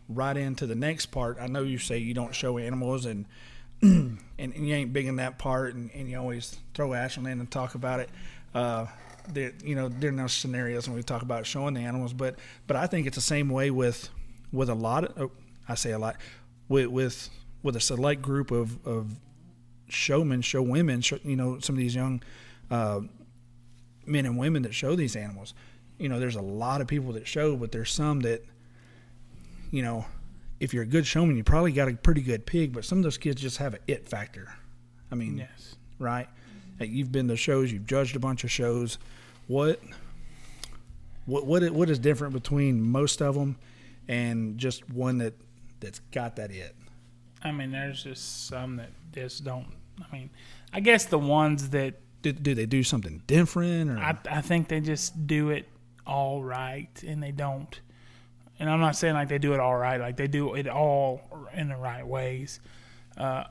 right 0.07 0.35
into 0.35 0.67
the 0.67 0.75
next 0.75 1.07
part. 1.07 1.37
I 1.39 1.47
know 1.47 1.63
you 1.63 1.77
say 1.77 1.97
you 1.97 2.13
don't 2.13 2.33
show 2.33 2.57
animals 2.57 3.05
and 3.05 3.25
and, 3.81 4.19
and 4.37 4.67
you 4.67 4.73
ain't 4.73 4.93
big 4.93 5.05
in 5.05 5.17
that 5.17 5.37
part, 5.37 5.75
and, 5.75 5.91
and 5.93 6.09
you 6.09 6.17
always 6.17 6.57
throw 6.73 6.93
Ashland 6.93 7.27
in 7.27 7.39
and 7.39 7.51
talk 7.51 7.75
about 7.75 7.99
it. 7.99 8.09
Uh, 8.53 8.85
there, 9.27 9.51
you 9.63 9.75
know, 9.75 9.89
there 9.89 10.11
are 10.11 10.13
no 10.13 10.27
scenarios 10.27 10.87
when 10.87 10.95
we 10.95 11.03
talk 11.03 11.23
about 11.23 11.45
showing 11.45 11.73
the 11.73 11.81
animals, 11.81 12.13
but 12.13 12.35
but 12.67 12.77
I 12.77 12.87
think 12.87 13.05
it's 13.05 13.15
the 13.15 13.21
same 13.21 13.49
way 13.49 13.71
with 13.71 14.09
with 14.51 14.69
a 14.69 14.75
lot 14.75 15.03
of 15.03 15.21
oh, 15.21 15.31
I 15.67 15.75
say 15.75 15.91
a 15.91 15.99
lot 15.99 16.15
with 16.69 16.87
with 16.87 17.29
with 17.63 17.75
a 17.75 17.81
select 17.81 18.21
group 18.21 18.51
of 18.51 18.85
of 18.87 19.11
showmen, 19.87 20.41
show 20.41 20.61
women, 20.61 21.01
show, 21.01 21.19
you 21.23 21.35
know, 21.35 21.59
some 21.59 21.75
of 21.75 21.79
these 21.79 21.95
young 21.95 22.21
uh, 22.71 23.01
men 24.05 24.25
and 24.25 24.37
women 24.37 24.63
that 24.63 24.73
show 24.73 24.95
these 24.95 25.15
animals. 25.15 25.53
You 25.97 26.09
know, 26.09 26.19
there's 26.19 26.35
a 26.35 26.41
lot 26.41 26.81
of 26.81 26.87
people 26.87 27.13
that 27.13 27.27
show, 27.27 27.55
but 27.55 27.71
there's 27.71 27.91
some 27.91 28.21
that, 28.21 28.43
you 29.71 29.81
know, 29.81 30.05
if 30.59 30.73
you're 30.73 30.83
a 30.83 30.87
good 30.87 31.05
showman, 31.05 31.35
you 31.37 31.43
probably 31.43 31.71
got 31.71 31.87
a 31.89 31.93
pretty 31.95 32.21
good 32.21 32.45
pig, 32.45 32.73
but 32.73 32.85
some 32.85 32.97
of 32.99 33.03
those 33.03 33.17
kids 33.17 33.41
just 33.41 33.57
have 33.57 33.73
an 33.73 33.81
it 33.87 34.07
factor. 34.07 34.53
I 35.11 35.15
mean, 35.15 35.37
Yes. 35.37 35.75
right? 35.99 36.27
You've 36.79 37.11
been 37.11 37.27
to 37.29 37.35
shows, 37.37 37.71
you've 37.71 37.85
judged 37.85 38.15
a 38.15 38.19
bunch 38.19 38.43
of 38.43 38.51
shows. 38.51 38.97
What 39.47 39.79
what 41.25 41.45
what 41.45 41.69
what 41.71 41.89
is 41.89 41.99
different 41.99 42.33
between 42.33 42.81
most 42.81 43.21
of 43.21 43.35
them 43.35 43.57
and 44.07 44.57
just 44.57 44.87
one 44.89 45.17
that 45.19 45.33
that's 45.79 45.99
got 46.11 46.35
that 46.37 46.51
it? 46.51 46.75
I 47.43 47.51
mean, 47.51 47.71
there's 47.71 48.03
just 48.03 48.47
some 48.47 48.77
that 48.77 48.89
just 49.13 49.43
don't. 49.43 49.67
I 50.01 50.13
mean, 50.13 50.29
I 50.73 50.79
guess 50.79 51.05
the 51.05 51.19
ones 51.19 51.69
that 51.69 51.95
Do, 52.21 52.31
do 52.33 52.53
they 52.55 52.65
do 52.65 52.83
something 52.83 53.21
different 53.27 53.89
or 53.91 53.97
I, 53.97 54.17
I 54.29 54.41
think 54.41 54.67
they 54.67 54.79
just 54.81 55.27
do 55.27 55.49
it 55.51 55.67
all 56.05 56.43
right, 56.43 56.89
and 57.07 57.21
they 57.23 57.31
don't. 57.31 57.79
And 58.59 58.69
I'm 58.69 58.79
not 58.79 58.95
saying 58.95 59.13
like 59.15 59.27
they 59.27 59.37
do 59.37 59.53
it 59.53 59.59
all 59.59 59.75
right, 59.75 59.99
like 59.99 60.15
they 60.17 60.27
do 60.27 60.55
it 60.55 60.67
all 60.67 61.21
in 61.53 61.69
the 61.69 61.75
right 61.75 62.05
ways. 62.05 62.59
Uh, 63.17 63.45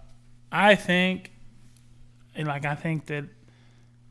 I 0.51 0.75
think, 0.77 1.31
and 2.35 2.49
like 2.49 2.65
I 2.65 2.75
think 2.75 3.07
that 3.07 3.25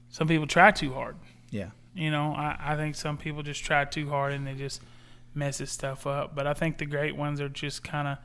some 0.10 0.27
people 0.27 0.45
try 0.47 0.71
too 0.71 0.93
hard. 0.93 1.15
yeah. 1.49 1.69
You 1.95 2.10
know, 2.10 2.34
I, 2.34 2.58
I 2.60 2.75
think 2.75 2.95
some 2.95 3.17
people 3.17 3.43
just 3.43 3.63
try 3.63 3.86
too 3.86 4.10
hard 4.10 4.34
and 4.34 4.47
they 4.47 4.56
just 4.56 4.82
messes 5.36 5.71
stuff 5.71 6.08
up. 6.08 6.34
But 6.34 6.47
I 6.47 6.53
think 6.53 6.79
the 6.79 6.88
great 6.88 7.15
ones 7.15 7.39
are 7.39 7.49
just 7.49 7.84
kind 7.84 8.08
of 8.08 8.17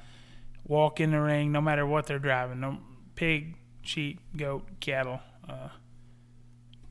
walk 0.65 1.01
in 1.01 1.11
the 1.11 1.21
ring, 1.21 1.53
no 1.53 1.61
matter 1.61 1.87
what 1.87 2.07
they're 2.07 2.19
driving. 2.19 2.61
No 2.61 2.79
pig, 3.15 3.57
sheep, 3.83 4.21
goat, 4.37 4.67
cattle. 4.81 5.21
Uh, 5.47 5.69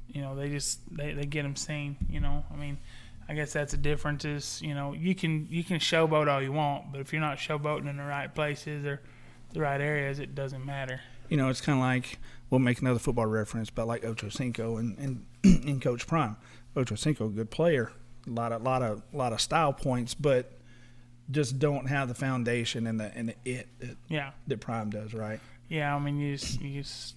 you 0.07 0.21
know, 0.21 0.35
they 0.35 0.49
just 0.49 0.79
they, 0.95 1.13
they 1.13 1.25
get 1.25 1.43
them 1.43 1.55
seen. 1.55 1.97
You 2.09 2.19
know, 2.19 2.45
I 2.51 2.55
mean, 2.55 2.77
I 3.29 3.33
guess 3.33 3.53
that's 3.53 3.71
the 3.71 3.77
difference. 3.77 4.23
Is 4.25 4.61
you 4.61 4.73
know 4.73 4.93
you 4.93 5.13
can 5.15 5.47
you 5.49 5.63
can 5.63 5.79
showboat 5.79 6.27
all 6.31 6.41
you 6.41 6.51
want, 6.51 6.91
but 6.91 7.01
if 7.01 7.11
you're 7.11 7.21
not 7.21 7.37
showboating 7.37 7.89
in 7.89 7.97
the 7.97 8.03
right 8.03 8.33
places 8.33 8.85
or 8.85 9.01
the 9.53 9.61
right 9.61 9.81
areas, 9.81 10.19
it 10.19 10.35
doesn't 10.35 10.65
matter. 10.65 11.01
You 11.29 11.37
know, 11.37 11.49
it's 11.49 11.61
kind 11.61 11.77
of 11.77 11.83
like 11.83 12.19
we'll 12.49 12.59
make 12.59 12.79
another 12.79 12.99
football 12.99 13.25
reference, 13.25 13.69
but 13.69 13.85
like 13.87 14.05
Ocho 14.05 14.29
Cinco 14.29 14.77
and 14.77 14.97
and, 14.97 15.25
and 15.67 15.81
Coach 15.81 16.07
Prime. 16.07 16.37
Ocho 16.75 16.95
Cinco, 16.95 17.27
good 17.27 17.49
player, 17.49 17.91
a 18.27 18.29
lot 18.29 18.51
of 18.51 18.61
lot 18.63 18.81
of 18.81 19.01
lot 19.11 19.33
of 19.33 19.41
style 19.41 19.73
points, 19.73 20.13
but 20.13 20.53
just 21.29 21.59
don't 21.59 21.87
have 21.87 22.07
the 22.07 22.13
foundation 22.15 22.87
and 22.87 22.99
the 22.99 23.11
and 23.15 23.29
the 23.29 23.35
it 23.43 23.67
that, 23.79 23.97
Yeah. 24.07 24.31
that 24.47 24.61
Prime 24.61 24.89
does, 24.89 25.13
right? 25.13 25.39
Yeah, 25.67 25.93
I 25.93 25.99
mean, 25.99 26.17
you 26.17 26.37
just, 26.37 26.61
you 26.61 26.81
just, 26.81 27.15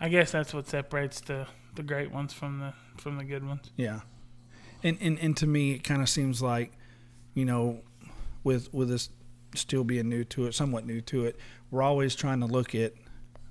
I 0.00 0.08
guess 0.08 0.32
that's 0.32 0.52
what 0.52 0.66
separates 0.66 1.20
the, 1.20 1.46
the 1.76 1.84
great 1.84 2.10
ones 2.10 2.32
from 2.32 2.58
the 2.58 2.72
from 3.00 3.16
the 3.16 3.22
good 3.24 3.46
ones. 3.46 3.70
Yeah, 3.76 4.00
and 4.82 4.98
and, 5.00 5.18
and 5.18 5.36
to 5.38 5.46
me, 5.46 5.72
it 5.72 5.84
kind 5.84 6.02
of 6.02 6.08
seems 6.08 6.42
like, 6.42 6.72
you 7.34 7.44
know, 7.44 7.80
with 8.44 8.72
with 8.72 8.88
this 8.88 9.10
still 9.54 9.84
being 9.84 10.08
new 10.08 10.24
to 10.24 10.46
it, 10.46 10.54
somewhat 10.54 10.86
new 10.86 11.00
to 11.02 11.24
it, 11.24 11.36
we're 11.70 11.82
always 11.82 12.14
trying 12.14 12.40
to 12.40 12.46
look 12.46 12.74
at 12.74 12.92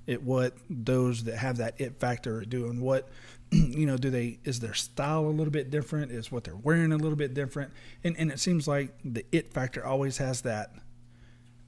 at 0.08 0.22
what 0.22 0.54
those 0.68 1.24
that 1.24 1.36
have 1.36 1.58
that 1.58 1.80
it 1.80 1.98
factor 2.00 2.38
are 2.38 2.44
doing. 2.44 2.80
What 2.80 3.08
you 3.50 3.86
know, 3.86 3.96
do 3.96 4.10
they 4.10 4.38
is 4.44 4.60
their 4.60 4.74
style 4.74 5.26
a 5.26 5.28
little 5.28 5.52
bit 5.52 5.70
different? 5.70 6.12
Is 6.12 6.30
what 6.30 6.44
they're 6.44 6.56
wearing 6.56 6.92
a 6.92 6.96
little 6.96 7.16
bit 7.16 7.34
different? 7.34 7.72
And 8.04 8.16
and 8.18 8.30
it 8.30 8.38
seems 8.38 8.68
like 8.68 8.94
the 9.04 9.24
it 9.32 9.52
factor 9.52 9.84
always 9.84 10.18
has 10.18 10.42
that 10.42 10.72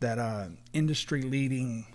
that 0.00 0.18
uh, 0.18 0.46
industry 0.72 1.22
leading, 1.22 1.86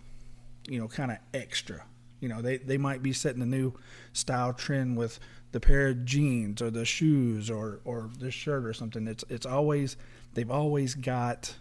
you 0.67 0.79
know, 0.79 0.87
kind 0.87 1.11
of 1.11 1.17
extra. 1.33 1.83
You 2.19 2.29
know, 2.29 2.41
they, 2.41 2.57
they 2.57 2.77
might 2.77 3.03
be 3.03 3.13
setting 3.13 3.41
a 3.43 3.45
new 3.45 3.73
style 4.13 4.53
trend 4.53 4.97
with 4.97 5.19
the 5.51 5.59
pair 5.59 5.87
of 5.87 6.05
jeans 6.05 6.61
or 6.61 6.69
the 6.69 6.85
shoes 6.85 7.49
or, 7.49 7.79
or 7.85 8.09
the 8.19 8.31
shirt 8.31 8.65
or 8.65 8.73
something. 8.73 9.07
It's 9.07 9.23
it's 9.29 9.45
always 9.45 9.97
they've 10.33 10.51
always 10.51 10.93
got 10.95 11.55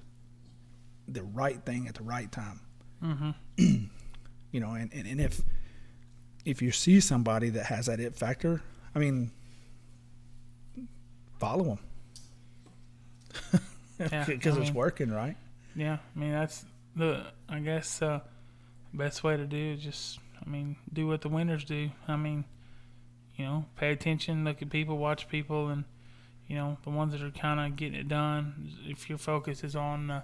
the 1.08 1.22
right 1.22 1.64
thing 1.64 1.86
at 1.88 1.94
the 1.94 2.02
right 2.02 2.30
time. 2.30 2.60
Mm-hmm. 3.02 3.84
You 4.52 4.60
know, 4.60 4.70
and, 4.70 4.90
and, 4.94 5.06
and 5.06 5.20
if 5.20 5.42
if 6.46 6.62
you 6.62 6.70
see 6.70 7.00
somebody 7.00 7.50
that 7.50 7.66
has 7.66 7.86
that 7.86 8.00
it 8.00 8.16
factor, 8.16 8.62
I 8.94 8.98
mean, 9.00 9.30
follow 11.38 11.64
them 11.64 11.78
because 13.98 14.10
I 14.56 14.60
it's 14.60 14.68
mean- 14.70 14.74
working, 14.74 15.10
right? 15.10 15.36
Yeah, 15.74 15.98
I 16.14 16.18
mean 16.18 16.32
that's 16.32 16.64
the 16.94 17.26
I 17.50 17.58
guess 17.58 18.00
uh, 18.00 18.20
best 18.94 19.22
way 19.22 19.36
to 19.36 19.44
do 19.44 19.72
is 19.74 19.82
just 19.82 20.18
I 20.44 20.48
mean 20.48 20.76
do 20.90 21.06
what 21.06 21.20
the 21.20 21.28
winners 21.28 21.64
do. 21.64 21.90
I 22.08 22.16
mean, 22.16 22.44
you 23.36 23.44
know, 23.44 23.64
pay 23.76 23.92
attention, 23.92 24.44
look 24.44 24.62
at 24.62 24.70
people, 24.70 24.96
watch 24.98 25.28
people, 25.28 25.68
and 25.68 25.84
you 26.48 26.56
know 26.56 26.76
the 26.84 26.90
ones 26.90 27.12
that 27.12 27.22
are 27.22 27.30
kind 27.30 27.60
of 27.60 27.76
getting 27.76 27.98
it 27.98 28.08
done. 28.08 28.70
If 28.86 29.08
your 29.08 29.18
focus 29.18 29.62
is 29.64 29.76
on 29.76 30.10
uh, 30.10 30.22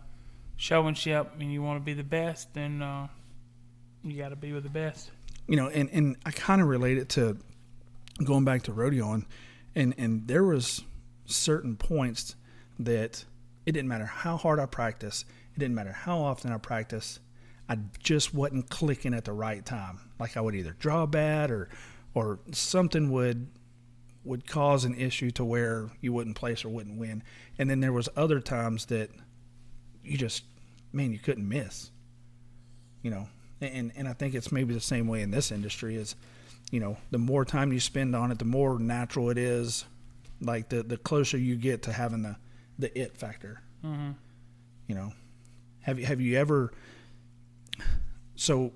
showmanship 0.56 1.32
and 1.38 1.52
you 1.52 1.62
want 1.62 1.80
to 1.80 1.84
be 1.84 1.94
the 1.94 2.04
best, 2.04 2.54
then 2.54 2.82
uh, 2.82 3.08
you 4.02 4.16
got 4.16 4.30
to 4.30 4.36
be 4.36 4.52
with 4.52 4.62
the 4.62 4.70
best. 4.70 5.10
you 5.46 5.56
know, 5.56 5.68
and 5.68 5.90
and 5.92 6.16
I 6.24 6.30
kind 6.30 6.62
of 6.62 6.68
relate 6.68 6.98
it 6.98 7.08
to 7.10 7.36
going 8.24 8.44
back 8.44 8.62
to 8.64 8.72
rodeoing, 8.72 9.26
and 9.74 9.94
and 9.98 10.26
there 10.28 10.44
was 10.44 10.82
certain 11.26 11.76
points 11.76 12.36
that 12.78 13.24
it 13.66 13.72
didn't 13.72 13.88
matter 13.88 14.06
how 14.06 14.36
hard 14.36 14.58
I 14.58 14.66
practice, 14.66 15.24
it 15.54 15.58
didn't 15.58 15.74
matter 15.74 15.92
how 15.92 16.18
often 16.20 16.52
I 16.52 16.58
practice, 16.58 17.20
I 17.68 17.78
just 18.02 18.34
wasn't 18.34 18.70
clicking 18.70 19.14
at 19.14 19.24
the 19.24 19.32
right 19.32 19.64
time. 19.64 20.00
Like 20.18 20.36
I 20.36 20.40
would 20.40 20.54
either 20.54 20.76
draw 20.78 21.06
bad 21.06 21.50
or 21.50 21.68
or 22.14 22.40
something 22.52 23.10
would 23.10 23.48
would 24.24 24.46
cause 24.46 24.84
an 24.84 24.94
issue 24.94 25.30
to 25.32 25.44
where 25.44 25.90
you 26.00 26.12
wouldn't 26.12 26.36
place 26.36 26.64
or 26.64 26.68
wouldn't 26.68 26.96
win. 26.96 27.22
And 27.58 27.68
then 27.68 27.80
there 27.80 27.92
was 27.92 28.08
other 28.16 28.38
times 28.38 28.86
that 28.86 29.10
you 30.04 30.16
just 30.16 30.44
man, 30.92 31.12
you 31.12 31.18
couldn't 31.18 31.48
miss. 31.48 31.90
You 33.02 33.10
know, 33.10 33.28
and 33.60 33.92
and 33.96 34.06
I 34.06 34.12
think 34.12 34.34
it's 34.34 34.52
maybe 34.52 34.74
the 34.74 34.80
same 34.80 35.08
way 35.08 35.22
in 35.22 35.30
this 35.30 35.50
industry 35.50 35.96
is, 35.96 36.14
you 36.70 36.80
know, 36.80 36.96
the 37.10 37.18
more 37.18 37.44
time 37.44 37.72
you 37.72 37.80
spend 37.80 38.14
on 38.14 38.30
it, 38.30 38.38
the 38.38 38.44
more 38.44 38.78
natural 38.78 39.30
it 39.30 39.38
is. 39.38 39.84
Like 40.40 40.68
the 40.68 40.82
the 40.82 40.96
closer 40.96 41.38
you 41.38 41.56
get 41.56 41.82
to 41.84 41.92
having 41.92 42.22
the 42.22 42.36
the 42.78 42.96
it 42.98 43.16
factor. 43.16 43.60
Mm-hmm. 43.84 44.12
You 44.86 44.94
know, 44.94 45.12
have 45.80 45.98
you 45.98 46.06
have 46.06 46.20
you 46.20 46.38
ever? 46.38 46.72
So 48.34 48.72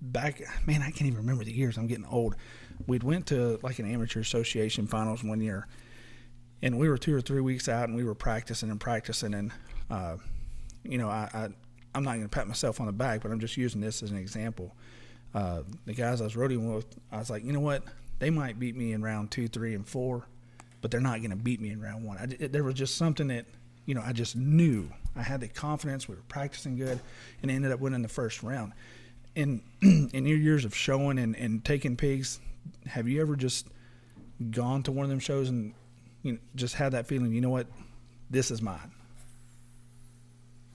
back, 0.00 0.40
man, 0.66 0.82
I 0.82 0.90
can't 0.90 1.02
even 1.02 1.18
remember 1.18 1.44
the 1.44 1.52
years. 1.52 1.76
I'm 1.76 1.86
getting 1.86 2.06
old. 2.06 2.36
We'd 2.86 3.02
went 3.02 3.26
to 3.26 3.58
like 3.62 3.78
an 3.78 3.90
amateur 3.90 4.20
association 4.20 4.86
finals 4.86 5.24
one 5.24 5.40
year, 5.40 5.66
and 6.62 6.78
we 6.78 6.88
were 6.88 6.98
two 6.98 7.14
or 7.14 7.20
three 7.20 7.40
weeks 7.40 7.68
out, 7.68 7.88
and 7.88 7.96
we 7.96 8.04
were 8.04 8.14
practicing 8.14 8.70
and 8.70 8.80
practicing, 8.80 9.34
and 9.34 9.52
uh, 9.90 10.16
you 10.84 10.98
know, 10.98 11.08
I, 11.08 11.28
I 11.34 11.48
I'm 11.94 12.04
not 12.04 12.12
going 12.12 12.22
to 12.22 12.28
pat 12.28 12.46
myself 12.46 12.80
on 12.80 12.86
the 12.86 12.92
back, 12.92 13.22
but 13.22 13.32
I'm 13.32 13.40
just 13.40 13.56
using 13.56 13.80
this 13.80 14.02
as 14.02 14.10
an 14.10 14.18
example. 14.18 14.76
Uh, 15.34 15.62
the 15.84 15.94
guys 15.94 16.20
I 16.20 16.24
was 16.24 16.34
roading 16.34 16.74
with, 16.74 16.86
I 17.10 17.18
was 17.18 17.30
like, 17.30 17.44
you 17.44 17.52
know 17.52 17.60
what? 17.60 17.82
They 18.18 18.30
might 18.30 18.58
beat 18.58 18.76
me 18.76 18.92
in 18.92 19.02
round 19.02 19.30
two, 19.30 19.48
three, 19.48 19.74
and 19.74 19.86
four, 19.86 20.26
but 20.80 20.90
they're 20.90 21.00
not 21.00 21.18
going 21.18 21.30
to 21.30 21.36
beat 21.36 21.60
me 21.60 21.70
in 21.70 21.80
round 21.80 22.04
one. 22.04 22.18
I, 22.18 22.26
it, 22.38 22.52
there 22.52 22.64
was 22.64 22.74
just 22.74 22.96
something 22.96 23.28
that, 23.28 23.46
you 23.86 23.94
know, 23.94 24.02
I 24.04 24.12
just 24.12 24.36
knew. 24.36 24.88
I 25.16 25.22
had 25.22 25.40
the 25.40 25.48
confidence. 25.48 26.08
We 26.08 26.14
were 26.14 26.22
practicing 26.28 26.76
good, 26.76 27.00
and 27.42 27.50
ended 27.50 27.72
up 27.72 27.80
winning 27.80 28.02
the 28.02 28.08
first 28.08 28.42
round. 28.42 28.72
In 29.38 29.62
in 30.12 30.26
your 30.26 30.36
years 30.36 30.64
of 30.64 30.74
showing 30.74 31.16
and, 31.20 31.36
and 31.36 31.64
taking 31.64 31.96
pigs, 31.96 32.40
have 32.86 33.06
you 33.06 33.20
ever 33.20 33.36
just 33.36 33.68
gone 34.50 34.82
to 34.82 34.90
one 34.90 35.04
of 35.04 35.10
them 35.10 35.20
shows 35.20 35.48
and 35.48 35.74
you 36.24 36.32
know, 36.32 36.38
just 36.56 36.74
had 36.74 36.90
that 36.92 37.06
feeling? 37.06 37.32
You 37.32 37.40
know 37.40 37.50
what? 37.50 37.68
This 38.28 38.50
is 38.50 38.60
mine. 38.60 38.90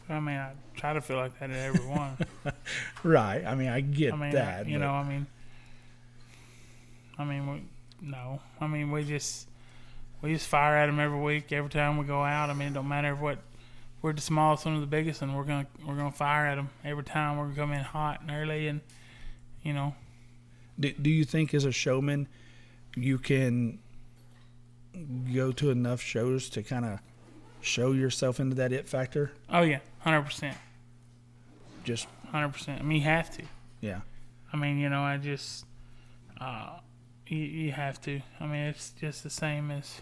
I 0.08 0.20
mean, 0.22 0.38
I 0.38 0.54
try 0.76 0.94
to 0.94 1.02
feel 1.02 1.18
like 1.18 1.38
that 1.40 1.50
at 1.50 1.58
every 1.58 1.86
one. 1.86 2.18
right. 3.04 3.44
I 3.46 3.54
mean, 3.56 3.68
I 3.68 3.82
get 3.82 4.14
I 4.14 4.16
mean, 4.16 4.32
that. 4.32 4.66
you 4.66 4.80
but- 4.80 4.86
know, 4.86 4.92
I 4.92 5.04
mean, 5.04 5.28
I 7.18 7.26
mean, 7.26 7.52
we, 7.52 7.64
no, 8.10 8.40
I 8.62 8.68
mean, 8.68 8.92
we 8.92 9.04
just 9.04 9.48
we 10.22 10.32
just 10.34 10.48
fire 10.48 10.78
at 10.78 10.86
them 10.86 11.02
every 11.02 11.20
week, 11.20 11.52
every 11.52 11.70
time 11.70 11.98
we 11.98 12.06
go 12.06 12.24
out. 12.24 12.50
I 12.50 12.54
mean, 12.54 12.70
it 12.70 12.74
don't 12.74 12.88
matter 12.88 13.14
what 13.14 13.40
we're 14.04 14.14
the 14.14 14.22
smallest 14.22 14.66
one 14.66 14.76
of 14.76 14.82
the 14.82 14.88
biggest, 14.88 15.22
and 15.24 15.36
we're 15.36 15.46
gonna 15.46 15.66
we're 15.88 15.96
gonna 15.96 16.12
fire 16.12 16.46
at 16.46 16.56
them 16.56 16.70
every 16.84 17.04
time. 17.04 17.38
We're 17.38 17.46
gonna 17.46 17.56
come 17.56 17.72
in 17.74 17.80
hot 17.84 18.22
and 18.22 18.30
early, 18.30 18.68
and 18.68 18.82
you 19.64 19.74
know, 19.74 19.96
Do, 20.80 20.92
do 20.94 21.10
you 21.10 21.24
think 21.24 21.54
as 21.56 21.66
a 21.66 21.72
showman 21.72 22.28
you 22.96 23.18
can 23.18 23.80
go 25.34 25.52
to 25.54 25.72
enough 25.72 26.02
shows 26.02 26.50
to 26.50 26.62
kind 26.62 26.86
of 26.86 27.00
show 27.62 27.94
yourself 27.94 28.40
into 28.40 28.56
that 28.58 28.72
it 28.74 28.88
factor? 28.88 29.32
oh 29.50 29.62
yeah, 29.64 29.80
hundred 30.00 30.24
percent, 30.24 30.58
Just 31.84 32.08
hundred 32.30 32.50
percent. 32.50 32.82
I 32.82 32.84
mean, 32.84 32.98
you 33.02 33.06
have 33.08 33.32
to. 33.38 33.44
yeah. 33.82 34.02
I 34.52 34.56
mean, 34.58 34.78
you 34.78 34.88
know, 34.88 35.02
I 35.02 35.18
just, 35.18 35.66
uh, 36.40 36.78
you, 37.26 37.38
you 37.40 37.72
have 37.72 38.00
to. 38.02 38.22
I 38.40 38.46
mean, 38.46 38.62
it's 38.66 38.92
just 38.92 39.24
the 39.24 39.32
same 39.32 39.72
as, 39.72 40.02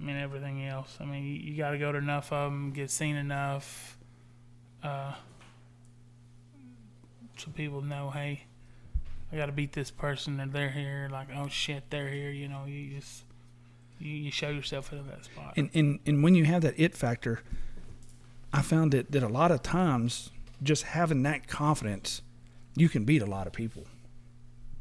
I 0.00 0.02
mean, 0.02 0.16
everything 0.16 0.66
else. 0.66 0.96
I 1.00 1.04
mean, 1.04 1.24
you, 1.24 1.34
you 1.34 1.56
got 1.56 1.70
to 1.70 1.78
go 1.78 1.92
to 1.92 1.98
enough 1.98 2.32
of 2.32 2.50
them, 2.50 2.72
get 2.72 2.90
seen 2.90 3.16
enough, 3.16 3.96
uh, 4.82 5.14
so 7.36 7.50
people 7.50 7.82
know, 7.82 8.10
hey, 8.10 8.44
I 9.32 9.36
got 9.36 9.46
to 9.46 9.52
beat 9.52 9.72
this 9.72 9.90
person, 9.90 10.38
and 10.40 10.52
they're 10.52 10.70
here. 10.70 11.08
Like, 11.10 11.28
oh 11.34 11.48
shit, 11.48 11.84
they're 11.90 12.08
here. 12.08 12.30
You 12.30 12.48
know, 12.48 12.64
you 12.66 12.96
just, 12.96 13.24
you, 13.98 14.12
you 14.12 14.30
show 14.30 14.50
yourself 14.50 14.92
into 14.92 15.04
that 15.10 15.24
spot. 15.24 15.54
And, 15.56 15.70
and 15.74 15.98
and 16.06 16.22
when 16.22 16.34
you 16.34 16.44
have 16.44 16.62
that 16.62 16.74
it 16.76 16.94
factor, 16.94 17.42
I 18.52 18.62
found 18.62 18.92
that 18.92 19.10
that 19.12 19.22
a 19.22 19.28
lot 19.28 19.50
of 19.50 19.62
times 19.62 20.30
just 20.62 20.84
having 20.84 21.22
that 21.24 21.48
confidence, 21.48 22.22
you 22.76 22.88
can 22.88 23.04
beat 23.04 23.22
a 23.22 23.26
lot 23.26 23.46
of 23.46 23.52
people. 23.52 23.84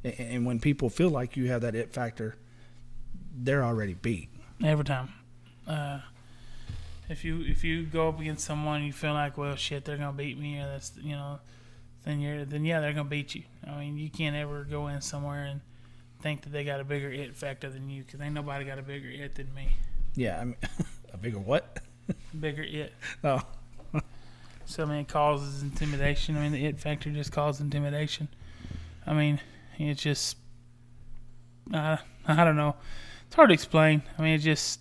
And, 0.04 0.20
and 0.20 0.46
when 0.46 0.60
people 0.60 0.90
feel 0.90 1.10
like 1.10 1.36
you 1.36 1.48
have 1.48 1.62
that 1.62 1.76
it 1.76 1.92
factor, 1.92 2.36
they're 3.36 3.64
already 3.64 3.96
beat. 3.96 4.30
Every 4.64 4.86
time. 4.86 5.10
Uh, 5.68 6.00
if 7.10 7.26
you 7.26 7.42
if 7.42 7.64
you 7.64 7.84
go 7.84 8.10
up 8.10 8.20
against 8.20 8.46
someone 8.46 8.84
you 8.84 8.94
feel 8.94 9.14
like 9.14 9.38
well 9.38 9.56
shit 9.56 9.86
they're 9.86 9.98
gonna 9.98 10.14
beat 10.14 10.38
me 10.38 10.60
or 10.60 10.68
that's 10.68 10.94
you 11.02 11.12
know 11.12 11.40
then 12.06 12.20
you're 12.20 12.46
then 12.46 12.64
yeah 12.66 12.80
they're 12.80 12.94
gonna 12.94 13.10
beat 13.10 13.36
you. 13.36 13.44
I 13.68 13.78
mean 13.78 13.98
you 13.98 14.10
can't 14.10 14.36
ever 14.36 14.64
go 14.64 14.88
in 14.88 15.02
somewhere 15.02 15.44
and 15.46 15.62
think 16.22 16.44
that 16.44 16.52
they 16.52 16.64
got 16.64 16.80
a 16.80 16.84
bigger 16.84 17.12
it 17.12 17.36
factor 17.36 17.70
than 17.70 17.90
you 17.90 18.04
because 18.04 18.22
ain't 18.22 18.34
nobody 18.34 18.66
got 18.66 18.80
a 18.80 18.82
bigger 18.82 19.10
it 19.10 19.36
than 19.36 19.54
me. 19.54 19.76
Yeah, 20.16 20.40
I 20.40 20.46
mean, 20.46 20.56
a 21.14 21.18
bigger 21.18 21.40
what? 21.40 21.80
Bigger 22.40 22.64
it. 22.64 22.94
Oh, 23.24 23.42
So 24.66 24.84
I 24.84 24.86
mean 24.86 25.00
it 25.00 25.08
causes 25.08 25.62
intimidation. 25.62 26.38
I 26.38 26.42
mean 26.42 26.52
the 26.54 26.66
it 26.66 26.80
factor 26.80 27.10
just 27.10 27.32
causes 27.32 27.62
intimidation. 27.62 28.28
I 29.06 29.14
mean 29.14 29.40
it's 29.78 30.02
just 30.02 30.38
I 31.74 32.00
I 32.28 32.44
don't 32.44 32.56
know. 32.58 32.76
It's 33.34 33.36
hard 33.36 33.50
to 33.50 33.56
explain. 33.56 34.04
I 34.16 34.22
mean 34.22 34.36
it 34.36 34.38
just 34.38 34.80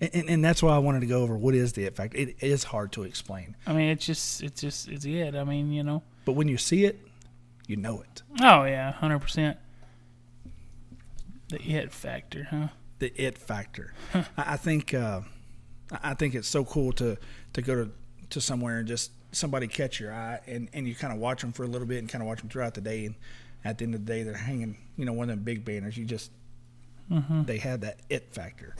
and, 0.00 0.10
and, 0.14 0.30
and 0.30 0.44
that's 0.44 0.62
why 0.62 0.72
I 0.72 0.78
wanted 0.78 1.00
to 1.00 1.06
go 1.06 1.22
over 1.22 1.36
what 1.36 1.52
is 1.52 1.72
the 1.72 1.84
it 1.84 1.96
factor. 1.96 2.16
It 2.16 2.36
is 2.40 2.62
hard 2.62 2.92
to 2.92 3.02
explain, 3.02 3.56
I 3.66 3.72
mean 3.72 3.88
it's 3.88 4.06
just 4.06 4.40
it's 4.40 4.60
just 4.60 4.86
it's 4.88 5.04
it. 5.04 5.34
I 5.34 5.42
mean 5.42 5.72
you 5.72 5.82
know. 5.82 6.04
but 6.24 6.34
when 6.34 6.46
you 6.46 6.56
see 6.56 6.84
it, 6.84 7.00
you 7.66 7.74
know 7.74 8.02
it. 8.02 8.22
Oh 8.40 8.62
yeah, 8.62 8.92
hundred 8.92 9.18
percent. 9.18 9.58
The 11.48 11.60
it 11.60 11.92
factor, 11.92 12.46
huh? 12.48 12.68
the 13.00 13.12
it 13.20 13.36
factor. 13.36 13.94
I, 14.14 14.24
I 14.36 14.56
think 14.56 14.94
uh, 14.94 15.22
I 15.90 16.10
I 16.12 16.14
think 16.14 16.36
it's 16.36 16.46
so 16.46 16.64
cool 16.64 16.92
to 16.92 17.18
to 17.54 17.62
go 17.62 17.74
to 17.74 17.90
to 18.30 18.40
somewhere 18.40 18.78
and 18.78 18.86
just 18.86 19.10
somebody 19.32 19.66
catch 19.66 19.98
your 19.98 20.14
eye 20.14 20.38
and 20.46 20.68
and 20.72 20.86
you 20.86 20.94
kind 20.94 21.12
of 21.12 21.18
watch 21.18 21.40
them 21.40 21.50
for 21.50 21.64
a 21.64 21.66
little 21.66 21.88
bit 21.88 21.98
and 21.98 22.08
kind 22.08 22.22
of 22.22 22.28
watch 22.28 22.38
them 22.38 22.48
throughout 22.48 22.74
the 22.74 22.80
day 22.80 23.06
and 23.06 23.16
at 23.64 23.78
the 23.78 23.84
end 23.86 23.96
of 23.96 24.06
the 24.06 24.12
day 24.12 24.22
they're 24.22 24.34
hanging 24.34 24.76
you 24.96 25.04
know 25.04 25.12
one 25.12 25.28
of 25.28 25.36
them 25.36 25.44
big 25.44 25.64
banners 25.64 25.96
you 25.96 26.04
just 26.04 26.30
they 27.10 27.58
had 27.58 27.82
that 27.82 27.98
it 28.08 28.32
factor 28.34 28.74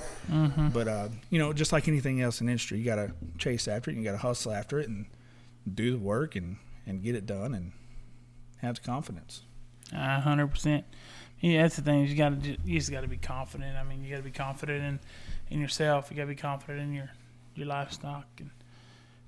but 0.72 0.89
uh 0.89 1.09
you 1.31 1.39
know 1.39 1.53
just 1.53 1.72
like 1.72 1.87
anything 1.89 2.20
else 2.20 2.41
in 2.41 2.49
industry 2.49 2.79
you 2.79 2.85
got 2.85 2.97
to 2.97 3.12
chase 3.39 3.68
after 3.68 3.91
it 3.91 3.95
and 3.95 4.03
you 4.03 4.11
got 4.11 4.16
to 4.16 4.22
hustle 4.22 4.51
after 4.53 4.79
it 4.81 4.89
and 4.89 5.07
do 5.75 5.93
the 5.93 5.99
work 5.99 6.35
and 6.37 6.57
and 6.87 7.03
get 7.03 7.14
it 7.14 7.27
done 7.27 7.55
and 7.55 7.72
have 8.59 8.77
the 8.77 8.81
confidence 8.81 9.43
A 9.93 10.20
hundred 10.20 10.49
percent. 10.49 10.85
Yeah, 11.41 11.62
that's 11.62 11.77
the 11.77 11.83
thing. 11.83 12.07
You 12.07 12.14
got 12.16 12.43
to 12.43 12.57
you 12.64 12.79
just 12.79 12.91
got 12.91 13.03
to 13.03 13.09
be 13.09 13.18
confident. 13.18 13.77
I 13.77 13.83
mean, 13.85 14.03
you 14.03 14.11
got 14.11 14.16
to 14.16 14.22
be 14.22 14.31
confident 14.31 14.83
in 14.83 15.01
in 15.51 15.61
yourself. 15.61 16.11
You 16.11 16.16
got 16.16 16.22
to 16.22 16.29
be 16.29 16.35
confident 16.35 16.81
in 16.81 16.95
your 16.95 17.11
your 17.55 17.66
livestock 17.66 18.25
and 18.39 18.51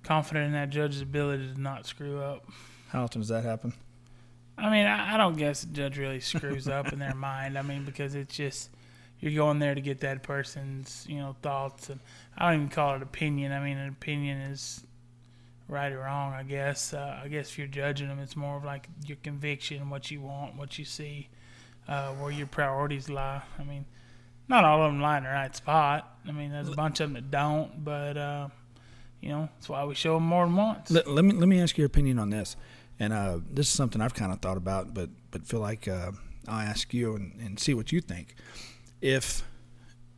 confident 0.02 0.46
in 0.46 0.52
that 0.52 0.70
judge's 0.70 1.02
ability 1.02 1.52
to 1.52 1.60
not 1.60 1.84
screw 1.86 2.18
up. 2.20 2.46
how 2.88 3.02
often 3.04 3.20
does 3.20 3.28
that 3.28 3.44
happen 3.44 3.74
I 4.58 4.70
mean, 4.70 4.86
I, 4.86 5.14
I 5.14 5.16
don't 5.18 5.36
guess 5.36 5.60
the 5.62 5.72
judge 5.74 5.98
really 5.98 6.20
screws 6.20 6.66
up 6.66 6.90
in 6.92 6.98
their 6.98 7.14
mind. 7.28 7.58
I 7.58 7.62
mean, 7.62 7.84
because 7.84 8.14
it's 8.14 8.34
just 8.34 8.70
you're 9.20 9.32
going 9.32 9.58
there 9.58 9.74
to 9.74 9.80
get 9.80 10.00
that 10.00 10.22
person's 10.22 11.06
you 11.08 11.18
know 11.18 11.36
thoughts, 11.42 11.88
and 11.90 12.00
I 12.36 12.50
don't 12.50 12.62
even 12.62 12.68
call 12.68 12.96
it 12.96 13.02
opinion. 13.02 13.52
I 13.52 13.60
mean, 13.60 13.78
an 13.78 13.88
opinion 13.88 14.38
is 14.38 14.84
right 15.68 15.92
or 15.92 16.00
wrong. 16.00 16.32
I 16.32 16.42
guess. 16.42 16.92
Uh, 16.92 17.20
I 17.22 17.28
guess 17.28 17.50
if 17.50 17.58
you're 17.58 17.66
judging 17.66 18.08
them, 18.08 18.18
it's 18.18 18.36
more 18.36 18.56
of 18.56 18.64
like 18.64 18.88
your 19.06 19.18
conviction, 19.22 19.90
what 19.90 20.10
you 20.10 20.20
want, 20.20 20.56
what 20.56 20.78
you 20.78 20.84
see, 20.84 21.28
uh, 21.88 22.12
where 22.12 22.30
your 22.30 22.46
priorities 22.46 23.08
lie. 23.08 23.42
I 23.58 23.64
mean, 23.64 23.86
not 24.48 24.64
all 24.64 24.82
of 24.82 24.92
them 24.92 25.00
lie 25.00 25.18
in 25.18 25.24
the 25.24 25.30
right 25.30 25.54
spot. 25.54 26.18
I 26.26 26.32
mean, 26.32 26.50
there's 26.50 26.68
a 26.68 26.74
bunch 26.74 27.00
of 27.00 27.12
them 27.12 27.14
that 27.14 27.30
don't, 27.30 27.84
but 27.84 28.16
uh, 28.16 28.48
you 29.20 29.30
know, 29.30 29.48
that's 29.56 29.68
why 29.68 29.84
we 29.84 29.94
show 29.94 30.14
them 30.14 30.24
more 30.24 30.46
than 30.46 30.56
once. 30.56 30.90
Let, 30.90 31.08
let 31.08 31.24
me 31.24 31.32
let 31.32 31.48
me 31.48 31.60
ask 31.60 31.76
your 31.78 31.86
opinion 31.86 32.18
on 32.18 32.30
this, 32.30 32.56
and 32.98 33.12
uh, 33.12 33.38
this 33.50 33.66
is 33.66 33.72
something 33.72 34.00
I've 34.00 34.14
kind 34.14 34.32
of 34.32 34.40
thought 34.40 34.56
about, 34.56 34.94
but 34.94 35.10
but 35.30 35.46
feel 35.46 35.60
like 35.60 35.88
uh, 35.88 36.12
I'll 36.46 36.66
ask 36.66 36.92
you 36.94 37.16
and, 37.16 37.40
and 37.40 37.58
see 37.58 37.74
what 37.74 37.92
you 37.92 38.00
think. 38.00 38.34
If 39.00 39.44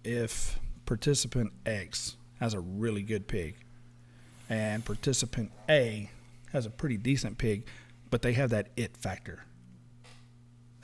if 0.04 0.58
participant 0.86 1.52
X 1.66 2.16
has 2.40 2.54
a 2.54 2.60
really 2.60 3.02
good 3.02 3.26
pig, 3.26 3.56
and 4.48 4.84
participant 4.84 5.50
A 5.68 6.10
has 6.52 6.64
a 6.66 6.70
pretty 6.70 6.96
decent 6.96 7.38
pig, 7.38 7.66
but 8.10 8.22
they 8.22 8.32
have 8.34 8.50
that 8.50 8.68
it 8.76 8.96
factor. 8.96 9.44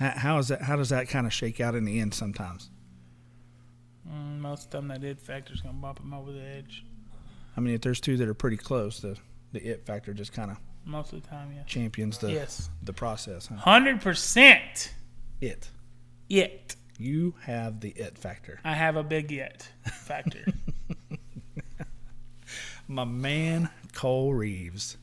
How 0.00 0.38
is 0.38 0.48
that? 0.48 0.62
How 0.62 0.76
does 0.76 0.88
that 0.90 1.08
kind 1.08 1.26
of 1.26 1.32
shake 1.32 1.60
out 1.60 1.74
in 1.74 1.84
the 1.84 2.00
end? 2.00 2.14
Sometimes, 2.14 2.70
Mm, 4.06 4.40
most 4.40 4.66
of 4.66 4.70
them 4.72 4.88
that 4.88 5.00
did 5.00 5.18
factor's 5.18 5.62
gonna 5.62 5.78
bump 5.78 5.98
them 5.98 6.12
over 6.12 6.30
the 6.32 6.42
edge. 6.42 6.84
I 7.56 7.60
mean, 7.60 7.74
if 7.74 7.80
there's 7.80 8.00
two 8.00 8.16
that 8.18 8.28
are 8.28 8.34
pretty 8.34 8.56
close, 8.58 9.00
the 9.00 9.16
the 9.52 9.64
it 9.66 9.86
factor 9.86 10.12
just 10.12 10.32
kind 10.32 10.50
of 10.50 10.58
Most 10.84 11.12
of 11.14 11.22
the 11.22 11.28
time, 11.28 11.52
yeah. 11.54 11.62
champions 11.62 12.18
the 12.18 12.30
Yes. 12.32 12.68
the 12.82 12.92
process. 12.92 13.46
Huh? 13.46 13.56
Hundred 13.56 14.02
percent. 14.02 14.92
It. 15.40 15.70
It. 16.28 16.76
You 16.98 17.34
have 17.42 17.80
the 17.80 17.90
it 17.90 18.18
factor. 18.18 18.60
I 18.64 18.74
have 18.74 18.96
a 18.96 19.02
big 19.02 19.32
it 19.32 19.68
factor. 19.92 20.44
My 22.88 23.04
man 23.04 23.70
Cole 23.94 24.34
Reeves. 24.34 24.96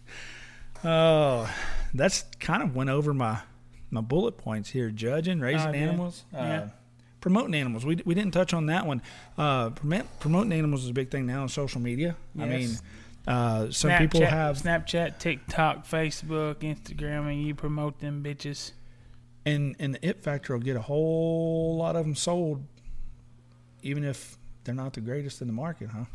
Oh, 0.84 1.54
that's 1.94 2.24
kind 2.40 2.64
of 2.64 2.76
went 2.76 2.90
over 2.90 3.14
my 3.14 3.40
my 3.90 4.02
bullet 4.02 4.38
points 4.38 4.70
here. 4.70 4.90
Judging, 4.90 5.40
raising 5.40 5.70
Oh, 5.70 5.74
yeah. 5.74 5.80
animals, 5.80 6.24
uh, 6.34 6.38
Yeah. 6.38 6.70
promoting 7.20 7.54
animals. 7.56 7.86
We, 7.86 8.02
we 8.06 8.16
didn't 8.16 8.34
touch 8.34 8.54
on 8.54 8.68
that 8.68 8.86
one. 8.86 9.02
Uh, 9.38 9.72
promote, 9.72 10.06
promoting 10.20 10.54
animals 10.54 10.84
is 10.84 10.90
a 10.90 10.94
big 10.94 11.12
thing 11.12 11.26
now 11.26 11.42
on 11.42 11.50
social 11.50 11.82
media. 11.82 12.16
I 12.40 12.46
mean, 12.46 12.70
uh, 13.28 13.70
some 13.72 13.92
Snapchat, 13.92 14.00
people 14.00 14.26
have, 14.26 14.58
Snapchat, 14.62 15.20
TikTok, 15.20 15.86
Facebook, 15.86 16.56
Instagram, 16.60 17.30
and 17.32 17.46
you 17.46 17.54
promote 17.54 18.00
them 18.00 18.24
bitches. 18.24 18.72
And 19.46 19.76
and 19.80 19.96
the 19.96 20.08
it 20.08 20.24
factor 20.24 20.54
will 20.54 20.62
get 20.62 20.76
a 20.76 20.82
whole 20.82 21.76
lot 21.78 21.96
of 21.96 22.06
them 22.06 22.16
sold, 22.16 22.64
even 23.82 24.04
if 24.04 24.38
they're 24.64 24.76
not 24.76 24.94
the 24.94 25.02
greatest 25.02 25.42
in 25.42 25.48
the 25.48 25.54
market, 25.54 25.90
huh? 25.90 26.06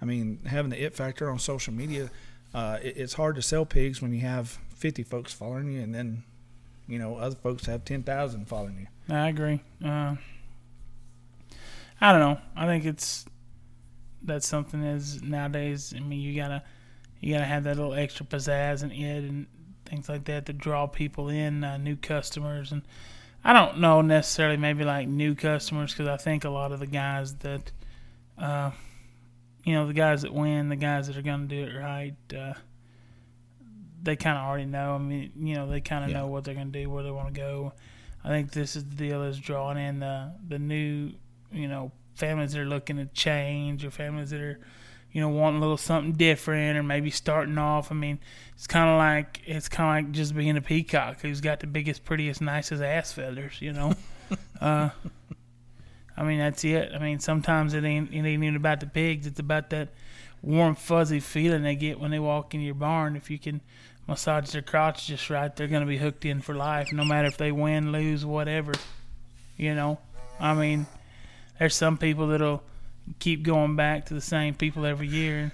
I 0.00 0.04
mean, 0.04 0.40
having 0.46 0.70
the 0.70 0.82
it 0.82 0.94
factor 0.94 1.30
on 1.30 1.38
social 1.38 1.72
media, 1.72 2.10
uh, 2.54 2.78
it, 2.82 2.96
it's 2.96 3.14
hard 3.14 3.36
to 3.36 3.42
sell 3.42 3.64
pigs 3.64 4.02
when 4.02 4.12
you 4.12 4.20
have 4.20 4.58
50 4.74 5.02
folks 5.04 5.32
following 5.32 5.72
you, 5.72 5.80
and 5.80 5.94
then, 5.94 6.22
you 6.86 6.98
know, 6.98 7.16
other 7.16 7.36
folks 7.36 7.66
have 7.66 7.84
10,000 7.84 8.46
following 8.46 8.78
you. 8.78 9.14
I 9.14 9.28
agree. 9.28 9.62
Uh, 9.82 10.16
I 12.00 12.12
don't 12.12 12.20
know. 12.20 12.38
I 12.54 12.66
think 12.66 12.84
it's 12.84 13.24
that's 14.22 14.46
something 14.46 14.82
is 14.82 15.22
nowadays. 15.22 15.94
I 15.96 16.00
mean, 16.00 16.20
you 16.20 16.36
gotta 16.36 16.62
you 17.20 17.34
gotta 17.34 17.46
have 17.46 17.64
that 17.64 17.76
little 17.76 17.94
extra 17.94 18.26
pizzazz 18.26 18.82
and 18.82 18.92
it 18.92 19.24
and 19.24 19.46
things 19.86 20.08
like 20.08 20.24
that 20.24 20.46
to 20.46 20.52
draw 20.52 20.86
people 20.86 21.28
in, 21.28 21.64
uh, 21.64 21.76
new 21.78 21.96
customers, 21.96 22.72
and 22.72 22.82
I 23.44 23.52
don't 23.52 23.78
know 23.78 24.00
necessarily 24.02 24.56
maybe 24.56 24.84
like 24.84 25.06
new 25.08 25.34
customers 25.34 25.92
because 25.92 26.08
I 26.08 26.16
think 26.16 26.44
a 26.44 26.50
lot 26.50 26.72
of 26.72 26.80
the 26.80 26.86
guys 26.86 27.34
that, 27.36 27.70
uh, 28.38 28.72
you 29.64 29.72
know, 29.74 29.86
the 29.86 29.92
guys 29.94 30.22
that 30.22 30.34
win, 30.34 30.68
the 30.68 30.76
guys 30.76 31.06
that 31.06 31.16
are 31.16 31.22
gonna 31.22 31.46
do 31.46 31.64
it 31.64 31.74
right. 31.78 32.14
Uh, 32.36 32.54
they 34.02 34.14
kind 34.16 34.38
of 34.38 34.44
already 34.44 34.66
know. 34.66 34.94
I 34.94 34.98
mean, 34.98 35.32
you 35.36 35.54
know, 35.54 35.68
they 35.68 35.80
kind 35.80 36.04
of 36.04 36.10
Yeah. 36.10 36.18
know 36.18 36.26
what 36.28 36.44
they're 36.44 36.54
going 36.54 36.70
to 36.72 36.80
do, 36.82 36.88
where 36.88 37.02
they 37.02 37.10
want 37.10 37.34
to 37.34 37.40
go. 37.40 37.72
I 38.22 38.28
think 38.28 38.52
this 38.52 38.76
is 38.76 38.84
the 38.84 38.94
deal 38.94 39.22
is 39.24 39.38
drawing 39.38 39.78
in 39.78 39.98
the 40.00 40.32
the 40.48 40.58
new, 40.60 41.12
you 41.52 41.66
know, 41.68 41.90
families 42.14 42.52
that 42.52 42.60
are 42.60 42.66
looking 42.66 42.96
to 42.96 43.06
change 43.06 43.84
or 43.84 43.90
families 43.90 44.30
that 44.30 44.40
are, 44.40 44.60
you 45.16 45.22
know, 45.22 45.30
wanting 45.30 45.56
a 45.56 45.60
little 45.62 45.78
something 45.78 46.12
different 46.12 46.76
or 46.76 46.82
maybe 46.82 47.08
starting 47.08 47.56
off. 47.56 47.90
I 47.90 47.94
mean, 47.94 48.18
it's 48.54 48.66
kind 48.66 48.90
of 48.90 48.98
like 48.98 49.40
it's 49.46 49.66
kind 49.66 50.04
of 50.04 50.04
like 50.04 50.14
just 50.14 50.36
being 50.36 50.58
a 50.58 50.60
peacock 50.60 51.22
who's 51.22 51.40
got 51.40 51.60
the 51.60 51.66
biggest, 51.66 52.04
prettiest, 52.04 52.42
nicest 52.42 52.82
ass 52.82 53.14
feathers. 53.14 53.62
You 53.62 53.72
know, 53.72 53.94
uh, 54.60 54.90
I 56.18 56.22
mean 56.22 56.38
that's 56.38 56.62
it. 56.64 56.92
I 56.94 56.98
mean 56.98 57.18
sometimes 57.18 57.72
it 57.72 57.82
ain't 57.82 58.10
it 58.12 58.18
ain't 58.18 58.44
even 58.44 58.56
about 58.56 58.80
the 58.80 58.86
pigs. 58.86 59.26
It's 59.26 59.40
about 59.40 59.70
that 59.70 59.88
warm 60.42 60.74
fuzzy 60.74 61.20
feeling 61.20 61.62
they 61.62 61.76
get 61.76 61.98
when 61.98 62.10
they 62.10 62.18
walk 62.18 62.54
in 62.54 62.60
your 62.60 62.74
barn. 62.74 63.16
If 63.16 63.30
you 63.30 63.38
can 63.38 63.62
massage 64.06 64.50
their 64.50 64.60
crotch 64.60 65.06
just 65.06 65.30
right, 65.30 65.56
they're 65.56 65.66
gonna 65.66 65.86
be 65.86 65.96
hooked 65.96 66.26
in 66.26 66.42
for 66.42 66.54
life, 66.54 66.92
no 66.92 67.06
matter 67.06 67.28
if 67.28 67.38
they 67.38 67.52
win, 67.52 67.90
lose, 67.90 68.26
whatever. 68.26 68.72
You 69.56 69.74
know, 69.74 69.98
I 70.38 70.52
mean, 70.52 70.86
there's 71.58 71.74
some 71.74 71.96
people 71.96 72.26
that'll 72.26 72.62
keep 73.18 73.42
going 73.42 73.76
back 73.76 74.06
to 74.06 74.14
the 74.14 74.20
same 74.20 74.54
people 74.54 74.86
every 74.86 75.08
year, 75.08 75.38
and 75.38 75.50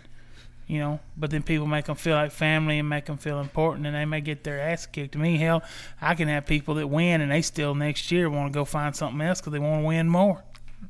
you 0.66 0.78
know, 0.78 1.00
but 1.16 1.30
then 1.30 1.42
people 1.42 1.66
make 1.66 1.84
them 1.84 1.96
feel 1.96 2.14
like 2.14 2.30
family 2.30 2.78
and 2.78 2.88
make 2.88 3.06
them 3.06 3.18
feel 3.18 3.40
important, 3.40 3.86
and 3.86 3.94
they 3.94 4.04
may 4.04 4.20
get 4.20 4.44
their 4.44 4.60
ass 4.60 4.86
kicked. 4.86 5.12
To 5.12 5.18
me, 5.18 5.36
hell, 5.36 5.62
I 6.00 6.14
can 6.14 6.28
have 6.28 6.46
people 6.46 6.76
that 6.76 6.86
win 6.86 7.20
and 7.20 7.30
they 7.30 7.42
still 7.42 7.74
next 7.74 8.10
year 8.10 8.30
want 8.30 8.52
to 8.52 8.56
go 8.56 8.64
find 8.64 8.96
something 8.96 9.20
else 9.20 9.40
because 9.40 9.52
they 9.52 9.58
want 9.58 9.82
to 9.82 9.86
win 9.86 10.08
more. 10.08 10.42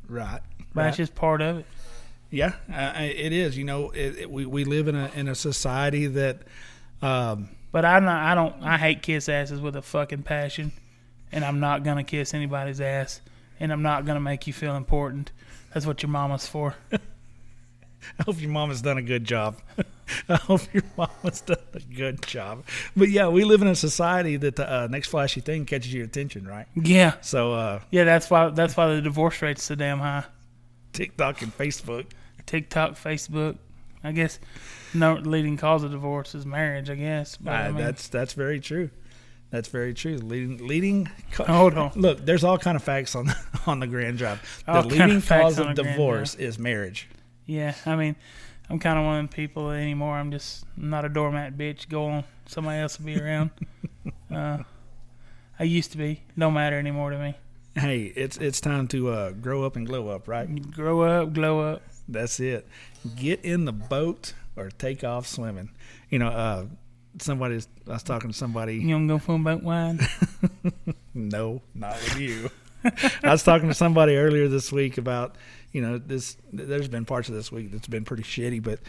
Right. 0.08 0.40
But 0.74 0.84
that's 0.84 0.96
just 0.96 1.14
part 1.14 1.42
of 1.42 1.58
it. 1.58 1.66
Yeah, 2.30 2.54
uh, 2.72 2.92
it 2.96 3.32
is. 3.32 3.58
You 3.58 3.64
know, 3.64 3.90
it, 3.90 4.20
it, 4.20 4.30
we, 4.30 4.46
we 4.46 4.64
live 4.64 4.88
in 4.88 4.94
a 4.94 5.10
in 5.14 5.28
a 5.28 5.34
society 5.34 6.06
that, 6.06 6.42
um, 7.02 7.50
But 7.72 7.84
I'm 7.84 8.04
not. 8.04 8.22
I 8.22 8.34
don't. 8.34 8.62
I 8.62 8.78
hate 8.78 9.02
kiss 9.02 9.28
asses 9.28 9.60
with 9.60 9.76
a 9.76 9.82
fucking 9.82 10.22
passion, 10.22 10.72
and 11.30 11.44
I'm 11.44 11.60
not 11.60 11.82
gonna 11.82 12.04
kiss 12.04 12.32
anybody's 12.32 12.80
ass, 12.80 13.20
and 13.60 13.70
I'm 13.70 13.82
not 13.82 14.06
gonna 14.06 14.20
make 14.20 14.46
you 14.46 14.54
feel 14.54 14.76
important. 14.76 15.30
That's 15.74 15.86
what 15.86 16.02
your 16.02 16.10
mama's 16.10 16.46
for. 16.46 16.74
I 18.18 18.24
hope 18.24 18.40
your 18.40 18.50
mama's 18.50 18.82
done 18.82 18.98
a 18.98 19.02
good 19.02 19.24
job. 19.24 19.56
I 20.28 20.34
hope 20.34 20.62
your 20.74 20.82
mama's 20.96 21.40
done 21.40 21.56
a 21.72 21.80
good 21.80 22.22
job. 22.22 22.64
But 22.96 23.10
yeah, 23.10 23.28
we 23.28 23.44
live 23.44 23.62
in 23.62 23.68
a 23.68 23.76
society 23.76 24.36
that 24.36 24.56
the 24.56 24.70
uh, 24.70 24.88
next 24.90 25.08
flashy 25.08 25.40
thing 25.40 25.64
catches 25.66 25.94
your 25.94 26.04
attention, 26.04 26.46
right? 26.46 26.66
Yeah, 26.74 27.14
So 27.20 27.52
uh, 27.52 27.80
yeah. 27.90 28.04
That's 28.04 28.28
why. 28.28 28.50
That's 28.50 28.76
why 28.76 28.94
the 28.94 29.00
divorce 29.00 29.40
rate's 29.40 29.62
so 29.62 29.74
damn 29.76 30.00
high. 30.00 30.24
TikTok 30.92 31.42
and 31.42 31.56
Facebook. 31.56 32.06
TikTok, 32.44 32.94
Facebook. 32.94 33.56
I 34.04 34.10
guess 34.10 34.40
no 34.92 35.14
leading 35.14 35.56
cause 35.56 35.84
of 35.84 35.92
divorce 35.92 36.34
is 36.34 36.44
marriage. 36.44 36.90
I 36.90 36.96
guess. 36.96 37.36
But, 37.36 37.52
I 37.54 37.66
Uh, 37.68 37.72
mean, 37.72 37.84
that's 37.84 38.08
that's 38.08 38.32
very 38.32 38.58
true. 38.60 38.90
That's 39.52 39.68
very 39.68 39.92
true. 39.92 40.16
Leading 40.16 40.66
leading. 40.66 41.10
Hold 41.36 41.76
on. 41.76 41.92
Look, 41.94 42.24
there's 42.24 42.42
all 42.42 42.56
kind 42.56 42.74
of 42.74 42.82
facts 42.82 43.14
on 43.14 43.30
on 43.66 43.80
the 43.80 43.86
Grand 43.86 44.16
Drive. 44.16 44.40
The 44.64 44.72
All 44.72 44.82
kind 44.82 44.92
leading 44.92 45.16
of 45.18 45.26
cause 45.28 45.58
of 45.58 45.74
divorce 45.74 46.34
is 46.34 46.58
marriage. 46.58 47.06
yeah. 47.44 47.74
I 47.84 47.94
mean, 47.94 48.16
I'm 48.70 48.78
kind 48.78 48.98
of 48.98 49.04
one 49.04 49.16
of 49.16 49.18
them 49.18 49.28
people 49.28 49.70
anymore. 49.70 50.16
I'm 50.16 50.30
just 50.30 50.64
I'm 50.78 50.88
not 50.88 51.04
a 51.04 51.10
doormat 51.10 51.58
bitch. 51.58 51.88
Go 51.90 52.06
on. 52.06 52.24
Somebody 52.46 52.80
else 52.80 52.98
will 52.98 53.06
be 53.06 53.20
around. 53.20 53.50
uh, 54.34 54.58
I 55.58 55.64
used 55.64 55.92
to 55.92 55.98
be. 55.98 56.22
Don't 56.36 56.54
matter 56.54 56.78
anymore 56.78 57.10
to 57.10 57.18
me. 57.18 57.34
Hey, 57.74 58.04
it's 58.16 58.38
it's 58.38 58.58
time 58.60 58.88
to 58.88 59.10
uh, 59.10 59.30
grow 59.32 59.64
up 59.64 59.76
and 59.76 59.86
glow 59.86 60.08
up, 60.08 60.28
right? 60.28 60.70
Grow 60.72 61.02
up, 61.02 61.34
glow 61.34 61.60
up. 61.60 61.82
That's 62.08 62.40
it. 62.40 62.66
Get 63.16 63.44
in 63.44 63.66
the 63.66 63.72
boat 63.72 64.32
or 64.56 64.70
take 64.70 65.04
off 65.04 65.26
swimming. 65.26 65.70
You 66.08 66.20
know, 66.20 66.28
uh, 66.28 66.64
somebody 67.18 67.60
I 67.88 67.92
was 67.92 68.02
talking 68.02 68.30
to 68.30 68.36
somebody. 68.36 68.76
You 68.76 68.90
gonna 68.90 69.06
go 69.06 69.18
for 69.18 69.34
a 69.34 69.38
boat 69.38 69.62
wine? 69.62 70.00
No, 71.14 71.60
not 71.74 71.94
with 71.94 72.18
you. 72.18 72.50
I 73.22 73.30
was 73.30 73.42
talking 73.42 73.68
to 73.68 73.74
somebody 73.74 74.16
earlier 74.16 74.48
this 74.48 74.72
week 74.72 74.98
about, 74.98 75.36
you 75.72 75.82
know, 75.82 75.98
this. 75.98 76.36
There's 76.52 76.88
been 76.88 77.04
parts 77.04 77.28
of 77.28 77.34
this 77.34 77.52
week 77.52 77.70
that's 77.70 77.86
been 77.86 78.04
pretty 78.04 78.22
shitty, 78.22 78.62
but, 78.62 78.80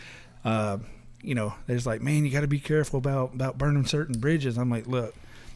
uh, 0.46 0.78
you 1.22 1.36
know, 1.36 1.54
there's 1.68 1.86
like, 1.86 2.02
man, 2.02 2.26
you 2.26 2.32
got 2.32 2.42
to 2.42 2.48
be 2.48 2.60
careful 2.60 2.98
about 2.98 3.34
about 3.34 3.58
burning 3.58 3.86
certain 3.86 4.20
bridges. 4.20 4.58
I'm 4.58 4.70
like, 4.70 4.88
look, 4.88 5.14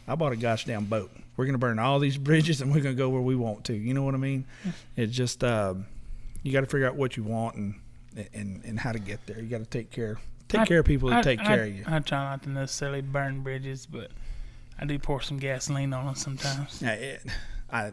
I 0.08 0.16
bought 0.16 0.34
a 0.34 0.36
gosh 0.36 0.66
damn 0.66 0.86
boat. 0.86 1.10
We're 1.36 1.46
gonna 1.46 1.58
burn 1.58 1.80
all 1.80 2.00
these 2.00 2.18
bridges, 2.30 2.62
and 2.62 2.72
we're 2.72 2.82
gonna 2.82 2.96
go 2.96 3.10
where 3.10 3.22
we 3.22 3.36
want 3.36 3.64
to. 3.66 3.74
You 3.74 3.94
know 3.94 4.04
what 4.04 4.14
I 4.14 4.18
mean? 4.18 4.46
It's 4.96 5.16
just, 5.16 5.44
um, 5.44 5.86
you 6.44 6.52
got 6.52 6.62
to 6.62 6.68
figure 6.68 6.88
out 6.88 6.96
what 6.96 7.18
you 7.18 7.24
want 7.24 7.56
and 7.56 7.76
and 8.34 8.64
and 8.66 8.80
how 8.80 8.92
to 8.92 9.00
get 9.00 9.26
there. 9.26 9.40
You 9.40 9.48
got 9.48 9.60
to 9.60 9.66
take 9.66 9.90
care 9.90 10.20
take 10.48 10.62
I- 10.62 10.66
care 10.66 10.80
of 10.80 10.86
people 10.86 11.10
that 11.10 11.20
I- 11.20 11.22
take 11.22 11.40
care 11.42 11.64
of 11.64 11.76
you. 11.76 11.84
I 11.88 12.00
try 12.00 12.24
not 12.24 12.44
to 12.44 12.50
necessarily 12.50 13.02
burn 13.02 13.42
bridges, 13.42 13.86
but 13.86 14.12
I 14.80 14.86
do 14.86 14.98
pour 15.00 15.22
some 15.22 15.38
gasoline 15.38 15.94
on 15.94 16.06
them 16.06 16.16
sometimes. 16.16 16.82
Yeah, 16.82 16.94
it, 16.94 17.26
I 17.72 17.92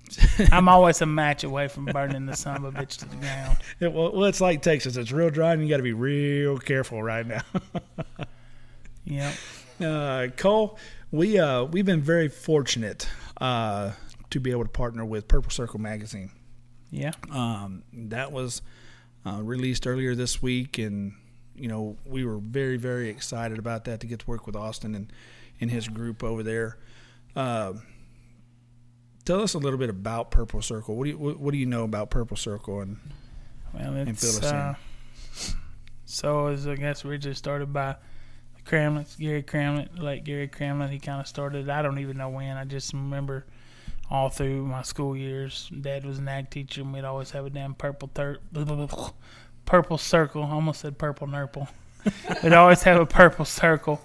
I'm 0.52 0.68
always 0.68 1.00
a 1.02 1.06
match 1.22 1.44
away 1.44 1.68
from 1.68 1.84
burning 1.86 2.26
the 2.26 2.34
son 2.36 2.56
of 2.56 2.64
a 2.64 2.72
bitch 2.72 2.96
to 2.98 3.08
the 3.08 3.16
ground. 3.16 3.58
It, 3.78 3.92
well, 3.92 4.12
well, 4.12 4.24
it's 4.24 4.40
like 4.40 4.62
Texas. 4.62 4.96
It's 4.96 5.12
real 5.12 5.30
dry, 5.30 5.52
and 5.52 5.62
you 5.62 5.68
got 5.68 5.76
to 5.78 5.82
be 5.82 5.92
real 5.92 6.58
careful 6.58 7.02
right 7.02 7.26
now. 7.26 7.42
Yep. 9.04 9.34
uh, 9.80 10.26
Cole, 10.36 10.78
we 11.10 11.38
uh, 11.38 11.64
we've 11.64 11.86
been 11.86 12.02
very 12.02 12.28
fortunate 12.28 13.08
uh, 13.40 13.92
to 14.30 14.40
be 14.40 14.50
able 14.50 14.62
to 14.64 14.68
partner 14.70 15.04
with 15.04 15.26
Purple 15.26 15.50
Circle 15.50 15.80
magazine. 15.80 16.30
Yeah. 16.90 17.12
Um, 17.30 17.82
that 17.92 18.30
was 18.30 18.62
uh, 19.26 19.40
released 19.42 19.86
earlier 19.86 20.14
this 20.14 20.42
week, 20.42 20.78
and 20.78 21.14
you 21.60 21.68
know 21.68 21.96
we 22.06 22.24
were 22.24 22.38
very 22.38 22.76
very 22.76 23.08
excited 23.08 23.58
about 23.58 23.84
that 23.84 24.00
to 24.00 24.06
get 24.06 24.20
to 24.20 24.26
work 24.26 24.46
with 24.46 24.56
Austin 24.56 24.94
and 24.94 25.12
and 25.60 25.70
his 25.70 25.88
group 25.88 26.24
over 26.24 26.42
there. 26.42 26.78
Uh, 27.36 27.74
tell 29.24 29.40
us 29.42 29.54
a 29.54 29.58
little 29.58 29.78
bit 29.78 29.90
about 29.90 30.30
Purple 30.30 30.62
Circle. 30.62 30.96
What 30.96 31.04
do 31.04 31.10
you 31.10 31.18
what, 31.18 31.38
what 31.38 31.52
do 31.52 31.58
you 31.58 31.66
know 31.66 31.84
about 31.84 32.10
Purple 32.10 32.36
Circle? 32.36 32.80
And 32.80 32.96
Well, 33.74 33.94
And 33.94 34.18
fill 34.18 34.30
us 34.30 34.50
in. 34.50 34.56
uh, 34.56 34.74
so 36.04 36.48
it 36.48 36.50
was 36.52 36.66
I 36.66 36.74
guess 36.76 37.04
we 37.04 37.18
just 37.18 37.38
started 37.38 37.72
by 37.72 37.96
Cramlett, 38.64 39.14
Gary 39.18 39.42
Cramlett, 39.42 39.98
late 39.98 40.24
Gary 40.24 40.48
Cramlett. 40.48 40.90
He 40.90 40.98
kind 40.98 41.20
of 41.20 41.26
started. 41.26 41.68
I 41.70 41.82
don't 41.82 41.98
even 41.98 42.16
know 42.16 42.28
when. 42.28 42.56
I 42.56 42.64
just 42.64 42.92
remember 42.92 43.46
all 44.10 44.28
through 44.28 44.66
my 44.66 44.82
school 44.82 45.16
years. 45.16 45.70
Dad 45.80 46.04
was 46.04 46.18
an 46.18 46.28
ag 46.28 46.50
teacher, 46.50 46.80
and 46.82 46.92
we'd 46.92 47.04
always 47.04 47.30
have 47.30 47.46
a 47.46 47.50
damn 47.50 47.74
purple 47.74 48.10
thir- 48.14 48.38
purple 49.64 49.98
circle. 49.98 50.42
I 50.42 50.50
almost 50.50 50.80
said 50.80 50.98
purple 50.98 51.26
nurple. 51.26 51.68
we'd 52.42 52.52
always 52.52 52.82
have 52.82 53.00
a 53.00 53.06
purple 53.06 53.44
circle 53.44 54.00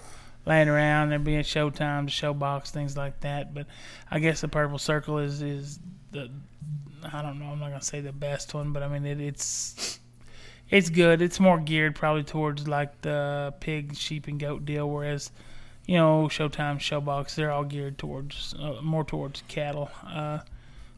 laying 0.45 0.67
around. 0.67 1.09
There'd 1.09 1.23
be 1.23 1.37
a 1.37 1.43
showtime, 1.43 2.05
the 2.05 2.11
showbox, 2.11 2.69
things 2.69 2.95
like 2.97 3.19
that. 3.21 3.53
But 3.53 3.67
I 4.11 4.19
guess 4.19 4.41
the 4.41 4.47
purple 4.47 4.77
circle 4.77 5.17
is 5.17 5.41
is 5.41 5.79
the 6.11 6.29
I 7.13 7.21
don't 7.21 7.39
know. 7.39 7.45
I'm 7.45 7.59
not 7.59 7.69
gonna 7.69 7.81
say 7.81 8.01
the 8.01 8.11
best 8.11 8.53
one, 8.53 8.73
but 8.73 8.83
I 8.83 8.87
mean 8.87 9.05
it, 9.05 9.19
it's 9.19 9.99
it's 10.69 10.89
good. 10.89 11.21
It's 11.21 11.39
more 11.39 11.59
geared 11.59 11.95
probably 11.95 12.23
towards 12.23 12.67
like 12.67 13.01
the 13.01 13.53
pig, 13.59 13.95
sheep, 13.95 14.27
and 14.27 14.39
goat 14.39 14.65
deal, 14.65 14.89
whereas 14.89 15.31
you 15.85 15.95
know 15.95 16.27
Showtime, 16.29 16.77
Showbox, 16.77 17.35
they're 17.35 17.51
all 17.51 17.63
geared 17.63 17.97
towards 17.97 18.55
uh, 18.59 18.81
more 18.81 19.03
towards 19.03 19.43
cattle. 19.47 19.89
Uh, 20.05 20.39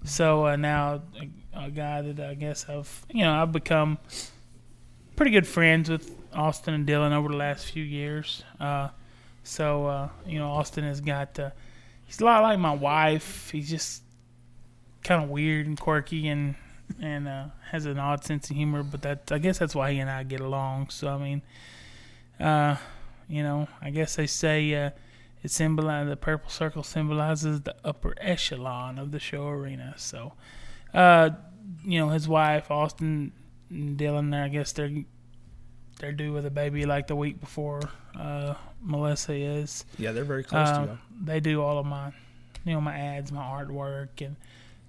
so 0.03 0.47
uh, 0.47 0.55
now 0.55 1.01
a, 1.20 1.66
a 1.66 1.70
guy 1.70 2.01
that 2.01 2.20
I 2.20 2.34
guess 2.36 2.68
I've 2.70 3.05
you 3.10 3.24
know 3.24 3.34
I've 3.34 3.51
become 3.51 3.97
pretty 5.18 5.32
good 5.32 5.47
friends 5.47 5.89
with 5.89 6.09
Austin 6.32 6.76
and 6.76 6.88
Dylan 6.88 7.11
over 7.11 7.28
the 7.28 7.36
last 7.36 7.65
few 7.65 7.84
years. 7.84 8.43
Uh, 8.59 8.89
so 9.43 9.88
uh, 9.88 10.09
you 10.26 10.39
know 10.39 10.49
Austin 10.49 10.86
has 10.86 11.01
got 11.01 11.38
uh, 11.38 11.49
he's 12.05 12.22
a 12.22 12.26
lot 12.26 12.43
like 12.43 12.59
my 12.59 12.74
wife. 12.74 13.49
He's 13.49 13.70
just 13.70 14.03
kind 15.03 15.22
of 15.22 15.30
weird 15.30 15.68
and 15.68 15.78
quirky 15.78 16.30
and 16.30 16.55
and 17.01 17.28
uh, 17.28 17.45
has 17.72 17.86
an 17.86 17.99
odd 17.99 18.24
sense 18.24 18.49
of 18.49 18.55
humor. 18.55 18.84
But 18.84 19.01
that 19.01 19.32
I 19.32 19.39
guess 19.39 19.57
that's 19.57 19.76
why 19.76 19.91
he 19.91 19.99
and 19.99 20.09
I 20.09 20.24
get 20.24 20.39
along. 20.39 20.91
So 20.91 21.09
I 21.09 21.18
mean, 21.18 21.41
uh, 22.39 22.78
you 23.28 23.41
know, 23.41 23.68
I 23.82 23.89
guess 23.89 24.15
they 24.15 24.28
say 24.28 24.74
uh, 24.76 24.91
it 25.43 25.49
symbolizes 25.49 26.09
the 26.09 26.15
purple 26.15 26.51
circle 26.51 26.84
symbolizes 26.84 27.61
the 27.61 27.76
upper 27.84 28.13
echelon 28.20 28.99
of 28.99 29.11
the 29.11 29.20
show 29.20 29.47
arena. 29.47 29.95
So, 29.97 30.34
you 30.93 31.99
know, 31.99 32.09
his 32.09 32.28
wife 32.28 32.70
Austin 32.70 33.32
Dylan, 33.72 34.32
there 34.32 34.43
I 34.43 34.47
guess 34.49 34.72
they're 34.72 34.91
they're 35.99 36.11
due 36.11 36.32
with 36.32 36.45
a 36.45 36.51
baby 36.51 36.86
like 36.86 37.07
the 37.07 37.15
week 37.15 37.39
before 37.39 37.82
uh, 38.18 38.53
Melissa 38.82 39.34
is. 39.34 39.84
Yeah, 39.97 40.11
they're 40.11 40.24
very 40.24 40.43
close 40.43 40.70
to 40.70 40.76
Um, 40.82 40.88
you. 40.89 40.97
they 41.26 41.39
do 41.39 41.61
all 41.61 41.80
of 41.80 41.86
my, 41.88 42.11
you 42.65 42.74
know, 42.74 42.82
my 42.82 42.97
ads, 42.97 43.32
my 43.32 43.41
artwork, 43.43 44.24
and 44.26 44.36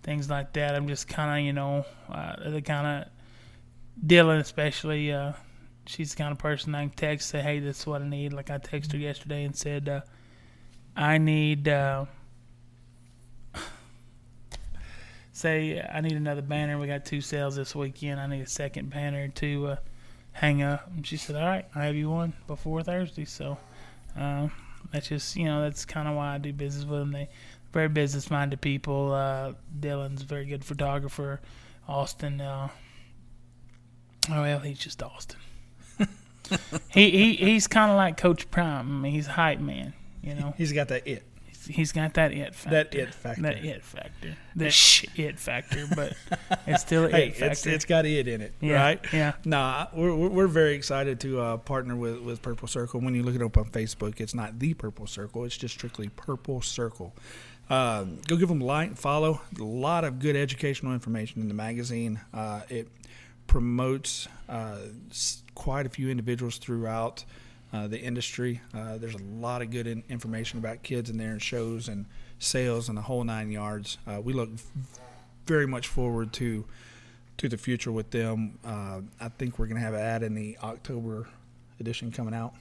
things 0.02 0.28
like 0.28 0.52
that. 0.52 0.74
I'm 0.74 0.86
just 0.86 1.08
kind 1.08 1.40
of, 1.40 1.46
you 1.46 1.52
know, 1.54 1.86
uh, 2.10 2.50
the 2.50 2.60
kind 2.62 2.86
of 3.04 4.06
Dylan, 4.06 4.38
especially. 4.40 5.10
Uh, 5.12 5.32
she's 5.86 6.10
the 6.10 6.16
kind 6.18 6.30
of 6.30 6.38
person 6.38 6.74
I 6.74 6.82
can 6.82 6.90
text, 6.90 7.30
say, 7.30 7.40
"Hey, 7.40 7.58
this 7.58 7.80
is 7.80 7.86
what 7.86 8.02
I 8.02 8.08
need." 8.08 8.32
Like 8.34 8.50
I 8.50 8.58
texted 8.58 8.92
her 8.92 8.98
yesterday 8.98 9.44
and 9.44 9.56
said, 9.56 9.88
uh, 9.88 10.00
"I 10.94 11.16
need." 11.18 11.66
Uh, 11.68 12.04
Say 15.38 15.80
I 15.80 16.00
need 16.00 16.14
another 16.14 16.42
banner. 16.42 16.78
We 16.78 16.88
got 16.88 17.04
two 17.04 17.20
sales 17.20 17.54
this 17.54 17.72
weekend. 17.72 18.18
I 18.18 18.26
need 18.26 18.40
a 18.40 18.48
second 18.48 18.90
banner 18.90 19.28
to 19.28 19.66
uh, 19.68 19.76
hang 20.32 20.62
up. 20.62 20.90
And 20.96 21.06
she 21.06 21.16
said, 21.16 21.36
"All 21.36 21.46
right, 21.46 21.64
I 21.76 21.84
have 21.84 21.94
you 21.94 22.10
one 22.10 22.32
before 22.48 22.82
Thursday." 22.82 23.24
So, 23.24 23.56
uh, 24.18 24.48
that's 24.92 25.06
just 25.06 25.36
you 25.36 25.44
know 25.44 25.62
that's 25.62 25.84
kind 25.84 26.08
of 26.08 26.16
why 26.16 26.34
I 26.34 26.38
do 26.38 26.52
business 26.52 26.84
with 26.84 26.98
them. 26.98 27.12
They 27.12 27.28
very 27.72 27.88
business 27.88 28.32
minded 28.32 28.60
people. 28.60 29.12
Uh, 29.12 29.52
Dylan's 29.78 30.22
a 30.22 30.24
very 30.24 30.44
good 30.44 30.64
photographer. 30.64 31.40
Austin, 31.86 32.40
uh, 32.40 32.70
oh 34.32 34.42
well, 34.42 34.58
he's 34.58 34.80
just 34.80 35.00
Austin. 35.04 35.38
he 36.88 37.10
he 37.12 37.32
he's 37.34 37.68
kind 37.68 37.92
of 37.92 37.96
like 37.96 38.16
Coach 38.16 38.50
Prime. 38.50 38.88
I 38.88 39.02
mean, 39.02 39.12
he's 39.12 39.28
a 39.28 39.32
hype 39.32 39.60
man. 39.60 39.94
You 40.20 40.34
know, 40.34 40.52
He's 40.58 40.72
got 40.72 40.88
that 40.88 41.06
it. 41.06 41.22
He's, 41.68 41.92
got 41.92 42.14
that 42.14 42.32
it 42.32 42.54
factor. 42.54 42.70
That 42.70 42.94
it 42.94 43.14
factor. 43.14 43.42
That 43.42 43.64
it 43.64 43.84
factor. 43.84 44.36
The 44.56 44.70
sh 44.70 45.04
it 45.14 45.38
factor, 45.38 45.86
but 45.94 46.14
it's 46.66 46.82
still 46.82 47.08
Hey, 47.08 47.28
it 47.28 47.36
factor. 47.36 47.52
it's, 47.52 47.66
it's 47.66 47.84
got 47.84 48.06
it 48.06 48.26
in 48.26 48.40
it, 48.40 48.54
yeah, 48.60 48.74
right? 48.74 49.00
Yeah. 49.12 49.34
Nah, 49.44 49.86
we're, 49.94 50.12
we're 50.12 50.28
we're 50.30 50.46
very 50.48 50.74
excited 50.74 51.20
to 51.20 51.40
uh, 51.40 51.56
partner 51.58 51.94
with, 51.94 52.18
with 52.22 52.42
Purple 52.42 52.66
Circle. 52.66 53.00
When 53.00 53.14
you 53.14 53.22
look 53.22 53.36
it 53.36 53.42
up 53.42 53.56
on 53.56 53.66
Facebook, 53.66 54.20
it's 54.20 54.34
not 54.34 54.58
the 54.58 54.74
Purple 54.74 55.06
Circle; 55.06 55.44
it's 55.44 55.56
just 55.56 55.74
strictly 55.74 56.08
Purple 56.08 56.60
Circle. 56.60 57.14
Um, 57.70 58.18
go 58.26 58.36
give 58.36 58.48
them 58.48 58.62
a 58.62 58.64
like, 58.64 58.96
follow. 58.96 59.42
A 59.60 59.62
lot 59.62 60.04
of 60.04 60.18
good 60.18 60.34
educational 60.34 60.92
information 60.94 61.40
in 61.42 61.48
the 61.48 61.54
magazine. 61.54 62.18
Uh, 62.34 62.62
it 62.68 62.88
promotes 63.46 64.26
uh, 64.48 64.78
quite 65.54 65.86
a 65.86 65.88
few 65.88 66.10
individuals 66.10 66.58
throughout 66.58 67.24
uh, 67.72 67.86
the 67.86 68.00
industry. 68.00 68.60
Uh, 68.74 68.98
there's 68.98 69.14
a 69.14 69.22
lot 69.22 69.62
of 69.62 69.70
good 69.70 69.86
in- 69.86 70.04
information 70.08 70.58
about 70.58 70.82
kids 70.82 71.10
in 71.10 71.18
there 71.18 71.32
and 71.32 71.42
shows 71.42 71.88
and 71.88 72.06
sales 72.38 72.88
and 72.88 72.96
the 72.96 73.02
whole 73.02 73.24
nine 73.24 73.50
yards. 73.50 73.98
Uh, 74.06 74.20
we 74.22 74.32
look 74.32 74.50
very 75.46 75.66
much 75.66 75.88
forward 75.88 76.32
to 76.34 76.64
to 77.38 77.48
the 77.48 77.56
future 77.56 77.92
with 77.92 78.10
them. 78.10 78.58
Uh, 78.64 79.00
I 79.20 79.28
think 79.28 79.58
we're 79.58 79.66
going 79.66 79.76
to 79.76 79.82
have 79.82 79.94
an 79.94 80.00
ad 80.00 80.22
in 80.24 80.34
the 80.34 80.58
October 80.62 81.28
edition 81.78 82.10
coming 82.10 82.34
out. 82.34 82.54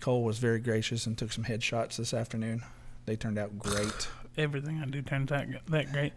Cole 0.00 0.22
was 0.22 0.38
very 0.38 0.60
gracious 0.60 1.06
and 1.06 1.16
took 1.16 1.32
some 1.32 1.44
headshots 1.44 1.96
this 1.96 2.12
afternoon. 2.12 2.62
They 3.06 3.16
turned 3.16 3.38
out 3.38 3.58
great. 3.58 4.08
Everything 4.36 4.82
I 4.82 4.86
do 4.86 5.00
turns 5.00 5.32
out 5.32 5.46
that 5.68 5.92
great. 5.92 6.12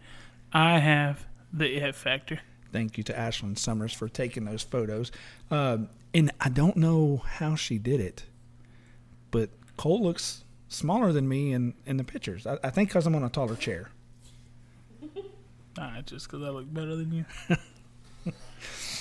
I 0.52 0.78
have 0.78 1.24
the 1.52 1.76
it 1.76 1.94
factor. 1.94 2.40
Thank 2.72 2.98
you 2.98 3.04
to 3.04 3.12
Ashlyn 3.12 3.58
Summers 3.58 3.92
for 3.92 4.08
taking 4.08 4.44
those 4.44 4.62
photos. 4.62 5.10
Um, 5.50 5.88
and 6.14 6.30
I 6.40 6.48
don't 6.48 6.76
know 6.76 7.22
how 7.24 7.54
she 7.54 7.78
did 7.78 8.00
it, 8.00 8.24
but 9.30 9.50
Cole 9.76 10.02
looks 10.02 10.44
smaller 10.68 11.12
than 11.12 11.28
me 11.28 11.52
in, 11.52 11.74
in 11.86 11.96
the 11.96 12.04
pictures. 12.04 12.46
I, 12.46 12.58
I 12.62 12.70
think 12.70 12.90
because 12.90 13.06
I'm 13.06 13.14
on 13.14 13.24
a 13.24 13.28
taller 13.28 13.56
chair. 13.56 13.90
Nah, 15.76 16.00
just 16.02 16.26
because 16.26 16.44
I 16.44 16.50
look 16.50 16.72
better 16.72 16.96
than 16.96 17.12
you. 17.12 17.24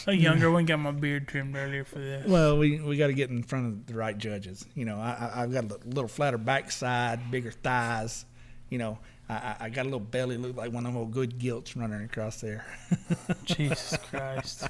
a 0.08 0.14
younger 0.14 0.52
one 0.52 0.66
got 0.66 0.78
my 0.78 0.92
beard 0.92 1.28
trimmed 1.28 1.56
earlier 1.56 1.84
for 1.84 2.00
this. 2.00 2.28
Well, 2.28 2.58
we, 2.58 2.80
we 2.80 2.98
got 2.98 3.08
to 3.08 3.14
get 3.14 3.30
in 3.30 3.44
front 3.44 3.66
of 3.66 3.88
the 3.88 3.96
right 3.96 4.18
judges. 4.18 4.66
You 4.76 4.86
know, 4.86 5.00
I, 5.00 5.32
I, 5.34 5.44
I've 5.44 5.52
got 5.52 5.66
a 5.66 5.88
little 5.88 6.08
flatter 6.08 6.38
backside, 6.38 7.32
bigger 7.32 7.52
thighs. 7.52 8.26
You 8.70 8.78
know, 8.78 9.00
I, 9.30 9.56
I- 9.62 9.70
got 9.70 9.82
a 9.84 9.90
little 9.90 10.00
belly, 10.00 10.38
look 10.38 10.56
like 10.56 10.72
one 10.72 10.86
of 10.86 10.94
them 10.94 10.98
old 11.02 11.12
good 11.12 11.38
gilts 11.38 11.76
running 11.76 12.04
across 12.04 12.40
there. 12.42 12.66
Jesus 13.44 13.98
Christ. 14.10 14.68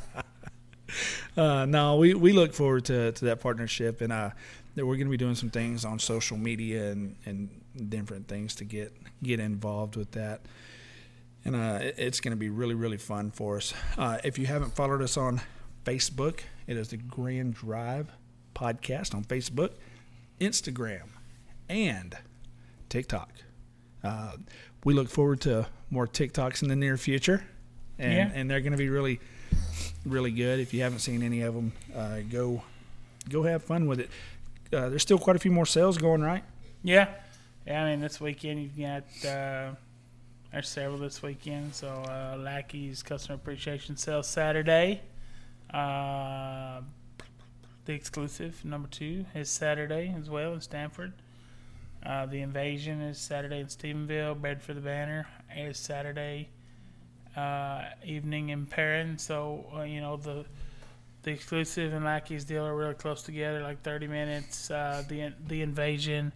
Uh, 1.36 1.66
no, 1.66 1.98
we, 1.98 2.14
we 2.14 2.34
look 2.34 2.54
forward 2.54 2.86
to, 2.86 3.12
to 3.12 3.26
that 3.26 3.40
partnership, 3.40 4.02
and 4.02 4.12
uh, 4.12 4.32
that 4.76 4.86
we're 4.86 4.96
going 4.96 5.08
to 5.08 5.12
be 5.12 5.18
doing 5.18 5.36
some 5.36 5.50
things 5.50 5.86
on 5.86 6.00
social 6.00 6.38
media 6.38 6.92
and, 6.92 7.16
and 7.26 7.50
different 7.90 8.28
things 8.28 8.56
to 8.56 8.66
get 8.66 8.94
get 9.22 9.40
involved 9.40 9.96
with 9.96 10.12
that. 10.12 10.42
And 11.46 11.56
uh, 11.56 11.80
it- 11.82 11.96
it's 11.98 12.20
going 12.20 12.32
to 12.32 12.38
be 12.38 12.50
really 12.50 12.74
really 12.76 12.98
fun 12.98 13.32
for 13.32 13.58
us. 13.58 13.74
Uh, 13.98 14.18
if 14.24 14.40
you 14.40 14.46
haven't 14.48 14.76
followed 14.76 15.02
us 15.02 15.18
on 15.18 15.42
Facebook, 15.86 16.40
it 16.66 16.78
is 16.78 16.88
the 16.90 16.98
Grand 16.98 17.54
Drive 17.54 18.08
Podcast 18.56 19.14
on 19.14 19.24
Facebook, 19.24 19.72
Instagram, 20.40 21.10
and 21.70 22.16
TikTok. 22.90 23.30
Uh, 24.08 24.32
we 24.84 24.94
look 24.94 25.10
forward 25.10 25.42
to 25.42 25.68
more 25.90 26.08
TikToks 26.08 26.62
in 26.64 26.70
the 26.70 26.76
near 26.76 26.98
future, 26.98 27.44
and 28.00 28.14
Yeah. 28.14 28.32
and 28.34 28.50
they're 28.50 28.62
going 28.62 28.72
to 28.72 28.78
be 28.78 28.90
really 28.90 29.20
really 30.06 30.32
good. 30.32 30.60
If 30.60 30.74
you 30.74 30.82
haven't 30.84 31.00
seen 31.00 31.22
any 31.24 31.42
of 31.42 31.54
them, 31.54 31.74
uh, 31.96 32.20
go 32.30 32.64
go 33.30 33.44
have 33.44 33.64
fun 33.64 33.88
with 33.88 34.00
it. 34.00 34.10
Uh, 34.72 34.90
there's 34.90 35.02
still 35.02 35.18
quite 35.18 35.36
a 35.36 35.40
few 35.40 35.52
more 35.52 35.66
sales 35.66 35.98
going, 35.98 36.22
right? 36.22 36.44
Yeah. 36.84 37.10
Yeah, 37.66 37.84
I 37.84 37.90
mean, 37.92 38.00
this 38.00 38.22
weekend 38.22 38.62
you've 38.62 38.78
got, 38.78 39.04
uh, 39.30 39.72
there's 40.52 40.70
several 40.70 40.98
this 41.00 41.22
weekend. 41.22 41.76
So, 41.76 41.88
uh, 41.90 42.38
Lackey's 42.40 43.04
Customer 43.04 43.36
Appreciation 43.36 43.98
Sale 43.98 44.24
Saturday. 44.24 45.02
Uh, 45.74 46.82
the 47.86 47.94
exclusive, 47.94 48.64
number 48.64 48.88
two, 48.88 49.26
is 49.36 49.50
Saturday 49.50 50.16
as 50.18 50.30
well 50.30 50.54
in 50.54 50.62
Stanford. 50.62 51.14
Uh, 52.08 52.26
the 52.26 52.42
Invasion 52.42 53.02
is 53.02 53.18
Saturday 53.18 53.60
in 53.60 53.68
Stephenville. 53.68 54.40
Bread 54.40 54.62
for 54.62 54.74
the 54.74 54.80
Banner 54.80 55.28
is 55.54 55.78
Saturday 55.78 56.48
uh, 57.36 57.84
evening 58.06 58.48
in 58.48 58.66
Perrin. 58.66 59.18
So, 59.18 59.66
uh, 59.76 59.82
you 59.82 60.00
know, 60.00 60.16
the 60.16 60.46
the 61.24 61.32
exclusive 61.32 61.92
and 61.92 62.06
Lackey's 62.06 62.46
deal 62.46 62.66
are 62.66 62.78
really 62.78 62.94
close 62.94 63.24
together, 63.24 63.62
like 63.62 63.82
30 63.82 64.08
minutes. 64.08 64.72
Uh, 64.72 65.04
the 65.10 65.34
the 65.48 65.62
invasion 65.62 66.32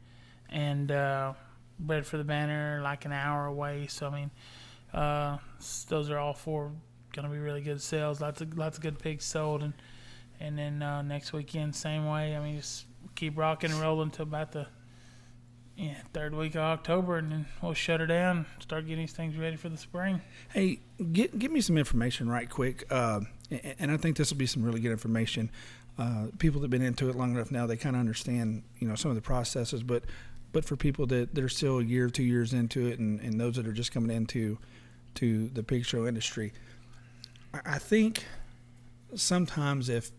and 0.49 0.91
uh, 0.91 1.31
Bread 1.79 2.05
for 2.05 2.17
the 2.17 2.25
Banner, 2.25 2.81
like 2.83 3.05
an 3.05 3.13
hour 3.13 3.45
away. 3.45 3.87
So 3.87 4.07
I 4.07 4.09
mean, 4.09 4.31
uh, 4.93 5.37
those 5.87 6.09
are 6.09 6.17
all 6.17 6.33
four 6.33 6.73
going 7.13 7.25
to 7.25 7.33
be 7.33 7.39
really 7.39 7.61
good 7.61 7.81
sales. 7.81 8.19
Lots 8.19 8.41
of 8.41 8.57
lots 8.57 8.77
of 8.77 8.83
good 8.83 8.99
pigs 8.99 9.23
sold, 9.23 9.63
and 9.63 9.73
and 10.41 10.57
then 10.57 11.07
next 11.07 11.31
weekend 11.31 11.73
same 11.73 12.07
way. 12.07 12.35
I 12.35 12.43
mean, 12.43 12.57
just 12.57 12.87
keep 13.15 13.37
rocking 13.37 13.71
and 13.71 13.79
rolling 13.79 14.07
until 14.09 14.23
about 14.23 14.51
the 14.51 14.67
yeah 15.81 15.95
third 16.13 16.35
week 16.35 16.55
of 16.55 16.61
October, 16.61 17.17
and 17.17 17.31
then 17.31 17.45
we'll 17.61 17.73
shut 17.73 17.99
her 17.99 18.07
down. 18.07 18.45
Start 18.59 18.85
getting 18.85 19.03
these 19.03 19.13
things 19.13 19.35
ready 19.35 19.55
for 19.55 19.69
the 19.69 19.77
spring. 19.77 20.21
Hey, 20.53 20.79
get, 21.11 21.37
give 21.39 21.51
me 21.51 21.61
some 21.61 21.77
information 21.77 22.29
right 22.29 22.49
quick. 22.49 22.85
Uh, 22.89 23.21
and 23.79 23.91
I 23.91 23.97
think 23.97 24.17
this 24.17 24.31
will 24.31 24.37
be 24.37 24.45
some 24.45 24.63
really 24.63 24.79
good 24.79 24.91
information. 24.91 25.49
Uh, 25.97 26.27
people 26.39 26.61
that 26.61 26.65
have 26.65 26.71
been 26.71 26.81
into 26.81 27.09
it 27.09 27.15
long 27.15 27.31
enough 27.31 27.51
now, 27.51 27.65
they 27.65 27.77
kind 27.77 27.95
of 27.95 27.99
understand, 27.99 28.63
you 28.79 28.87
know, 28.87 28.95
some 28.95 29.11
of 29.11 29.15
the 29.15 29.21
processes. 29.21 29.83
But, 29.83 30.03
but 30.51 30.65
for 30.65 30.75
people 30.75 31.05
that, 31.07 31.37
are 31.37 31.49
still 31.49 31.79
a 31.79 31.83
year, 31.83 32.05
or 32.05 32.09
two 32.09 32.23
years 32.23 32.53
into 32.53 32.87
it, 32.87 32.99
and, 32.99 33.19
and 33.19 33.39
those 33.39 33.55
that 33.55 33.67
are 33.67 33.73
just 33.73 33.91
coming 33.91 34.15
into 34.15 34.57
to 35.15 35.49
the 35.49 35.63
pig 35.63 35.85
show 35.85 36.07
industry, 36.07 36.53
I, 37.53 37.61
I 37.65 37.77
think 37.77 38.25
sometimes 39.15 39.89
if, 39.89 40.11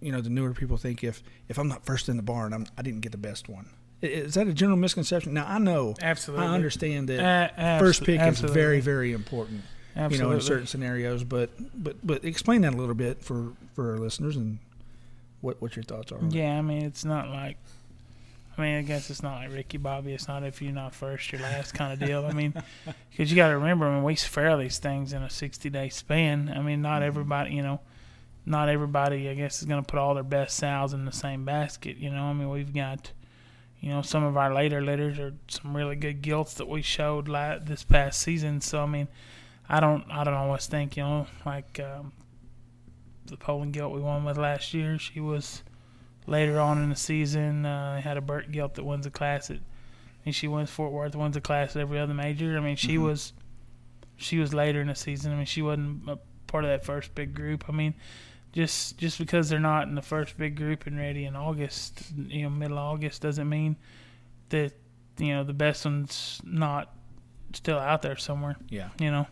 you 0.00 0.12
know, 0.12 0.20
the 0.20 0.30
newer 0.30 0.52
people 0.52 0.76
think 0.76 1.02
if 1.02 1.22
if 1.48 1.58
I'm 1.58 1.68
not 1.68 1.86
first 1.86 2.08
in 2.08 2.16
the 2.16 2.22
barn, 2.22 2.52
I'm, 2.52 2.66
I 2.76 2.82
didn't 2.82 3.00
get 3.00 3.12
the 3.12 3.18
best 3.18 3.48
one. 3.48 3.70
Is 4.04 4.34
that 4.34 4.46
a 4.48 4.52
general 4.52 4.76
misconception? 4.78 5.34
Now 5.34 5.46
I 5.48 5.58
know, 5.58 5.94
Absolutely, 6.00 6.46
I 6.46 6.54
understand 6.54 7.08
that 7.08 7.20
Uh, 7.20 7.60
abs- 7.60 7.82
first 7.82 8.04
pick 8.04 8.20
absolutely. 8.20 8.52
is 8.52 8.64
very 8.64 8.80
very 8.80 9.12
important 9.12 9.62
Absolutely. 9.96 10.16
you 10.18 10.22
know, 10.24 10.32
in 10.34 10.40
certain 10.40 10.66
scenarios. 10.66 11.24
But 11.24 11.50
but 11.82 11.96
but 12.06 12.24
explain 12.24 12.62
that 12.62 12.74
a 12.74 12.76
little 12.76 12.94
bit 12.94 13.22
for 13.22 13.52
for 13.74 13.92
our 13.92 13.98
listeners 13.98 14.36
and 14.36 14.58
what 15.40 15.60
what 15.62 15.76
your 15.76 15.82
thoughts 15.84 16.10
are. 16.12 16.18
Yeah, 16.30 16.58
I 16.58 16.62
mean, 16.62 16.82
it's 16.84 17.04
not 17.04 17.28
like. 17.28 17.56
I 18.56 18.62
mean, 18.62 18.76
I 18.76 18.82
guess 18.82 19.10
it's 19.10 19.20
not 19.20 19.34
like 19.38 19.52
Ricky 19.52 19.78
Bobby. 19.78 20.12
It's 20.14 20.28
not 20.28 20.44
if 20.44 20.62
you're 20.62 20.70
not 20.72 20.94
first, 20.94 21.32
you're 21.32 21.40
last 21.40 21.74
kind 21.74 21.92
of 21.92 21.98
deal. 22.06 22.24
I 22.24 22.32
mean, 22.32 22.54
because 23.10 23.28
you 23.28 23.34
got 23.34 23.48
to 23.48 23.56
remember, 23.58 23.84
I 23.88 23.94
mean, 23.96 24.04
we 24.04 24.14
fair 24.14 24.56
these 24.56 24.78
things 24.78 25.12
in 25.12 25.22
a 25.24 25.28
60 25.28 25.70
day 25.70 25.88
span. 25.88 26.52
I 26.56 26.60
mean, 26.60 26.80
not 26.80 27.02
everybody, 27.02 27.52
you 27.52 27.62
know, 27.62 27.80
not 28.46 28.68
everybody, 28.68 29.28
I 29.28 29.34
guess, 29.34 29.58
is 29.60 29.66
going 29.66 29.82
to 29.82 29.90
put 29.90 29.98
all 29.98 30.14
their 30.14 30.22
best 30.22 30.56
sows 30.56 30.92
in 30.92 31.04
the 31.04 31.10
same 31.10 31.44
basket. 31.44 31.96
You 31.96 32.10
know, 32.10 32.22
I 32.26 32.32
mean, 32.32 32.48
we've 32.48 32.72
got, 32.72 33.10
you 33.84 33.90
know, 33.90 34.00
some 34.00 34.24
of 34.24 34.36
our 34.38 34.54
later 34.54 34.80
litters 34.80 35.18
are 35.18 35.34
some 35.48 35.76
really 35.76 35.94
good 35.96 36.22
gilts 36.22 36.54
that 36.54 36.66
we 36.68 36.80
showed 36.80 37.28
la- 37.28 37.58
this 37.58 37.84
past 37.84 38.18
season. 38.20 38.62
So, 38.62 38.82
I 38.82 38.86
mean, 38.86 39.08
I 39.68 39.78
don't, 39.80 40.04
I 40.10 40.24
don't 40.24 40.32
always 40.32 40.66
think, 40.66 40.96
you 40.96 41.02
know, 41.02 41.26
like 41.44 41.78
um, 41.80 42.12
the 43.26 43.36
Poland 43.36 43.74
gilt 43.74 43.92
we 43.92 44.00
won 44.00 44.24
with 44.24 44.38
last 44.38 44.72
year, 44.72 44.98
she 44.98 45.20
was 45.20 45.62
later 46.26 46.58
on 46.60 46.82
in 46.82 46.88
the 46.88 46.96
season. 46.96 47.66
Uh, 47.66 48.00
had 48.00 48.16
a 48.16 48.22
Berk 48.22 48.50
Gilt 48.50 48.74
that 48.76 48.84
wins 48.84 49.04
a 49.04 49.10
class 49.10 49.50
at, 49.50 49.58
and 50.24 50.34
she 50.34 50.48
wins 50.48 50.70
Fort 50.70 50.90
Worth, 50.90 51.14
wins 51.14 51.36
a 51.36 51.42
class 51.42 51.76
at 51.76 51.82
every 51.82 51.98
other 51.98 52.14
major. 52.14 52.56
I 52.56 52.60
mean, 52.60 52.76
she 52.76 52.96
Mhm. 52.96 53.02
was, 53.02 53.34
she 54.16 54.38
was 54.38 54.54
later 54.54 54.80
in 54.80 54.86
the 54.86 54.94
season. 54.94 55.30
I 55.32 55.36
mean, 55.36 55.44
she 55.44 55.60
wasn't 55.60 56.08
a 56.08 56.18
part 56.46 56.64
of 56.64 56.70
that 56.70 56.86
first 56.86 57.14
big 57.14 57.34
group. 57.34 57.64
I 57.68 57.72
mean, 57.72 57.92
just 58.54 58.96
just 58.96 59.18
because 59.18 59.48
they're 59.50 59.58
not 59.60 59.88
in 59.88 59.94
the 59.96 60.02
first 60.02 60.38
big 60.38 60.56
group 60.56 60.86
and 60.86 60.96
ready 60.96 61.24
in 61.26 61.36
August, 61.36 62.02
you 62.16 62.44
know, 62.44 62.50
middle 62.50 62.78
of 62.78 62.84
August, 62.84 63.20
doesn't 63.20 63.48
mean 63.48 63.76
that 64.50 64.72
you 65.18 65.34
know 65.34 65.44
the 65.44 65.52
best 65.52 65.84
one's 65.84 66.40
not 66.44 66.94
still 67.52 67.78
out 67.78 68.00
there 68.02 68.16
somewhere. 68.16 68.56
Yeah. 68.70 68.88
You 68.98 69.10
know. 69.10 69.26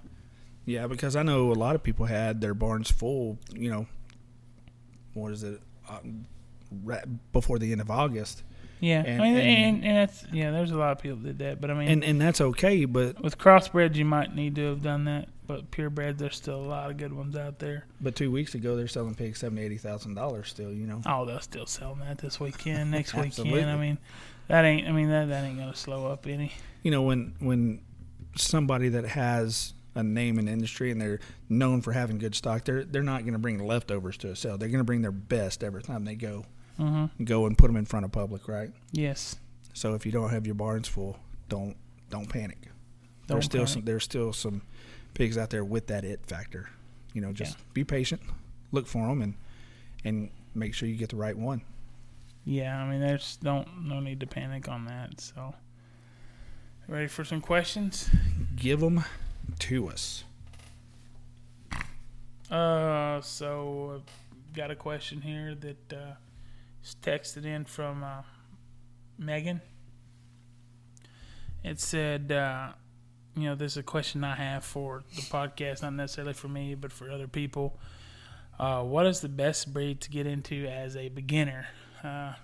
Yeah, 0.65 0.87
because 0.87 1.17
I 1.17 1.23
know 1.25 1.51
a 1.51 1.55
lot 1.55 1.75
of 1.75 1.83
people 1.83 2.07
had 2.07 2.41
their 2.41 2.55
barns 2.55 2.91
full. 2.91 3.39
You 3.55 3.71
know, 3.71 3.87
what 5.15 5.33
is 5.33 5.43
it? 5.43 5.61
Um, 5.89 6.27
right 6.85 7.05
before 7.33 7.59
the 7.59 7.71
end 7.73 7.81
of 7.81 7.91
August, 7.91 8.43
Yeah, 8.81 9.03
And- 9.05 9.21
I 9.21 9.25
mean, 9.25 9.37
and- 9.37 9.49
and, 9.77 9.85
and 9.85 9.97
that's 9.97 10.25
yeah. 10.33 10.51
There's 10.51 10.71
a 10.73 10.77
lot 10.77 10.93
of 10.93 10.99
people 11.01 11.19
that 11.19 11.39
did 11.39 11.39
that, 11.39 11.61
but 11.61 11.71
I 11.71 11.75
mean, 11.75 11.89
and 11.89 12.03
and 12.05 12.21
that's 12.21 12.41
okay. 12.41 12.85
But 12.87 13.23
With 13.23 13.39
crossbreds, 13.39 13.95
you 13.95 14.05
might 14.05 14.35
need 14.35 14.57
to 14.57 14.63
have 14.71 14.83
done 14.83 15.05
that, 15.05 15.29
but 15.47 15.71
purebreds, 15.71 16.19
there's 16.19 16.37
still 16.37 16.57
a 16.61 16.67
lot 16.67 16.91
of 16.91 16.97
good 16.97 17.13
ones 17.13 17.37
out 17.37 17.59
there. 17.59 17.87
but 18.01 18.15
two 18.15 18.31
weeks 18.31 18.55
ago 18.55 18.77
they're 18.77 18.89
selling 18.89 19.15
pigs 19.15 19.39
seventy 19.39 19.63
eighty 19.63 19.77
thousand 19.79 20.15
dollars 20.15 20.49
still. 20.49 20.73
You 20.73 20.87
know. 20.87 21.03
Oh, 21.07 21.25
they'll 21.25 21.41
still 21.41 21.67
sell 21.67 21.95
that 21.97 22.19
this 22.19 22.39
weekend, 22.41 22.91
next 22.91 23.15
weekend. 23.15 23.71
I 23.71 23.77
mean, 23.77 23.99
that 24.49 24.65
ain't. 24.65 24.87
I 24.89 24.93
mean, 24.93 25.09
that 25.11 25.29
that 25.29 25.45
ain't 25.45 25.59
gonna 25.59 25.75
slow 25.75 26.07
up 26.07 26.27
any. 26.27 26.53
you 26.83 26.91
know 26.91 27.03
when 27.03 27.35
when 27.41 27.81
somebody 28.37 28.89
that 28.91 29.05
has 29.05 29.75
a 29.95 30.03
name 30.03 30.39
in 30.39 30.47
the 30.47 30.53
industry 30.53 30.91
and 30.91 30.99
they're 31.01 31.21
known 31.51 31.83
for 31.83 31.93
having 31.93 32.19
good 32.19 32.35
stock, 32.35 32.65
they're 32.65 32.85
they're 32.85 33.03
not 33.03 33.23
going 33.23 33.35
to 33.35 33.39
bring 33.39 33.59
leftovers 33.67 34.17
to 34.19 34.31
a 34.31 34.37
sale. 34.37 34.57
They're 34.57 34.69
going 34.71 34.79
to 34.81 34.85
bring 34.85 35.03
their 35.03 35.13
best 35.13 35.63
every 35.63 35.83
time 35.83 36.05
they 36.05 36.15
go 36.15 36.45
Mm-hmm. 36.81 37.25
go 37.25 37.45
and 37.45 37.57
put 37.57 37.67
them 37.67 37.77
in 37.77 37.85
front 37.85 38.07
of 38.07 38.13
public, 38.13 38.49
right? 38.49 38.71
Yes. 38.93 39.37
So 39.75 39.93
if 39.95 40.07
you 40.07 40.11
don't 40.11 40.31
have 40.31 40.47
your 40.47 40.55
barns 40.55 40.89
full, 40.89 41.19
don't 41.51 41.77
don't 42.09 42.27
panic. 42.31 42.63
Don't 42.63 43.37
there's 43.37 43.45
still 43.45 43.59
panic. 43.61 43.69
some 43.69 43.83
there's 43.85 44.05
still 44.05 44.33
some 44.33 44.63
pigs 45.15 45.39
out 45.39 45.51
there 45.51 45.65
with 45.65 45.87
that 45.89 46.05
it 46.05 46.21
factor. 46.27 46.69
You 47.13 47.21
know, 47.21 47.33
just 47.33 47.59
be 47.75 47.85
patient, 47.85 48.23
look 48.71 48.87
for 48.87 49.07
them, 49.07 49.23
and 49.23 49.35
and 50.05 50.31
make 50.55 50.75
sure 50.75 50.89
you 50.89 50.97
get 50.97 51.11
the 51.11 51.17
right 51.17 51.37
one. 51.37 51.63
Yeah. 52.45 52.83
I 52.83 52.89
mean, 52.89 53.01
there's 53.01 53.37
don't 53.43 53.87
no 53.87 54.01
need 54.01 54.21
to 54.21 54.27
panic 54.27 54.69
on 54.69 54.87
that. 54.87 55.21
So, 55.21 55.55
ready 56.89 57.07
for 57.07 57.25
some 57.25 57.41
questions? 57.41 58.11
Give 58.57 58.81
them 58.81 59.05
to 59.61 59.89
us. 59.89 60.25
Uh, 62.51 63.21
so 63.23 63.95
I've 63.95 64.55
got 64.55 64.71
a 64.71 64.77
question 64.77 65.23
here 65.23 65.55
that 65.55 65.93
uh, 65.93 66.15
is 66.85 66.97
texted 67.03 67.47
in 67.47 67.65
from 67.65 68.05
uh, 68.05 68.23
Megan. 69.19 69.63
It 71.65 71.81
said, 71.81 72.31
uh, 72.31 72.73
you 73.37 73.45
know, 73.45 73.55
this 73.55 73.73
is 73.73 73.77
a 73.79 73.83
question 73.83 74.25
I 74.25 74.35
have 74.35 74.65
for 74.65 75.03
the 75.15 75.23
podcast, 75.23 75.83
not 75.83 75.95
necessarily 75.95 76.35
for 76.35 76.49
me, 76.49 76.75
but 76.75 76.93
for 76.93 77.11
other 77.11 77.27
people. 77.29 77.79
Uh, 78.59 78.83
what 78.83 79.07
is 79.07 79.21
the 79.21 79.29
best 79.29 79.73
breed 79.73 80.01
to 80.03 80.11
get 80.11 80.27
into 80.27 80.67
as 80.67 80.97
a 80.97 81.09
beginner? 81.09 81.67
Uh, 82.05 82.35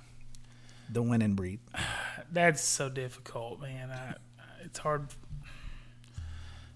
The 0.90 1.02
winning 1.02 1.34
breed. 1.34 1.60
that's 2.32 2.62
so 2.62 2.88
difficult, 2.88 3.60
man. 3.60 3.90
I, 3.90 4.14
it's 4.64 4.78
hard. 4.78 5.08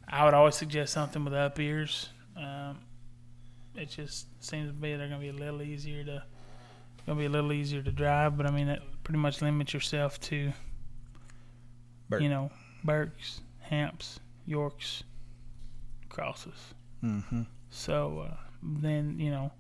I 0.07 0.25
would 0.25 0.35
always 0.35 0.57
suggest 0.57 0.93
something 0.93 1.25
with 1.25 1.33
up 1.35 1.59
ears. 1.59 2.11
Um, 2.37 2.81
it 3.75 3.89
just 3.89 4.27
seems 4.45 4.69
to 4.69 4.75
be 4.75 4.91
they're 4.95 5.09
going 5.09 5.13
to 5.13 5.19
be 5.19 5.29
a 5.31 5.33
little 5.33 5.63
easier 5.63 6.05
to 6.05 6.23
going 7.07 7.17
to 7.19 7.21
be 7.21 7.25
a 7.27 7.31
little 7.31 7.53
easier 7.53 7.83
to 7.83 7.91
drive, 7.91 8.37
but 8.37 8.47
I 8.47 8.51
mean 8.51 8.69
it 8.69 8.83
pretty 9.03 9.19
much 9.19 9.41
limits 9.43 9.73
yourself 9.75 10.21
to 10.21 10.53
Berk. 12.11 12.21
you 12.23 12.29
know 12.29 12.51
Berks, 12.85 13.41
Hamps, 13.73 14.21
Yorks, 14.45 15.03
crosses. 16.11 16.75
Mm-hmm. 17.03 17.45
So 17.71 18.29
uh, 18.29 18.37
then 18.63 19.19
you 19.19 19.31
know, 19.31 19.51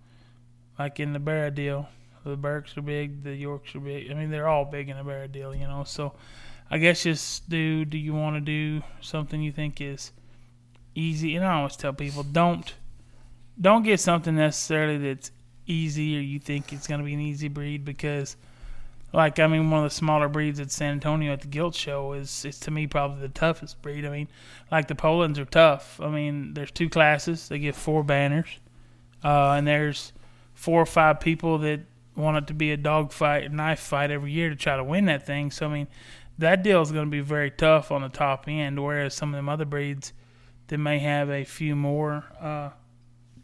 like 0.78 1.00
in 1.00 1.14
the 1.14 1.18
barrow 1.18 1.48
deal, 1.48 1.88
the 2.22 2.36
Berks 2.36 2.76
are 2.76 2.82
big, 2.82 3.24
the 3.24 3.34
Yorks 3.34 3.74
are 3.74 3.80
big. 3.80 4.10
I 4.10 4.14
mean, 4.14 4.30
they're 4.30 4.48
all 4.48 4.66
big 4.66 4.90
in 4.90 4.98
the 4.98 5.02
barrow 5.02 5.28
deal, 5.28 5.54
you 5.54 5.66
know. 5.66 5.84
So 5.84 6.12
I 6.70 6.76
guess 6.76 7.04
just 7.04 7.48
do. 7.48 7.86
Do 7.86 7.96
you 7.96 8.12
want 8.12 8.36
to 8.36 8.40
do 8.42 8.82
something 9.00 9.40
you 9.40 9.50
think 9.50 9.80
is 9.80 10.12
easy? 10.94 11.34
And 11.34 11.44
I 11.46 11.54
always 11.54 11.76
tell 11.76 11.94
people 11.94 12.22
don't 12.22 12.74
don't 13.58 13.82
get 13.82 13.98
something 13.98 14.36
necessarily 14.36 14.98
that's 14.98 15.30
easy 15.66 16.18
or 16.18 16.20
you 16.20 16.38
think 16.38 16.70
it's 16.74 16.86
going 16.86 17.00
to 17.00 17.06
be 17.06 17.14
an 17.14 17.20
easy 17.20 17.48
breed 17.48 17.82
because. 17.86 18.36
Like 19.12 19.38
I 19.38 19.46
mean, 19.46 19.70
one 19.70 19.84
of 19.84 19.90
the 19.90 19.94
smaller 19.94 20.28
breeds 20.28 20.58
at 20.58 20.70
San 20.70 20.92
Antonio 20.92 21.32
at 21.32 21.42
the 21.42 21.46
Gilt 21.46 21.74
Show 21.74 22.14
is, 22.14 22.44
is 22.44 22.58
to 22.60 22.70
me 22.70 22.86
probably 22.86 23.20
the 23.20 23.28
toughest 23.28 23.82
breed. 23.82 24.06
I 24.06 24.10
mean, 24.10 24.28
like 24.70 24.88
the 24.88 24.94
Polands 24.94 25.38
are 25.38 25.44
tough. 25.44 26.00
I 26.00 26.08
mean, 26.08 26.54
there's 26.54 26.70
two 26.70 26.88
classes. 26.88 27.48
They 27.48 27.58
get 27.58 27.74
four 27.74 28.02
banners, 28.02 28.48
uh, 29.22 29.50
and 29.50 29.66
there's 29.66 30.12
four 30.54 30.80
or 30.80 30.86
five 30.86 31.20
people 31.20 31.58
that 31.58 31.80
want 32.16 32.38
it 32.38 32.46
to 32.46 32.54
be 32.54 32.72
a 32.72 32.76
dog 32.76 33.12
fight, 33.12 33.44
a 33.44 33.48
knife 33.48 33.80
fight 33.80 34.10
every 34.10 34.32
year 34.32 34.48
to 34.48 34.56
try 34.56 34.76
to 34.76 34.84
win 34.84 35.04
that 35.06 35.26
thing. 35.26 35.50
So 35.50 35.66
I 35.66 35.72
mean, 35.72 35.88
that 36.38 36.62
deal 36.62 36.80
is 36.80 36.90
going 36.90 37.06
to 37.06 37.10
be 37.10 37.20
very 37.20 37.50
tough 37.50 37.92
on 37.92 38.00
the 38.00 38.08
top 38.08 38.46
end. 38.48 38.82
Whereas 38.82 39.14
some 39.14 39.34
of 39.34 39.36
them 39.36 39.48
other 39.48 39.66
breeds 39.66 40.14
that 40.68 40.78
may 40.78 40.98
have 41.00 41.28
a 41.28 41.44
few 41.44 41.76
more 41.76 42.24
uh, 42.40 42.70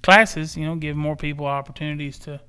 classes, 0.02 0.56
you 0.56 0.64
know, 0.64 0.76
give 0.76 0.96
more 0.96 1.16
people 1.16 1.44
opportunities 1.44 2.18
to 2.20 2.40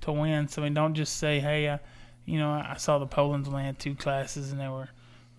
to 0.00 0.12
win. 0.12 0.48
So 0.48 0.62
I 0.62 0.64
mean, 0.64 0.74
don't 0.74 0.94
just 0.94 1.18
say, 1.18 1.40
hey, 1.40 1.68
uh, 1.68 1.78
you 2.24 2.38
know, 2.38 2.50
I 2.50 2.76
saw 2.78 2.98
the 2.98 3.06
Polands 3.06 3.50
land 3.50 3.78
two 3.78 3.94
classes 3.94 4.52
and 4.52 4.60
they 4.60 4.68
were 4.68 4.88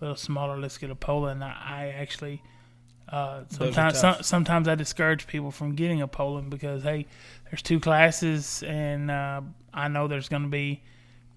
little 0.00 0.16
smaller. 0.16 0.58
Let's 0.58 0.78
get 0.78 0.90
a 0.90 0.94
Poland. 0.94 1.42
I, 1.42 1.48
I 1.48 1.94
actually. 1.96 2.42
Uh, 3.08 3.44
sometimes, 3.50 4.00
some, 4.00 4.22
sometimes 4.22 4.66
I 4.66 4.74
discourage 4.74 5.28
people 5.28 5.52
from 5.52 5.76
getting 5.76 6.02
a 6.02 6.08
Poland 6.08 6.50
because 6.50 6.82
hey, 6.82 7.06
there's 7.48 7.62
two 7.62 7.78
classes, 7.78 8.64
and 8.66 9.12
uh, 9.12 9.42
I 9.72 9.86
know 9.86 10.08
there's 10.08 10.28
going 10.28 10.42
to 10.42 10.48
be 10.48 10.82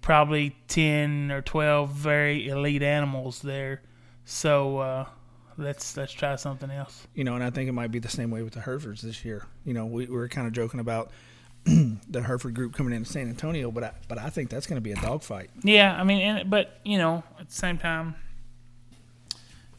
probably 0.02 0.56
ten 0.68 1.32
or 1.32 1.44
twelve 1.44 1.92
very 1.92 2.48
elite 2.48 2.82
animals 2.82 3.44
there. 3.44 3.84
So 4.26 4.80
uh, 4.80 5.06
let's 5.58 5.96
let's 5.96 6.12
try 6.12 6.36
something 6.38 6.72
else. 6.72 7.08
You 7.14 7.24
know, 7.24 7.36
and 7.36 7.44
I 7.44 7.52
think 7.52 7.70
it 7.70 7.74
might 7.74 7.92
be 7.92 8.00
the 8.00 8.10
same 8.10 8.32
way 8.32 8.42
with 8.42 8.54
the 8.54 8.62
Herefords 8.62 9.04
this 9.04 9.24
year. 9.24 9.46
You 9.64 9.74
know, 9.74 9.86
we, 9.86 10.06
we 10.08 10.16
were 10.16 10.28
kind 10.28 10.48
of 10.48 10.54
joking 10.54 10.80
about 10.80 11.12
the 12.10 12.22
Hereford 12.22 12.54
group 12.56 12.74
coming 12.74 12.94
into 12.94 13.12
San 13.12 13.28
Antonio, 13.30 13.70
but 13.72 13.84
I, 13.84 13.92
but 14.08 14.18
I 14.18 14.30
think 14.30 14.50
that's 14.50 14.66
going 14.68 14.78
to 14.78 14.82
be 14.82 14.92
a 14.92 14.96
dogfight. 14.96 15.50
Yeah, 15.64 15.96
I 16.00 16.04
mean, 16.04 16.22
and, 16.22 16.50
but 16.50 16.80
you 16.84 16.98
know, 16.98 17.24
at 17.40 17.50
the 17.50 17.54
same 17.56 17.78
time, 17.78 18.16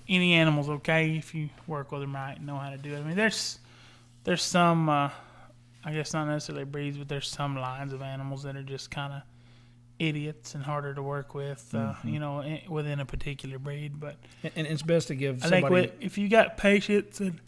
any 0.08 0.32
animal's 0.34 0.68
okay 0.68 1.16
if 1.16 1.34
you 1.34 1.48
work 1.66 1.92
with 1.92 2.00
them 2.00 2.14
right 2.14 2.36
and 2.36 2.46
know 2.46 2.56
how 2.56 2.70
to 2.70 2.78
do 2.78 2.94
it. 2.94 2.98
I 2.98 3.02
mean, 3.02 3.16
there's 3.16 3.58
there's 4.24 4.42
some, 4.42 4.88
uh, 4.88 5.10
I 5.84 5.92
guess 5.92 6.12
not 6.12 6.26
necessarily 6.26 6.64
breeds, 6.64 6.98
but 6.98 7.08
there's 7.08 7.28
some 7.28 7.56
lines 7.56 7.92
of 7.92 8.02
animals 8.02 8.42
that 8.42 8.56
are 8.56 8.62
just 8.62 8.90
kind 8.90 9.12
of 9.12 9.22
idiots 9.98 10.54
and 10.54 10.62
harder 10.64 10.94
to 10.94 11.02
work 11.02 11.34
with. 11.34 11.74
Uh, 11.74 11.94
You 12.04 12.18
know, 12.18 12.40
i- 12.40 12.64
within 12.68 13.00
a 13.00 13.06
particular 13.06 13.58
breed, 13.58 13.98
but 14.00 14.16
And, 14.42 14.52
and 14.56 14.66
it's 14.66 14.82
best 14.82 15.08
to 15.08 15.14
give 15.14 15.44
I 15.44 15.48
think 15.48 15.66
somebody. 15.66 15.74
with, 15.88 15.92
if 16.00 16.18
you 16.18 16.28
got 16.28 16.56
patience 16.56 17.20
and 17.20 17.40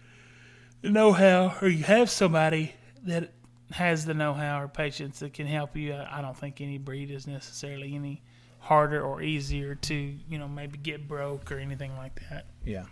know-how, 0.83 1.57
or 1.61 1.69
you 1.69 1.85
have 1.85 2.11
somebody 2.11 2.75
that 3.05 3.33
has 3.73 4.05
the 4.05 4.15
know-how 4.15 4.63
or 4.63 4.69
patience 4.69 5.19
that 5.21 5.33
can 5.35 5.47
help 5.47 5.77
you, 5.77 5.95
I, 5.95 6.19
I 6.19 6.23
don't 6.23 6.37
think 6.37 6.61
any 6.61 6.79
breed 6.79 7.11
is 7.11 7.27
necessarily 7.27 7.95
any 7.95 8.23
harder 8.61 9.03
or 9.03 9.21
easier 9.23 9.75
to, 9.75 9.95
you 9.95 10.39
know, 10.39 10.47
maybe 10.49 10.79
get 10.79 11.09
broke 11.09 11.51
or 11.51 11.59
anything 11.59 11.97
like 11.97 12.21
that. 12.31 12.47
yeah. 12.65 12.85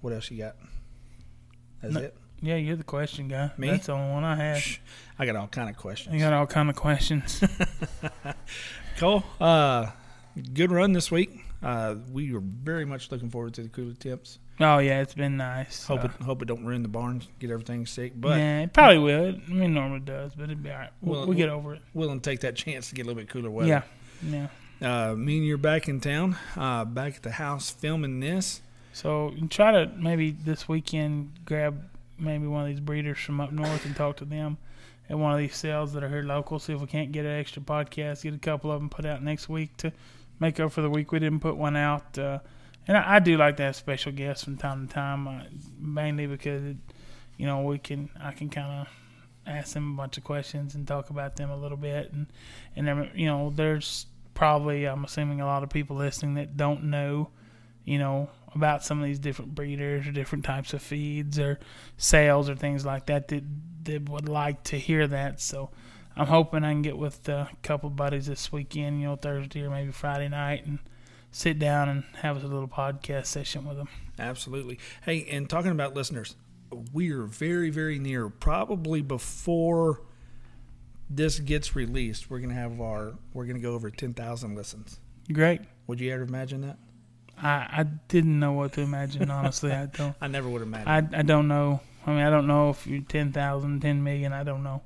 What 0.00 0.12
else 0.12 0.30
you 0.30 0.38
got? 0.38 0.54
That's 1.82 1.94
No. 1.94 2.00
it. 2.02 2.16
Yeah, 2.40 2.54
you're 2.54 2.76
the 2.76 2.84
question 2.84 3.26
guy. 3.26 3.50
Me? 3.58 3.68
That's 3.68 3.86
the 3.86 3.92
only 3.94 4.12
one 4.12 4.22
I 4.22 4.36
have. 4.36 4.64
I 5.18 5.26
got 5.26 5.34
all 5.34 5.48
kind 5.48 5.68
of 5.68 5.76
questions. 5.76 6.14
You 6.14 6.20
got 6.20 6.32
all 6.32 6.46
kind 6.46 6.70
of 6.70 6.76
questions. 6.76 7.42
Cole, 8.98 9.24
uh, 9.40 9.90
good 10.54 10.70
run 10.70 10.92
this 10.92 11.10
week. 11.10 11.44
Uh, 11.62 11.96
we 12.12 12.32
are 12.34 12.40
very 12.40 12.84
much 12.84 13.10
looking 13.10 13.30
forward 13.30 13.54
to 13.54 13.62
the 13.62 13.68
cooler 13.68 13.92
temps. 13.94 14.38
Oh 14.60 14.78
yeah, 14.78 15.00
it's 15.00 15.14
been 15.14 15.36
nice. 15.36 15.86
Hope 15.86 16.04
Uh, 16.04 16.08
it 16.08 16.10
hope 16.24 16.42
it 16.42 16.46
don't 16.46 16.64
ruin 16.64 16.82
the 16.82 16.88
barns, 16.88 17.28
get 17.38 17.50
everything 17.50 17.86
sick. 17.86 18.12
But 18.16 18.38
yeah, 18.38 18.60
it 18.62 18.72
probably 18.72 18.98
will. 18.98 19.28
I 19.34 19.50
mean, 19.52 19.62
it 19.62 19.68
normally 19.68 20.00
does, 20.00 20.34
but 20.34 20.44
it'd 20.44 20.62
be 20.62 20.70
all 20.70 20.78
right. 20.78 20.90
We'll, 21.00 21.18
Well, 21.20 21.28
we'll 21.28 21.36
get 21.36 21.48
over 21.48 21.74
it. 21.74 21.82
willing 21.94 22.20
to 22.20 22.30
take 22.30 22.40
that 22.40 22.54
chance 22.64 22.88
to 22.88 22.94
get 22.94 23.02
a 23.02 23.06
little 23.06 23.20
bit 23.20 23.28
cooler 23.28 23.50
weather. 23.50 23.68
Yeah, 23.68 23.82
yeah. 24.80 25.10
Uh, 25.10 25.14
me 25.14 25.38
and 25.38 25.46
you're 25.46 25.58
back 25.58 25.88
in 25.88 26.00
town, 26.00 26.36
uh, 26.56 26.84
back 26.84 27.16
at 27.16 27.22
the 27.24 27.32
house 27.32 27.70
filming 27.70 28.20
this. 28.20 28.62
So 28.92 29.32
you 29.36 29.48
try 29.48 29.72
to 29.72 29.90
maybe 29.96 30.30
this 30.30 30.68
weekend 30.68 31.32
grab 31.44 31.82
maybe 32.18 32.46
one 32.46 32.62
of 32.62 32.68
these 32.68 32.80
breeders 32.80 33.18
from 33.18 33.40
up 33.40 33.52
north 33.52 33.84
and 33.84 33.94
talk 33.96 34.16
to 34.18 34.24
them 34.24 34.58
at 35.08 35.16
one 35.18 35.32
of 35.32 35.38
these 35.38 35.56
sales 35.56 35.92
that 35.92 36.02
are 36.04 36.08
here 36.08 36.22
local. 36.22 36.58
See 36.58 36.72
if 36.72 36.80
we 36.80 36.86
can't 36.86 37.10
get 37.12 37.24
an 37.24 37.32
extra 37.38 37.62
podcast, 37.62 38.22
get 38.22 38.34
a 38.34 38.38
couple 38.38 38.70
of 38.72 38.80
them 38.80 38.88
put 38.88 39.04
out 39.04 39.22
next 39.22 39.48
week 39.48 39.76
to 39.78 39.92
make 40.40 40.58
up 40.60 40.72
for 40.72 40.82
the 40.82 40.90
week 40.90 41.12
we 41.12 41.18
didn't 41.18 41.40
put 41.40 41.56
one 41.56 41.76
out. 41.76 42.18
Uh, 42.18 42.38
and 42.86 42.96
I, 42.96 43.16
I 43.16 43.18
do 43.18 43.36
like 43.36 43.56
to 43.58 43.64
have 43.64 43.76
special 43.76 44.12
guests 44.12 44.44
from 44.44 44.56
time 44.56 44.86
to 44.86 44.94
time, 44.94 45.28
uh, 45.28 45.42
mainly 45.78 46.26
because 46.26 46.64
it, 46.64 46.76
you 47.36 47.46
know 47.46 47.62
we 47.62 47.78
can 47.78 48.10
I 48.20 48.32
can 48.32 48.48
kind 48.48 48.80
of 48.80 48.88
ask 49.46 49.74
them 49.74 49.94
a 49.94 49.96
bunch 49.96 50.18
of 50.18 50.24
questions 50.24 50.74
and 50.74 50.86
talk 50.86 51.10
about 51.10 51.36
them 51.36 51.50
a 51.50 51.56
little 51.56 51.76
bit, 51.76 52.12
and 52.12 52.26
and 52.76 53.10
you 53.14 53.26
know 53.26 53.52
there's 53.54 54.06
probably 54.34 54.86
I'm 54.86 55.04
assuming 55.04 55.40
a 55.40 55.46
lot 55.46 55.62
of 55.62 55.70
people 55.70 55.96
listening 55.96 56.34
that 56.34 56.56
don't 56.56 56.84
know, 56.84 57.30
you 57.84 57.98
know 57.98 58.30
about 58.54 58.82
some 58.82 58.98
of 58.98 59.04
these 59.04 59.18
different 59.18 59.54
breeders 59.54 60.06
or 60.06 60.12
different 60.12 60.44
types 60.44 60.72
of 60.72 60.82
feeds 60.82 61.38
or 61.38 61.58
sales 61.96 62.48
or 62.48 62.56
things 62.56 62.84
like 62.84 63.06
that 63.06 63.28
that, 63.28 63.44
that 63.84 64.08
would 64.08 64.28
like 64.28 64.62
to 64.64 64.76
hear 64.76 65.06
that. 65.06 65.40
So 65.40 65.70
I'm 66.18 66.26
hoping 66.26 66.64
I 66.64 66.72
can 66.72 66.82
get 66.82 66.98
with 66.98 67.28
a 67.28 67.48
couple 67.62 67.90
buddies 67.90 68.26
this 68.26 68.50
weekend, 68.50 69.00
you 69.00 69.06
know, 69.06 69.16
Thursday 69.16 69.62
or 69.62 69.70
maybe 69.70 69.92
Friday 69.92 70.28
night 70.28 70.66
and 70.66 70.80
sit 71.30 71.58
down 71.60 71.88
and 71.88 72.04
have 72.22 72.42
a 72.42 72.46
little 72.46 72.66
podcast 72.68 73.26
session 73.26 73.64
with 73.64 73.76
them. 73.76 73.88
Absolutely. 74.18 74.80
Hey, 75.02 75.26
and 75.30 75.48
talking 75.48 75.70
about 75.70 75.94
listeners, 75.94 76.34
we 76.92 77.12
are 77.12 77.22
very, 77.22 77.70
very 77.70 78.00
near. 78.00 78.28
Probably 78.28 79.00
before 79.00 80.02
this 81.08 81.38
gets 81.38 81.76
released, 81.76 82.28
we're 82.28 82.40
gonna 82.40 82.54
have 82.54 82.80
our 82.80 83.14
we're 83.32 83.46
gonna 83.46 83.60
go 83.60 83.74
over 83.74 83.90
ten 83.90 84.12
thousand 84.12 84.56
listens. 84.56 84.98
Great. 85.32 85.60
Would 85.86 86.00
you 86.00 86.12
ever 86.12 86.24
imagine 86.24 86.62
that? 86.62 86.78
I, 87.40 87.68
I 87.70 87.82
didn't 88.08 88.38
know 88.40 88.52
what 88.52 88.72
to 88.72 88.80
imagine, 88.80 89.30
honestly. 89.30 89.70
I 89.70 89.86
don't. 89.86 90.16
I 90.20 90.26
never 90.26 90.48
would 90.48 90.62
imagine. 90.62 90.88
I, 90.88 91.20
I 91.20 91.22
don't 91.22 91.46
know. 91.46 91.80
I 92.06 92.10
mean, 92.10 92.20
I 92.20 92.30
don't 92.30 92.46
know 92.46 92.70
if 92.70 92.86
you're 92.86 93.02
10,000, 93.02 93.80
10 93.80 94.02
million. 94.02 94.32
I 94.32 94.42
don't 94.42 94.62
know. 94.62 94.82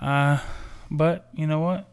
Uh, 0.00 0.38
but 0.90 1.28
you 1.34 1.46
know 1.46 1.60
what? 1.60 1.88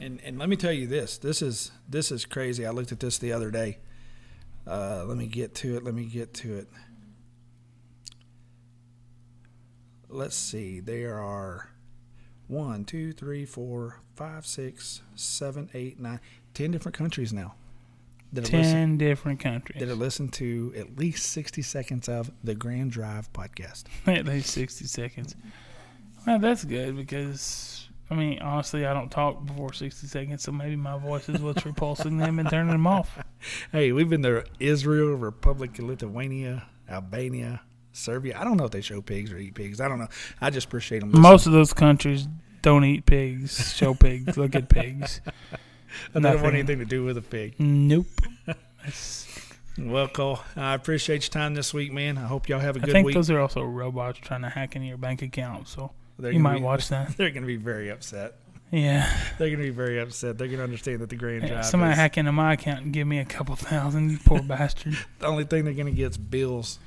And 0.00 0.20
and 0.24 0.38
let 0.38 0.48
me 0.48 0.56
tell 0.56 0.72
you 0.72 0.86
this. 0.86 1.18
This 1.18 1.42
is 1.42 1.72
this 1.88 2.10
is 2.10 2.24
crazy. 2.24 2.64
I 2.66 2.70
looked 2.70 2.92
at 2.92 3.00
this 3.00 3.18
the 3.18 3.32
other 3.32 3.50
day. 3.50 3.78
Uh, 4.66 5.04
let 5.06 5.16
me 5.16 5.26
get 5.26 5.54
to 5.56 5.76
it. 5.76 5.84
Let 5.84 5.94
me 5.94 6.04
get 6.04 6.32
to 6.34 6.56
it. 6.56 6.68
Let's 10.08 10.36
see. 10.36 10.80
There 10.80 11.18
are 11.18 11.70
one, 12.48 12.84
two, 12.84 13.12
three, 13.12 13.44
four, 13.44 14.00
five, 14.16 14.46
six, 14.46 15.02
seven, 15.14 15.70
eight, 15.74 16.00
nine, 16.00 16.20
ten 16.54 16.70
different 16.70 16.96
countries 16.96 17.32
now 17.32 17.54
that 18.32 18.44
listen, 18.44 18.60
10 18.60 18.98
different 18.98 19.40
countries. 19.40 19.80
that 19.80 19.88
are 19.88 19.94
listened 19.94 20.32
to 20.34 20.72
at 20.76 20.96
least 20.96 21.26
sixty 21.26 21.62
seconds 21.62 22.08
of 22.08 22.30
the 22.44 22.54
Grand 22.54 22.90
Drive 22.92 23.32
podcast. 23.32 23.84
At 24.06 24.26
least 24.26 24.50
60 24.50 24.86
seconds. 24.86 25.36
Well, 26.26 26.38
that's 26.38 26.64
good 26.64 26.96
because, 26.96 27.88
I 28.10 28.14
mean, 28.14 28.40
honestly, 28.40 28.84
I 28.86 28.92
don't 28.92 29.10
talk 29.10 29.44
before 29.44 29.72
60 29.72 30.06
seconds, 30.06 30.42
so 30.42 30.52
maybe 30.52 30.76
my 30.76 30.98
voice 30.98 31.28
is 31.28 31.40
what's 31.40 31.64
repulsing 31.64 32.18
them 32.18 32.38
and 32.38 32.48
turning 32.48 32.72
them 32.72 32.86
off. 32.86 33.18
Hey, 33.72 33.90
we've 33.92 34.10
been 34.10 34.22
to 34.24 34.44
Israel, 34.58 35.14
Republic 35.14 35.78
of 35.78 35.86
Lithuania, 35.86 36.66
Albania, 36.90 37.62
Serbia. 37.90 38.38
I 38.38 38.44
don't 38.44 38.58
know 38.58 38.66
if 38.66 38.70
they 38.70 38.82
show 38.82 39.00
pigs 39.00 39.32
or 39.32 39.38
eat 39.38 39.54
pigs. 39.54 39.80
I 39.80 39.88
don't 39.88 39.98
know. 39.98 40.08
I 40.42 40.50
just 40.50 40.66
appreciate 40.66 40.98
them. 41.00 41.18
Most 41.18 41.46
of 41.46 41.52
those 41.52 41.72
countries 41.72 42.28
don't 42.60 42.84
eat 42.84 43.06
pigs, 43.06 43.74
show 43.74 43.94
pigs, 43.94 44.36
look 44.36 44.54
at 44.54 44.68
pigs. 44.68 45.22
I 46.14 46.20
don't 46.20 46.42
want 46.42 46.54
anything 46.54 46.80
to 46.80 46.84
do 46.84 47.02
with 47.02 47.16
a 47.16 47.22
pig. 47.22 47.54
Nope. 47.58 48.06
Well, 49.78 50.08
Cole, 50.08 50.40
I 50.56 50.74
appreciate 50.74 51.22
your 51.22 51.30
time 51.30 51.54
this 51.54 51.72
week, 51.72 51.90
man. 51.92 52.18
I 52.18 52.26
hope 52.26 52.48
y'all 52.48 52.58
have 52.60 52.76
a 52.76 52.80
I 52.80 52.84
good 52.84 52.92
think 52.92 53.06
week. 53.06 53.14
those 53.14 53.30
are 53.30 53.40
also 53.40 53.62
robots 53.62 54.18
trying 54.18 54.42
to 54.42 54.50
hack 54.50 54.76
into 54.76 54.88
your 54.88 54.98
bank 54.98 55.22
account, 55.22 55.68
so 55.68 55.92
They're 56.20 56.32
you 56.32 56.40
might 56.40 56.58
be- 56.58 56.62
watch 56.62 56.88
that. 56.88 57.08
They're 57.16 57.30
going 57.30 57.42
to 57.42 57.46
be 57.46 57.56
very 57.56 57.90
upset. 57.90 58.34
Yeah. 58.70 59.10
They're 59.38 59.48
going 59.48 59.58
to 59.58 59.64
be 59.64 59.70
very 59.70 59.98
upset. 59.98 60.38
They're 60.38 60.46
going 60.46 60.58
to 60.58 60.64
understand 60.64 61.00
that 61.00 61.08
the 61.08 61.16
Grand 61.16 61.42
Yeah, 61.42 61.48
Drive 61.48 61.66
somebody 61.66 61.92
is 61.92 61.98
hack 61.98 62.18
into 62.18 62.30
my 62.32 62.52
account 62.52 62.84
and 62.84 62.92
give 62.92 63.06
me 63.06 63.18
a 63.18 63.24
couple 63.24 63.56
thousand, 63.56 64.10
you 64.10 64.18
poor 64.24 64.42
bastard. 64.42 64.96
the 65.18 65.26
only 65.26 65.44
thing 65.44 65.64
they're 65.64 65.74
going 65.74 65.86
to 65.86 65.92
get 65.92 66.12
is 66.12 66.18
bills. 66.18 66.78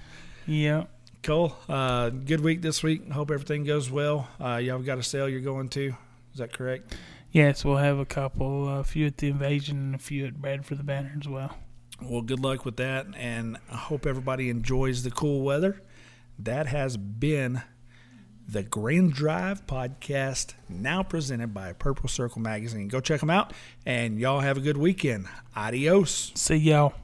Yeah. 0.45 0.85
Cole, 1.23 1.55
uh, 1.69 2.09
good 2.09 2.41
week 2.41 2.61
this 2.61 2.83
week. 2.83 3.09
Hope 3.11 3.31
everything 3.31 3.63
goes 3.63 3.89
well. 3.89 4.27
Uh, 4.39 4.57
y'all 4.57 4.79
got 4.79 4.97
a 4.97 5.03
sale 5.03 5.27
you're 5.27 5.41
going 5.41 5.69
to. 5.69 5.95
Is 6.33 6.39
that 6.39 6.51
correct? 6.53 6.95
Yes, 7.31 7.65
we'll 7.65 7.77
have 7.77 7.97
a 7.97 8.05
couple, 8.05 8.69
a 8.79 8.83
few 8.83 9.07
at 9.07 9.17
the 9.17 9.29
Invasion 9.29 9.77
and 9.77 9.95
a 9.95 9.97
few 9.97 10.25
at 10.25 10.41
Bread 10.41 10.65
for 10.65 10.75
the 10.75 10.83
Banner 10.83 11.15
as 11.19 11.27
well. 11.27 11.57
Well, 12.01 12.21
good 12.21 12.39
luck 12.41 12.65
with 12.65 12.77
that, 12.77 13.07
and 13.15 13.57
I 13.71 13.75
hope 13.75 14.05
everybody 14.05 14.49
enjoys 14.49 15.03
the 15.03 15.11
cool 15.11 15.41
weather. 15.41 15.81
That 16.39 16.67
has 16.67 16.97
been 16.97 17.61
the 18.47 18.63
Grand 18.63 19.13
Drive 19.13 19.65
podcast, 19.67 20.53
now 20.69 21.03
presented 21.03 21.53
by 21.53 21.73
Purple 21.73 22.09
Circle 22.09 22.41
Magazine. 22.41 22.87
Go 22.87 22.99
check 22.99 23.19
them 23.19 23.29
out, 23.29 23.53
and 23.85 24.19
y'all 24.19 24.41
have 24.41 24.57
a 24.57 24.61
good 24.61 24.77
weekend. 24.77 25.27
Adios. 25.55 26.31
See 26.35 26.55
y'all. 26.55 27.02